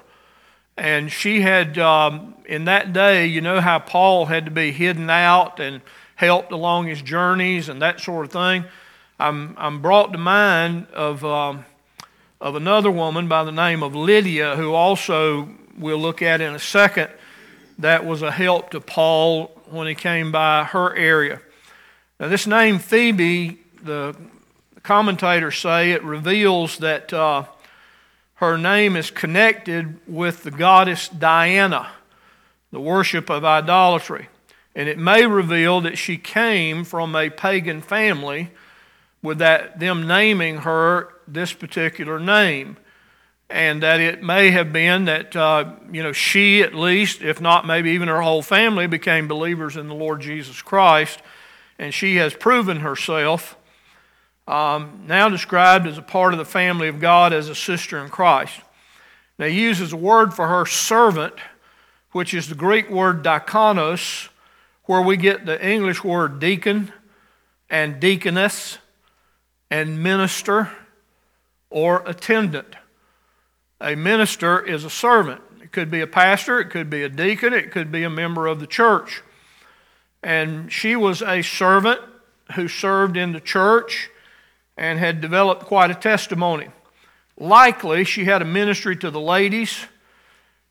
And 0.77 1.11
she 1.11 1.41
had, 1.41 1.79
um, 1.79 2.35
in 2.47 2.67
that 2.67 2.93
day, 2.93 3.27
you 3.27 3.41
know 3.41 3.61
how 3.61 3.79
Paul 3.81 4.27
had 4.27 4.45
to 4.45 4.51
be 4.51 4.71
hidden 4.73 5.11
out 5.11 5.59
and 5.59 5.81
helped 6.17 6.53
along 6.53 6.87
his 6.87 7.03
journeys 7.03 7.69
and 7.69 7.83
that 7.83 8.01
sort 8.01 8.27
of 8.27 8.33
thing. 8.33 8.65
I'm, 9.19 9.55
I'm 9.59 9.83
brought 9.83 10.13
to 10.13 10.19
mind 10.19 10.87
of, 10.93 11.25
um, 11.25 11.65
of 12.41 12.57
another 12.57 12.91
woman 12.91 13.29
by 13.29 13.45
the 13.45 13.53
name 13.53 13.83
of 13.83 13.95
Lydia, 13.95 14.57
who 14.57 14.73
also 14.73 15.49
we'll 15.79 15.99
look 15.99 16.23
at 16.23 16.41
in 16.41 16.55
a 16.55 16.59
second, 16.59 17.11
that 17.79 18.05
was 18.05 18.23
a 18.23 18.31
help 18.31 18.71
to 18.71 18.81
Paul 18.81 19.47
when 19.71 19.87
he 19.87 19.95
came 19.95 20.31
by 20.31 20.65
her 20.65 20.95
area. 20.95 21.41
Now, 22.21 22.29
this 22.29 22.47
name 22.47 22.79
Phoebe, 22.79 23.59
the 23.83 24.17
commentators 24.83 25.59
say 25.59 25.93
it 25.93 26.05
reveals 26.05 26.79
that 26.79 27.13
uh, 27.13 27.45
her 28.37 28.59
name 28.59 28.97
is 28.97 29.11
connected 29.11 29.99
with 30.07 30.45
the 30.45 30.51
goddess 30.51 31.09
Diana, 31.09 31.91
the 32.71 32.81
worship 32.81 33.31
of 33.31 33.45
idolatry. 33.45 34.29
And 34.77 34.89
it 34.89 34.99
may 34.99 35.27
reveal 35.27 35.81
that 35.83 35.99
she 35.99 36.17
came 36.17 36.85
from 36.85 37.15
a 37.15 37.31
pagan 37.31 37.81
family 37.81 38.51
with 39.25 39.39
that 39.39 39.81
them 39.81 40.07
naming 40.07 40.59
her 40.59 41.09
this 41.27 41.53
particular 41.53 42.21
name. 42.21 42.77
And 43.51 43.83
that 43.83 44.01
it 44.01 44.23
may 44.23 44.51
have 44.51 44.73
been 44.73 45.07
that, 45.07 45.35
uh, 45.35 45.75
you 45.91 46.03
know, 46.03 46.13
she 46.13 46.63
at 46.63 46.75
least, 46.75 47.23
if 47.23 47.41
not 47.41 47.67
maybe 47.67 47.91
even 47.91 48.09
her 48.09 48.21
whole 48.21 48.43
family, 48.43 48.87
became 48.87 49.27
believers 49.29 49.77
in 49.77 49.89
the 49.89 49.95
Lord 49.95 50.21
Jesus 50.21 50.63
Christ. 50.63 51.21
And 51.79 51.93
she 51.93 52.17
has 52.17 52.35
proven 52.35 52.81
herself 52.81 53.57
um, 54.47 55.05
now 55.07 55.29
described 55.29 55.87
as 55.87 55.99
a 55.99 56.03
part 56.03 56.35
of 56.35 56.39
the 56.39 56.45
family 56.45 56.89
of 56.89 57.01
God 57.01 57.33
as 57.33 57.49
a 57.49 57.55
sister 57.55 57.99
in 57.99 58.11
Christ. 58.11 58.61
Now, 59.39 59.47
he 59.47 59.61
uses 59.63 59.93
a 59.93 59.97
word 59.97 60.35
for 60.35 60.49
her 60.49 60.67
servant, 60.67 61.35
which 62.13 62.35
is 62.35 62.49
the 62.49 62.55
Greek 62.55 62.91
word 62.91 63.23
diakonos, 63.23 64.29
where 64.85 65.01
we 65.01 65.17
get 65.17 65.47
the 65.47 65.67
English 65.67 66.05
word 66.05 66.41
deacon 66.41 66.93
and 67.71 68.01
deaconess 68.01 68.79
and 69.75 70.01
minister 70.01 70.71
or 71.69 72.05
attendant. 72.07 72.77
A 73.81 73.97
minister 73.97 74.65
is 74.65 74.85
a 74.85 74.89
servant. 74.89 75.41
It 75.61 75.73
could 75.73 75.91
be 75.91 76.01
a 76.01 76.07
pastor, 76.07 76.61
it 76.61 76.71
could 76.71 76.89
be 76.89 77.03
a 77.03 77.09
deacon, 77.09 77.53
it 77.53 77.73
could 77.73 77.91
be 77.91 78.05
a 78.05 78.09
member 78.09 78.47
of 78.47 78.61
the 78.61 78.69
church. 78.69 79.25
And 80.23 80.71
she 80.73 80.95
was 80.95 81.23
a 81.23 81.43
servant 81.43 82.01
who 82.55 82.69
served 82.69 83.17
in 83.17 83.33
the 83.33 83.41
church 83.41 84.11
and 84.77 85.01
had 85.01 85.21
developed 85.21 85.65
quite 85.65 85.91
a 85.91 85.97
testimony. 85.97 86.69
Likely, 87.37 88.05
she 88.05 88.27
had 88.27 88.43
a 88.43 88.45
ministry 88.45 88.95
to 88.99 89.11
the 89.11 89.21
ladies. 89.21 89.87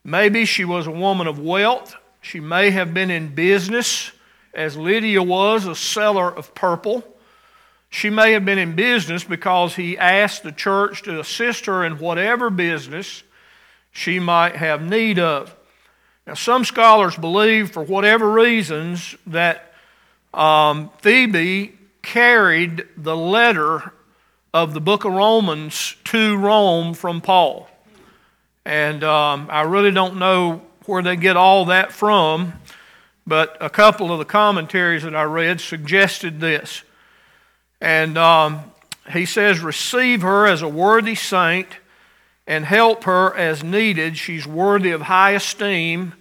Maybe 0.05 0.45
she 0.45 0.63
was 0.63 0.87
a 0.87 0.91
woman 0.91 1.27
of 1.27 1.39
wealth. 1.39 1.93
She 2.21 2.39
may 2.39 2.71
have 2.71 2.93
been 2.93 3.11
in 3.11 3.35
business, 3.35 4.13
as 4.53 4.77
Lydia 4.77 5.21
was, 5.21 5.67
a 5.67 5.75
seller 5.75 6.33
of 6.33 6.55
purple. 6.55 7.12
She 7.93 8.09
may 8.09 8.31
have 8.31 8.43
been 8.43 8.57
in 8.57 8.75
business 8.75 9.23
because 9.23 9.75
he 9.75 9.99
asked 9.99 10.41
the 10.41 10.51
church 10.51 11.03
to 11.03 11.19
assist 11.19 11.67
her 11.67 11.85
in 11.85 11.99
whatever 11.99 12.49
business 12.49 13.21
she 13.91 14.17
might 14.19 14.55
have 14.55 14.81
need 14.81 15.19
of. 15.19 15.55
Now, 16.25 16.33
some 16.33 16.65
scholars 16.65 17.15
believe, 17.15 17.69
for 17.69 17.83
whatever 17.83 18.31
reasons, 18.31 19.15
that 19.27 19.75
um, 20.33 20.89
Phoebe 21.03 21.77
carried 22.01 22.87
the 22.97 23.15
letter 23.15 23.93
of 24.55 24.73
the 24.73 24.81
book 24.81 25.05
of 25.05 25.13
Romans 25.13 25.95
to 26.05 26.35
Rome 26.35 26.95
from 26.95 27.21
Paul. 27.21 27.69
And 28.65 29.03
um, 29.03 29.47
I 29.51 29.61
really 29.61 29.91
don't 29.91 30.17
know 30.17 30.63
where 30.87 31.03
they 31.03 31.15
get 31.15 31.37
all 31.37 31.65
that 31.65 31.91
from, 31.91 32.53
but 33.27 33.55
a 33.61 33.69
couple 33.69 34.11
of 34.11 34.17
the 34.17 34.25
commentaries 34.25 35.03
that 35.03 35.15
I 35.15 35.23
read 35.23 35.61
suggested 35.61 36.39
this. 36.39 36.81
And 37.84 38.17
um, 38.17 38.71
he 39.11 39.25
says, 39.25 39.59
Receive 39.59 40.21
her 40.21 40.47
as 40.47 40.61
a 40.61 40.69
worthy 40.69 41.15
saint 41.15 41.67
and 42.47 42.63
help 42.63 43.03
her 43.03 43.36
as 43.36 43.61
needed. 43.61 44.17
She's 44.17 44.47
worthy 44.47 44.91
of 44.91 45.01
high 45.01 45.31
esteem 45.31 46.13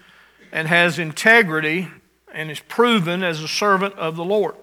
and 0.51 0.67
has 0.67 0.99
integrity 0.99 1.87
and 2.35 2.51
is 2.51 2.59
proven 2.59 3.23
as 3.23 3.41
a 3.41 3.47
servant 3.47 3.95
of 3.95 4.17
the 4.17 4.25
Lord. 4.25 4.57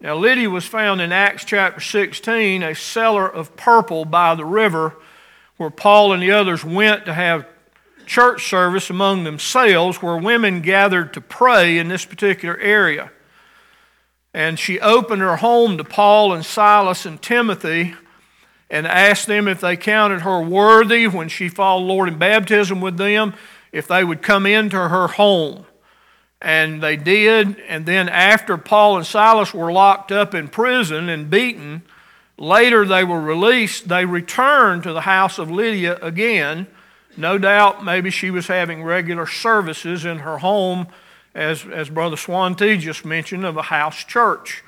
Now, 0.00 0.14
Lydia 0.14 0.48
was 0.48 0.64
found 0.64 1.00
in 1.00 1.10
Acts 1.10 1.44
chapter 1.44 1.80
16, 1.80 2.62
a 2.62 2.74
seller 2.76 3.26
of 3.28 3.56
purple 3.56 4.04
by 4.04 4.36
the 4.36 4.44
river, 4.44 4.94
where 5.56 5.70
Paul 5.70 6.12
and 6.12 6.22
the 6.22 6.30
others 6.30 6.64
went 6.64 7.04
to 7.06 7.14
have 7.14 7.48
church 8.06 8.48
service 8.48 8.90
among 8.90 9.24
themselves, 9.24 10.00
where 10.00 10.16
women 10.16 10.60
gathered 10.60 11.14
to 11.14 11.20
pray 11.20 11.78
in 11.78 11.88
this 11.88 12.04
particular 12.04 12.56
area. 12.58 13.10
And 14.34 14.58
she 14.58 14.80
opened 14.80 15.20
her 15.22 15.36
home 15.36 15.76
to 15.78 15.84
Paul 15.84 16.32
and 16.32 16.44
Silas 16.44 17.04
and 17.04 17.20
Timothy 17.20 17.94
and 18.70 18.86
asked 18.86 19.26
them 19.26 19.46
if 19.46 19.60
they 19.60 19.76
counted 19.76 20.22
her 20.22 20.40
worthy 20.40 21.06
when 21.06 21.28
she 21.28 21.48
followed 21.48 21.84
Lord 21.84 22.08
in 22.08 22.18
baptism 22.18 22.80
with 22.80 22.96
them, 22.96 23.34
if 23.70 23.86
they 23.86 24.02
would 24.02 24.22
come 24.22 24.46
into 24.46 24.76
her 24.76 25.08
home. 25.08 25.66
And 26.40 26.82
they 26.82 26.96
did. 26.96 27.60
And 27.68 27.84
then, 27.84 28.08
after 28.08 28.56
Paul 28.56 28.96
and 28.96 29.06
Silas 29.06 29.52
were 29.52 29.70
locked 29.70 30.10
up 30.10 30.34
in 30.34 30.48
prison 30.48 31.08
and 31.08 31.30
beaten, 31.30 31.82
later 32.38 32.84
they 32.86 33.04
were 33.04 33.20
released. 33.20 33.88
They 33.88 34.04
returned 34.06 34.82
to 34.84 34.92
the 34.92 35.02
house 35.02 35.38
of 35.38 35.50
Lydia 35.50 35.98
again. 36.02 36.66
No 37.16 37.36
doubt, 37.36 37.84
maybe 37.84 38.10
she 38.10 38.30
was 38.30 38.46
having 38.46 38.82
regular 38.82 39.26
services 39.26 40.04
in 40.04 40.20
her 40.20 40.38
home, 40.38 40.88
as, 41.34 41.64
as 41.66 41.88
Brother 41.88 42.16
Swante 42.16 42.78
just 42.78 43.04
mentioned, 43.04 43.44
of 43.44 43.56
a 43.56 43.62
house 43.62 44.04
church, 44.04 44.62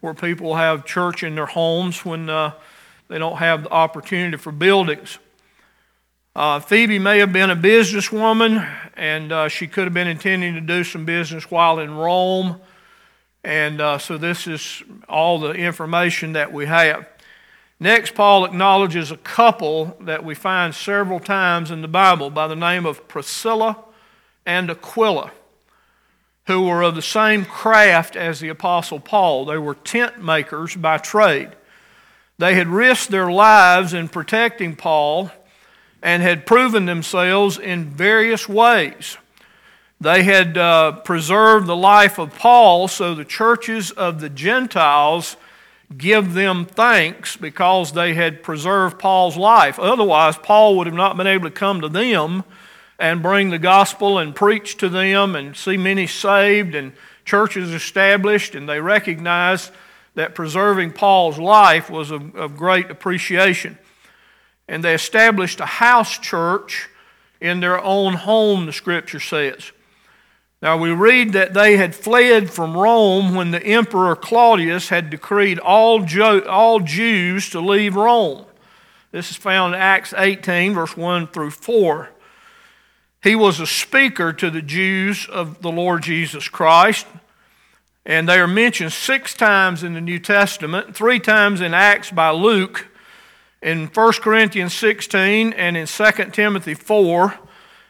where 0.00 0.14
people 0.14 0.56
have 0.56 0.84
church 0.84 1.22
in 1.22 1.34
their 1.34 1.46
homes 1.46 2.04
when 2.04 2.28
uh, 2.30 2.52
they 3.08 3.18
don't 3.18 3.38
have 3.38 3.64
the 3.64 3.70
opportunity 3.70 4.36
for 4.36 4.52
buildings. 4.52 5.18
Uh, 6.36 6.60
Phoebe 6.60 6.98
may 6.98 7.18
have 7.18 7.32
been 7.32 7.50
a 7.50 7.56
businesswoman, 7.56 8.68
and 8.94 9.32
uh, 9.32 9.48
she 9.48 9.66
could 9.66 9.84
have 9.84 9.94
been 9.94 10.06
intending 10.06 10.54
to 10.54 10.60
do 10.60 10.84
some 10.84 11.04
business 11.04 11.50
while 11.50 11.80
in 11.80 11.94
Rome. 11.94 12.60
And 13.42 13.80
uh, 13.80 13.98
so 13.98 14.18
this 14.18 14.46
is 14.46 14.82
all 15.08 15.40
the 15.40 15.52
information 15.52 16.34
that 16.34 16.52
we 16.52 16.66
have. 16.66 17.08
Next, 17.80 18.14
Paul 18.14 18.44
acknowledges 18.44 19.10
a 19.10 19.16
couple 19.16 19.96
that 20.00 20.24
we 20.24 20.34
find 20.34 20.74
several 20.74 21.20
times 21.20 21.70
in 21.70 21.80
the 21.80 21.88
Bible 21.88 22.28
by 22.28 22.48
the 22.48 22.56
name 22.56 22.86
of 22.86 23.06
Priscilla 23.08 23.84
and 24.44 24.70
Aquila, 24.70 25.30
who 26.48 26.62
were 26.62 26.82
of 26.82 26.94
the 26.94 27.02
same 27.02 27.44
craft 27.44 28.16
as 28.16 28.40
the 28.40 28.48
Apostle 28.48 28.98
Paul. 28.98 29.44
They 29.44 29.58
were 29.58 29.74
tent 29.74 30.24
makers 30.24 30.74
by 30.74 30.96
trade. 30.96 31.50
They 32.38 32.54
had 32.54 32.68
risked 32.68 33.10
their 33.10 33.30
lives 33.30 33.92
in 33.92 34.08
protecting 34.08 34.74
Paul 34.74 35.30
and 36.02 36.22
had 36.22 36.46
proven 36.46 36.86
themselves 36.86 37.58
in 37.58 37.84
various 37.84 38.48
ways. 38.48 39.18
They 40.00 40.22
had 40.22 40.56
uh, 40.56 40.92
preserved 41.00 41.66
the 41.66 41.76
life 41.76 42.18
of 42.18 42.34
Paul, 42.34 42.88
so 42.88 43.14
the 43.14 43.26
churches 43.26 43.90
of 43.90 44.20
the 44.20 44.30
Gentiles 44.30 45.36
give 45.98 46.32
them 46.32 46.64
thanks 46.64 47.36
because 47.36 47.92
they 47.92 48.14
had 48.14 48.42
preserved 48.42 48.98
Paul's 48.98 49.36
life. 49.36 49.78
Otherwise, 49.78 50.38
Paul 50.38 50.78
would 50.78 50.86
have 50.86 50.96
not 50.96 51.18
been 51.18 51.26
able 51.26 51.44
to 51.44 51.54
come 51.54 51.82
to 51.82 51.90
them 51.90 52.42
and 52.98 53.22
bring 53.22 53.50
the 53.50 53.58
gospel 53.58 54.18
and 54.18 54.34
preach 54.34 54.76
to 54.78 54.88
them 54.88 55.36
and 55.36 55.56
see 55.56 55.76
many 55.76 56.06
saved 56.06 56.74
and 56.74 56.92
churches 57.24 57.72
established 57.72 58.54
and 58.54 58.68
they 58.68 58.80
recognized 58.80 59.70
that 60.14 60.34
preserving 60.34 60.92
Paul's 60.92 61.38
life 61.38 61.88
was 61.88 62.10
of, 62.10 62.34
of 62.34 62.56
great 62.56 62.90
appreciation. 62.90 63.78
And 64.66 64.82
they 64.82 64.94
established 64.94 65.60
a 65.60 65.66
house 65.66 66.18
church 66.18 66.88
in 67.40 67.60
their 67.60 67.82
own 67.82 68.14
home, 68.14 68.66
the 68.66 68.72
scripture 68.72 69.20
says. 69.20 69.70
Now 70.60 70.76
we 70.76 70.90
read 70.90 71.34
that 71.34 71.54
they 71.54 71.76
had 71.76 71.94
fled 71.94 72.50
from 72.50 72.76
Rome 72.76 73.36
when 73.36 73.52
the 73.52 73.62
Emperor 73.62 74.16
Claudius 74.16 74.88
had 74.88 75.08
decreed 75.08 75.60
all, 75.60 76.00
Jo- 76.00 76.40
all 76.40 76.80
Jews 76.80 77.48
to 77.50 77.60
leave 77.60 77.94
Rome. 77.94 78.44
This 79.12 79.30
is 79.30 79.36
found 79.36 79.74
in 79.74 79.80
Acts 79.80 80.12
18, 80.16 80.74
verse 80.74 80.96
1 80.96 81.28
through 81.28 81.52
4. 81.52 82.10
He 83.28 83.34
was 83.34 83.60
a 83.60 83.66
speaker 83.66 84.32
to 84.32 84.50
the 84.50 84.62
Jews 84.62 85.28
of 85.28 85.60
the 85.60 85.70
Lord 85.70 86.02
Jesus 86.02 86.48
Christ, 86.48 87.06
and 88.06 88.26
they 88.26 88.40
are 88.40 88.46
mentioned 88.46 88.90
six 88.94 89.34
times 89.34 89.82
in 89.82 89.92
the 89.92 90.00
New 90.00 90.18
Testament, 90.18 90.96
three 90.96 91.20
times 91.20 91.60
in 91.60 91.74
Acts 91.74 92.10
by 92.10 92.30
Luke, 92.30 92.86
in 93.60 93.88
1 93.88 94.12
Corinthians 94.22 94.72
16, 94.72 95.52
and 95.52 95.76
in 95.76 95.86
2 95.86 96.10
Timothy 96.32 96.72
4, 96.72 97.38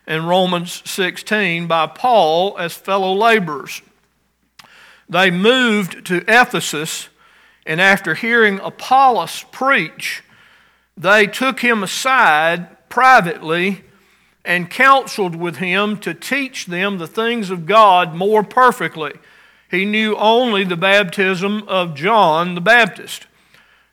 and 0.09 0.29
Romans 0.29 0.83
16 0.85 1.69
by 1.69 1.87
Paul 1.87 2.59
as 2.59 2.75
fellow 2.75 3.13
laborers. 3.13 3.81
They 5.09 5.31
moved 5.31 6.05
to 6.07 6.25
Ephesus, 6.27 7.11
and 7.65 7.81
after 7.81 8.17
hearing 8.17 8.59
Apollos 8.59 9.45
preach, 9.53 10.25
they 10.97 11.29
took 11.29 11.61
him 11.61 11.85
aside 11.85 12.89
privately 12.89 13.85
and 14.49 14.69
counseled 14.69 15.37
with 15.37 15.59
him 15.59 15.97
to 15.99 16.13
teach 16.13 16.67
them 16.67 16.99
the 16.99 17.07
things 17.07 17.51
of 17.51 17.67
God 17.67 18.15
more 18.15 18.43
perfectly. 18.43 19.13
He 19.71 19.85
knew 19.85 20.17
only 20.17 20.65
the 20.65 20.77
baptism 20.77 21.63
of 21.69 21.95
John 21.95 22.57
the 22.57 22.61
Baptist. 22.61 23.27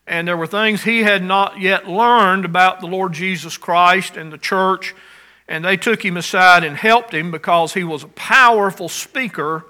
And 0.08 0.28
there 0.28 0.38
were 0.38 0.48
things 0.48 0.84
he 0.84 1.04
had 1.04 1.24
not 1.24 1.60
yet 1.60 1.88
learned 1.88 2.46
about 2.46 2.80
the 2.80 2.88
Lord 2.88 3.14
Jesus 3.14 3.58
Christ 3.58 4.18
and 4.18 4.32
the 4.32 4.38
church 4.38 4.96
and 5.48 5.64
they 5.64 5.78
took 5.78 6.04
him 6.04 6.18
aside 6.18 6.64
and 6.64 6.76
helped 6.76 7.14
him 7.14 7.32
because 7.32 7.74
he 7.74 7.84
was 7.84 8.04
a 8.04 8.10
powerful 8.10 8.90
speaker 8.90 9.66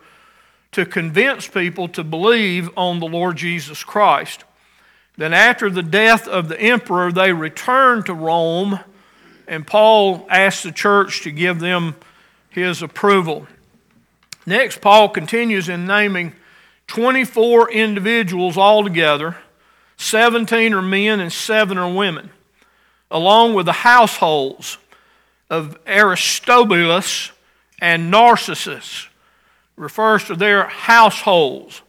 to 0.71 0.85
convince 0.85 1.47
people 1.47 1.87
to 1.89 2.03
believe 2.03 2.69
on 2.77 2.99
the 2.99 3.07
Lord 3.07 3.37
Jesus 3.37 3.83
Christ. 3.83 4.43
Then, 5.17 5.33
after 5.33 5.69
the 5.69 5.83
death 5.83 6.27
of 6.27 6.49
the 6.49 6.59
emperor, 6.59 7.11
they 7.11 7.31
returned 7.31 8.05
to 8.05 8.13
Rome, 8.13 8.79
and 9.47 9.65
Paul 9.65 10.25
asked 10.29 10.63
the 10.63 10.71
church 10.71 11.21
to 11.23 11.31
give 11.31 11.59
them 11.59 11.95
his 12.49 12.81
approval. 12.81 13.47
Next, 14.45 14.81
Paul 14.81 15.09
continues 15.09 15.69
in 15.69 15.85
naming 15.87 16.33
24 16.87 17.71
individuals 17.71 18.57
altogether 18.57 19.37
17 19.97 20.73
are 20.73 20.81
men 20.81 21.19
and 21.19 21.31
7 21.31 21.77
are 21.77 21.93
women, 21.93 22.29
along 23.09 23.53
with 23.53 23.65
the 23.65 23.71
households 23.71 24.77
of 25.49 25.77
Aristobulus 25.87 27.31
and 27.79 28.11
Narcissus 28.11 29.07
refers 29.77 30.25
to 30.25 30.35
their 30.35 30.65
households 30.65 31.81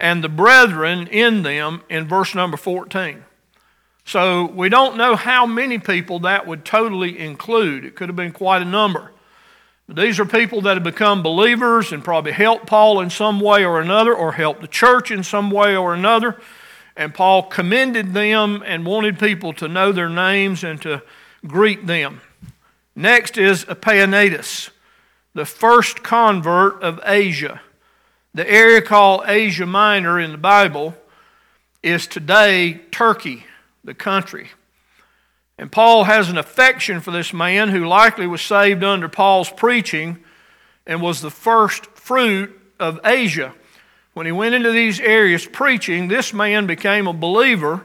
and 0.00 0.22
the 0.22 0.28
brethren 0.28 1.06
in 1.06 1.42
them 1.42 1.82
in 1.88 2.06
verse 2.06 2.34
number 2.34 2.56
14. 2.56 3.24
So 4.08 4.46
we 4.46 4.70
don't 4.70 4.96
know 4.96 5.16
how 5.16 5.44
many 5.44 5.78
people 5.78 6.20
that 6.20 6.46
would 6.46 6.64
totally 6.64 7.18
include. 7.18 7.84
It 7.84 7.94
could 7.94 8.08
have 8.08 8.16
been 8.16 8.32
quite 8.32 8.62
a 8.62 8.64
number. 8.64 9.12
But 9.86 9.96
these 9.96 10.18
are 10.18 10.24
people 10.24 10.62
that 10.62 10.78
have 10.78 10.82
become 10.82 11.22
believers 11.22 11.92
and 11.92 12.02
probably 12.02 12.32
helped 12.32 12.64
Paul 12.64 13.00
in 13.00 13.10
some 13.10 13.38
way 13.38 13.66
or 13.66 13.82
another, 13.82 14.14
or 14.14 14.32
helped 14.32 14.62
the 14.62 14.66
church 14.66 15.10
in 15.10 15.22
some 15.22 15.50
way 15.50 15.76
or 15.76 15.92
another. 15.92 16.40
And 16.96 17.12
Paul 17.12 17.42
commended 17.42 18.14
them 18.14 18.62
and 18.64 18.86
wanted 18.86 19.18
people 19.18 19.52
to 19.52 19.68
know 19.68 19.92
their 19.92 20.08
names 20.08 20.64
and 20.64 20.80
to 20.80 21.02
greet 21.46 21.86
them. 21.86 22.22
Next 22.96 23.36
is 23.36 23.66
Epaenetus, 23.66 24.70
the 25.34 25.44
first 25.44 26.02
convert 26.02 26.82
of 26.82 26.98
Asia. 27.04 27.60
The 28.32 28.50
area 28.50 28.80
called 28.80 29.24
Asia 29.26 29.66
Minor 29.66 30.18
in 30.18 30.32
the 30.32 30.38
Bible 30.38 30.94
is 31.82 32.06
today 32.06 32.80
Turkey, 32.90 33.44
the 33.84 33.94
country. 33.94 34.48
And 35.58 35.72
Paul 35.72 36.04
has 36.04 36.28
an 36.28 36.38
affection 36.38 37.00
for 37.00 37.10
this 37.10 37.32
man 37.32 37.68
who 37.70 37.86
likely 37.86 38.26
was 38.26 38.40
saved 38.40 38.84
under 38.84 39.08
Paul's 39.08 39.50
preaching 39.50 40.18
and 40.86 41.02
was 41.02 41.20
the 41.20 41.30
first 41.30 41.86
fruit 41.86 42.58
of 42.78 43.00
Asia. 43.04 43.52
When 44.14 44.26
he 44.26 44.32
went 44.32 44.54
into 44.54 44.70
these 44.70 45.00
areas 45.00 45.46
preaching, 45.46 46.08
this 46.08 46.32
man 46.32 46.66
became 46.66 47.06
a 47.06 47.12
believer, 47.12 47.84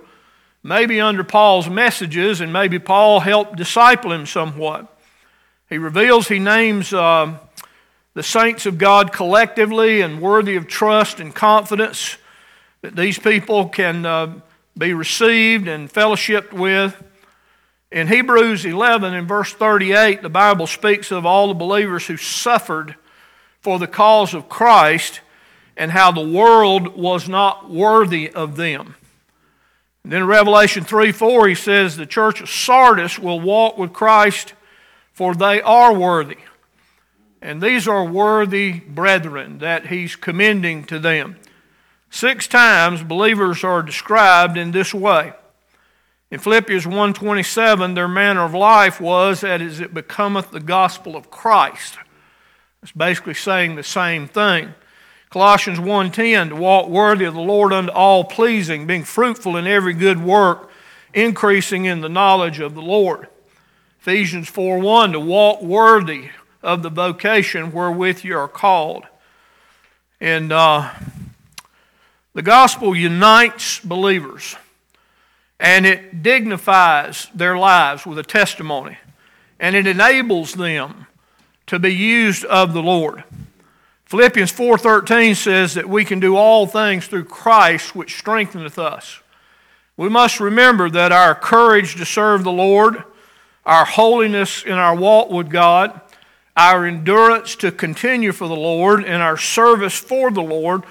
maybe 0.62 1.02
under 1.02 1.24
Paul's 1.24 1.70
messages, 1.70 2.42
and 2.42 2.54
maybe 2.54 2.80
Paul 2.80 3.20
helped 3.20 3.56
disciple 3.56 4.12
him 4.12 4.26
somewhat. 4.26 4.90
He 5.70 5.78
reveals, 5.78 6.28
he 6.28 6.40
names 6.40 6.94
uh, 6.94 7.38
the 8.14 8.24
saints 8.24 8.66
of 8.66 8.78
God 8.78 9.12
collectively 9.12 10.02
and 10.02 10.22
worthy 10.22 10.56
of 10.56 10.68
trust 10.68 11.20
and 11.20 11.34
confidence 11.34 12.18
that 12.82 12.96
these 12.96 13.18
people 13.18 13.70
can 13.70 14.06
uh, 14.06 14.34
be 14.78 14.94
received 14.94 15.68
and 15.68 15.92
fellowshipped 15.92 16.54
with. 16.54 17.02
In 17.92 18.08
Hebrews 18.08 18.66
11, 18.66 19.14
in 19.14 19.28
verse 19.28 19.54
38, 19.54 20.22
the 20.22 20.30
Bible 20.30 20.68
speaks 20.68 21.12
of 21.12 21.26
all 21.26 21.48
the 21.48 21.54
believers 21.54 22.08
who 22.08 22.18
suffered 22.18 22.96
for 23.62 23.78
the 23.78 23.88
cause 23.88 24.34
of 24.34 24.50
Christ 24.50 25.22
and 25.78 25.92
how 25.92 26.12
the 26.12 26.28
world 26.28 26.96
was 26.98 27.30
not 27.30 27.70
worthy 27.70 28.30
of 28.30 28.56
them. 28.56 28.96
And 30.04 30.12
then 30.12 30.22
in 30.22 30.28
Revelation 30.28 30.84
3 30.84 31.12
4, 31.12 31.48
he 31.48 31.56
says 31.56 31.96
the 31.96 32.06
church 32.06 32.42
of 32.42 32.50
Sardis 32.50 33.18
will 33.18 33.40
walk 33.40 33.78
with 33.78 33.94
Christ 33.94 34.54
for 35.14 35.36
they 35.36 35.62
are 35.62 35.94
worthy. 35.94 36.38
And 37.42 37.62
these 37.62 37.88
are 37.88 38.04
worthy 38.04 38.80
brethren 38.80 39.60
that 39.60 39.88
he's 39.88 40.16
commending 40.16 40.86
to 40.86 41.00
them. 41.00 41.38
Six 42.14 42.46
times 42.46 43.02
believers 43.02 43.64
are 43.64 43.82
described 43.82 44.56
in 44.56 44.70
this 44.70 44.94
way. 44.94 45.34
In 46.30 46.38
Philippians 46.38 46.86
1:27, 46.86 47.96
their 47.96 48.08
manner 48.08 48.44
of 48.44 48.54
life 48.54 49.02
was 49.02 49.42
that 49.42 49.62
as 49.62 49.80
it 49.80 49.96
becometh 49.96 50.52
the 50.52 50.60
gospel 50.60 51.16
of 51.16 51.32
Christ. 51.32 51.98
It's 52.84 52.92
basically 52.92 53.34
saying 53.34 53.76
the 53.76 53.84
same 53.84 54.28
thing. 54.28 54.76
Colossians 55.32 55.80
1:10, 55.80 56.50
to 56.50 56.56
walk 56.56 56.88
worthy 56.88 57.26
of 57.26 57.34
the 57.34 57.40
Lord 57.40 57.74
unto 57.74 57.92
all 57.92 58.24
pleasing, 58.24 58.86
being 58.86 59.04
fruitful 59.04 59.58
in 59.58 59.66
every 59.66 59.96
good 59.96 60.22
work, 60.24 60.70
increasing 61.16 61.86
in 61.86 62.02
the 62.02 62.10
knowledge 62.10 62.60
of 62.60 62.76
the 62.76 62.82
Lord. 62.84 63.28
Ephesians 64.02 64.48
4 64.48 64.78
1 64.78 65.14
to 65.14 65.20
walk 65.20 65.64
worthy 65.64 66.30
of 66.62 66.84
the 66.84 66.92
vocation 66.92 67.72
wherewith 67.72 68.24
you 68.24 68.38
are 68.38 68.48
called. 68.48 69.08
And 70.22 70.54
uh, 70.54 70.92
the 72.34 72.42
gospel 72.42 72.96
unites 72.96 73.80
believers 73.80 74.56
and 75.60 75.86
it 75.86 76.24
dignifies 76.24 77.28
their 77.34 77.58
lives 77.58 78.06
with 78.06 78.18
a 78.18 78.24
testimony 78.24 78.98
and 79.60 79.76
it 79.76 79.88
enables 79.88 80.54
them 80.54 81.08
to 81.68 81.80
be 81.80 81.94
used 81.94 82.44
of 82.46 82.74
the 82.74 82.82
Lord. 82.82 83.24
Philippians 84.06 84.52
4:13 84.52 85.36
says 85.36 85.74
that 85.76 85.90
we 85.90 86.06
can 86.06 86.20
do 86.20 86.36
all 86.36 86.68
things 86.68 87.08
through 87.08 87.26
Christ 87.26 87.96
which 87.96 88.18
strengtheneth 88.18 88.78
us. 88.78 89.20
We 89.96 90.10
must 90.10 90.40
remember 90.40 90.90
that 90.90 91.12
our 91.12 91.36
courage 91.36 91.96
to 91.96 92.06
serve 92.06 92.44
the 92.44 92.52
Lord 92.52 93.04
our 93.66 93.86
holiness 93.86 94.64
in 94.64 94.74
our 94.74 94.96
walk 94.96 95.30
with 95.30 95.50
God, 95.50 96.00
our 96.56 96.86
endurance 96.86 97.56
to 97.58 97.72
continue 97.72 98.32
for 98.32 98.48
the 98.48 98.56
Lord, 98.56 99.04
and 99.06 99.22
our 99.22 99.38
service 99.38 99.98
for 99.98 100.32
the 100.32 100.42
Lord 100.42 100.84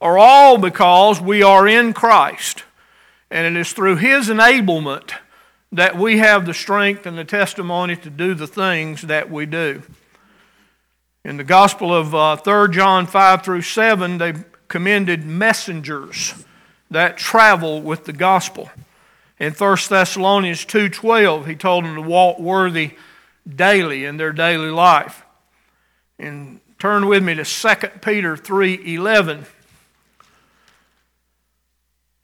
are 0.00 0.18
all 0.18 0.58
because 0.58 1.20
we 1.20 1.42
are 1.42 1.68
in 1.68 1.92
Christ. 1.92 2.64
And 3.30 3.46
it 3.46 3.58
is 3.58 3.72
through 3.72 3.96
His 3.96 4.28
enablement 4.28 5.12
that 5.72 5.96
we 5.96 6.18
have 6.18 6.46
the 6.46 6.54
strength 6.54 7.06
and 7.06 7.16
the 7.16 7.24
testimony 7.24 7.96
to 7.96 8.10
do 8.10 8.34
the 8.34 8.46
things 8.46 9.02
that 9.02 9.30
we 9.30 9.46
do. 9.46 9.82
In 11.24 11.36
the 11.36 11.44
Gospel 11.44 11.94
of 11.94 12.14
uh, 12.14 12.36
3 12.36 12.70
John 12.70 13.06
5 13.06 13.42
through 13.44 13.62
7, 13.62 14.18
they 14.18 14.34
commended 14.68 15.26
messengers 15.26 16.44
that 16.90 17.16
travel 17.16 17.82
with 17.82 18.04
the 18.04 18.12
gospel. 18.12 18.70
In 19.38 19.52
1 19.52 19.76
Thessalonians 19.88 20.64
2:12, 20.64 21.46
he 21.46 21.54
told 21.54 21.84
them 21.84 21.94
to 21.94 22.02
walk 22.02 22.38
worthy 22.38 22.92
daily 23.48 24.04
in 24.04 24.16
their 24.16 24.32
daily 24.32 24.70
life. 24.70 25.24
And 26.18 26.60
turn 26.78 27.06
with 27.06 27.22
me 27.22 27.34
to 27.34 27.44
2 27.44 28.00
Peter 28.00 28.36
3:11. 28.36 29.46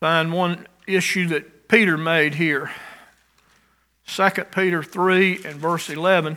Find 0.06 0.32
one 0.32 0.68
issue 0.86 1.26
that 1.30 1.66
Peter 1.66 1.98
made 1.98 2.36
here. 2.36 2.70
2 4.06 4.30
Peter 4.54 4.80
3 4.80 5.40
and 5.44 5.56
verse 5.56 5.90
11. 5.90 6.36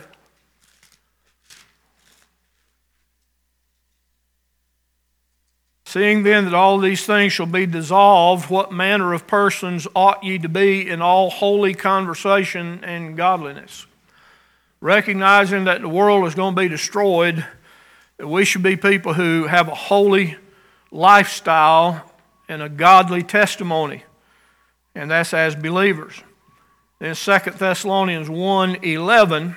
Seeing 5.84 6.24
then 6.24 6.46
that 6.46 6.54
all 6.54 6.78
these 6.78 7.06
things 7.06 7.32
shall 7.32 7.46
be 7.46 7.64
dissolved, 7.64 8.50
what 8.50 8.72
manner 8.72 9.12
of 9.12 9.28
persons 9.28 9.86
ought 9.94 10.24
ye 10.24 10.36
to 10.38 10.48
be 10.48 10.90
in 10.90 11.00
all 11.00 11.30
holy 11.30 11.72
conversation 11.72 12.82
and 12.82 13.16
godliness? 13.16 13.86
Recognizing 14.80 15.62
that 15.66 15.80
the 15.80 15.88
world 15.88 16.26
is 16.26 16.34
going 16.34 16.56
to 16.56 16.60
be 16.60 16.66
destroyed, 16.66 17.46
that 18.16 18.26
we 18.26 18.44
should 18.44 18.64
be 18.64 18.76
people 18.76 19.14
who 19.14 19.46
have 19.46 19.68
a 19.68 19.76
holy 19.76 20.36
lifestyle 20.90 22.09
and 22.50 22.62
a 22.62 22.68
godly 22.68 23.22
testimony, 23.22 24.02
and 24.96 25.08
that's 25.08 25.32
as 25.32 25.54
believers. 25.54 26.20
Then 26.98 27.14
2 27.14 27.38
Thessalonians 27.52 28.28
1 28.28 28.74
11. 28.82 29.54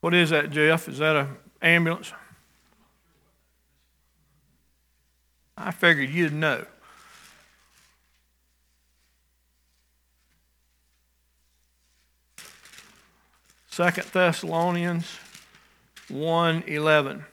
What 0.00 0.14
is 0.14 0.30
that, 0.30 0.50
Jeff? 0.50 0.88
Is 0.88 0.98
that 0.98 1.16
an 1.16 1.36
ambulance? 1.60 2.12
I 5.56 5.72
figured 5.72 6.08
you'd 6.08 6.32
know. 6.32 6.64
Second 13.68 14.06
Thessalonians 14.12 15.18
1:11. 16.08 17.24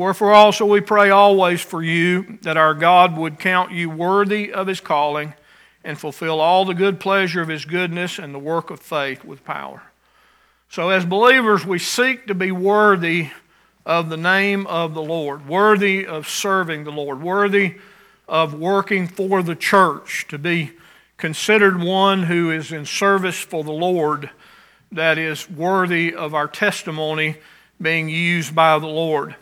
Wherefore 0.00 0.32
also 0.32 0.64
we 0.64 0.80
pray 0.80 1.10
always 1.10 1.60
for 1.60 1.82
you 1.82 2.38
that 2.40 2.56
our 2.56 2.72
God 2.72 3.18
would 3.18 3.38
count 3.38 3.70
you 3.70 3.90
worthy 3.90 4.50
of 4.50 4.66
his 4.66 4.80
calling 4.80 5.34
and 5.84 5.98
fulfill 5.98 6.40
all 6.40 6.64
the 6.64 6.72
good 6.72 6.98
pleasure 6.98 7.42
of 7.42 7.48
his 7.48 7.66
goodness 7.66 8.18
and 8.18 8.34
the 8.34 8.38
work 8.38 8.70
of 8.70 8.80
faith 8.80 9.26
with 9.26 9.44
power. 9.44 9.82
So 10.70 10.88
as 10.88 11.04
believers 11.04 11.66
we 11.66 11.78
seek 11.78 12.26
to 12.28 12.34
be 12.34 12.50
worthy 12.50 13.28
of 13.84 14.08
the 14.08 14.16
name 14.16 14.66
of 14.68 14.94
the 14.94 15.02
Lord, 15.02 15.46
worthy 15.46 16.06
of 16.06 16.26
serving 16.26 16.84
the 16.84 16.92
Lord, 16.92 17.20
worthy 17.20 17.74
of 18.26 18.54
working 18.54 19.06
for 19.06 19.42
the 19.42 19.54
church, 19.54 20.24
to 20.30 20.38
be 20.38 20.72
considered 21.18 21.78
one 21.78 22.22
who 22.22 22.50
is 22.50 22.72
in 22.72 22.86
service 22.86 23.38
for 23.38 23.62
the 23.62 23.70
Lord 23.70 24.30
that 24.90 25.18
is 25.18 25.50
worthy 25.50 26.14
of 26.14 26.32
our 26.32 26.48
testimony 26.48 27.36
being 27.82 28.08
used 28.08 28.54
by 28.54 28.78
the 28.78 28.86
Lord. 28.86 29.36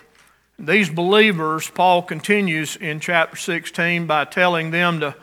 These 0.58 0.90
believers, 0.90 1.70
Paul 1.70 2.02
continues 2.02 2.74
in 2.74 2.98
chapter 2.98 3.36
16 3.36 4.06
by 4.06 4.24
telling 4.24 4.72
them 4.72 4.98
to 5.00 5.14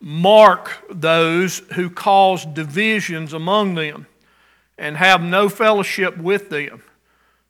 mark 0.00 0.78
those 0.88 1.58
who 1.74 1.90
cause 1.90 2.46
divisions 2.46 3.34
among 3.34 3.74
them 3.74 4.06
and 4.78 4.96
have 4.96 5.20
no 5.20 5.50
fellowship 5.50 6.16
with 6.16 6.48
them. 6.48 6.82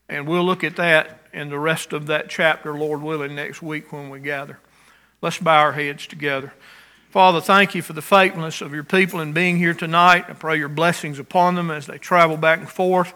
And 0.09 0.27
we'll 0.27 0.45
look 0.45 0.65
at 0.65 0.75
that 0.77 1.21
in 1.33 1.51
the 1.51 1.59
rest 1.59 1.93
of 1.93 2.09
that 2.09 2.29
chapter, 2.29 2.77
Lord 2.77 3.01
willing, 3.01 3.37
next 3.37 3.63
week 3.63 3.93
when 3.93 4.11
we 4.11 4.19
gather. 4.19 4.59
Let's 5.23 5.39
bow 5.39 5.61
our 5.61 5.73
heads 5.73 6.09
together. 6.09 6.53
Father, 7.11 7.41
thank 7.41 7.77
you 7.77 7.83
for 7.83 7.93
the 7.93 8.03
faithfulness 8.03 8.61
of 8.61 8.75
your 8.75 8.83
people 8.83 9.21
in 9.21 9.33
being 9.33 9.57
here 9.57 9.75
tonight. 9.75 10.25
I 10.29 10.33
pray 10.33 10.59
your 10.59 10.69
blessings 10.69 11.21
upon 11.21 11.55
them 11.55 11.71
as 11.71 11.87
they 11.87 11.99
travel 11.99 12.37
back 12.37 12.59
and 12.59 12.69
forth, 12.69 13.15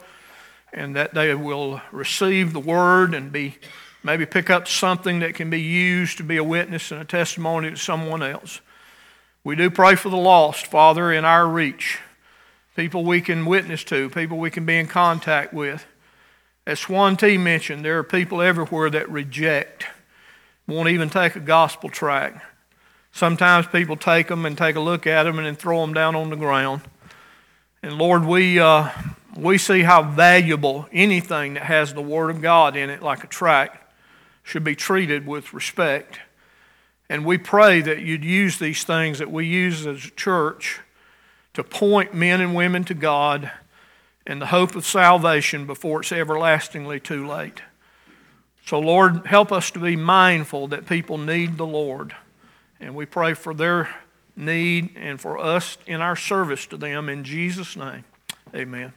and 0.72 0.94
that 0.94 1.14
they 1.14 1.34
will 1.34 1.80
receive 1.90 2.52
the 2.52 2.60
word 2.60 3.12
and 3.12 3.32
be 3.32 3.58
maybe 4.04 4.26
pick 4.26 4.50
up 4.50 4.68
something 4.68 5.18
that 5.20 5.34
can 5.34 5.50
be 5.50 5.60
used 5.60 6.18
to 6.18 6.22
be 6.22 6.36
a 6.36 6.44
witness 6.44 6.92
and 6.92 7.00
a 7.00 7.04
testimony 7.04 7.70
to 7.70 7.76
someone 7.76 8.22
else. 8.22 8.60
We 9.42 9.56
do 9.56 9.70
pray 9.70 9.96
for 9.96 10.10
the 10.10 10.16
lost, 10.16 10.66
Father, 10.66 11.12
in 11.12 11.24
our 11.24 11.48
reach. 11.48 11.98
People 12.76 13.04
we 13.04 13.20
can 13.20 13.46
witness 13.46 13.82
to, 13.84 14.10
people 14.10 14.38
we 14.38 14.50
can 14.50 14.66
be 14.66 14.78
in 14.78 14.86
contact 14.86 15.52
with. 15.52 15.86
As 16.66 16.80
Swante 16.80 17.38
mentioned, 17.38 17.84
there 17.84 17.98
are 17.98 18.04
people 18.04 18.40
everywhere 18.40 18.90
that 18.90 19.10
reject, 19.10 19.86
won't 20.66 20.88
even 20.88 21.10
take 21.10 21.36
a 21.36 21.40
gospel 21.40 21.88
tract. 21.88 22.42
Sometimes 23.12 23.66
people 23.66 23.96
take 23.96 24.28
them 24.28 24.44
and 24.44 24.56
take 24.56 24.76
a 24.76 24.80
look 24.80 25.06
at 25.06 25.22
them 25.22 25.38
and 25.38 25.46
then 25.46 25.56
throw 25.56 25.80
them 25.82 25.94
down 25.94 26.16
on 26.16 26.30
the 26.30 26.36
ground. 26.36 26.80
And 27.82 27.98
Lord, 27.98 28.24
we, 28.24 28.58
uh, 28.58 28.90
we 29.36 29.58
see 29.58 29.82
how 29.82 30.02
valuable 30.02 30.88
anything 30.90 31.54
that 31.54 31.64
has 31.64 31.92
the 31.92 32.02
Word 32.02 32.30
of 32.30 32.40
God 32.40 32.76
in 32.76 32.90
it, 32.90 33.02
like 33.02 33.22
a 33.22 33.26
tract, 33.26 33.83
should 34.44 34.62
be 34.62 34.76
treated 34.76 35.26
with 35.26 35.52
respect. 35.52 36.20
And 37.08 37.24
we 37.24 37.38
pray 37.38 37.80
that 37.80 38.00
you'd 38.00 38.24
use 38.24 38.58
these 38.58 38.84
things 38.84 39.18
that 39.18 39.30
we 39.30 39.46
use 39.46 39.86
as 39.86 40.04
a 40.04 40.10
church 40.10 40.80
to 41.54 41.64
point 41.64 42.14
men 42.14 42.40
and 42.40 42.54
women 42.54 42.84
to 42.84 42.94
God 42.94 43.50
and 44.26 44.40
the 44.40 44.46
hope 44.46 44.76
of 44.76 44.86
salvation 44.86 45.66
before 45.66 46.00
it's 46.00 46.12
everlastingly 46.12 47.00
too 47.00 47.26
late. 47.26 47.62
So, 48.66 48.78
Lord, 48.78 49.26
help 49.26 49.52
us 49.52 49.70
to 49.72 49.78
be 49.78 49.96
mindful 49.96 50.68
that 50.68 50.86
people 50.86 51.18
need 51.18 51.58
the 51.58 51.66
Lord. 51.66 52.14
And 52.80 52.94
we 52.94 53.06
pray 53.06 53.34
for 53.34 53.52
their 53.54 53.94
need 54.36 54.96
and 54.96 55.20
for 55.20 55.38
us 55.38 55.76
in 55.86 56.00
our 56.00 56.16
service 56.16 56.66
to 56.66 56.76
them. 56.76 57.08
In 57.08 57.24
Jesus' 57.24 57.76
name, 57.76 58.04
amen. 58.54 58.92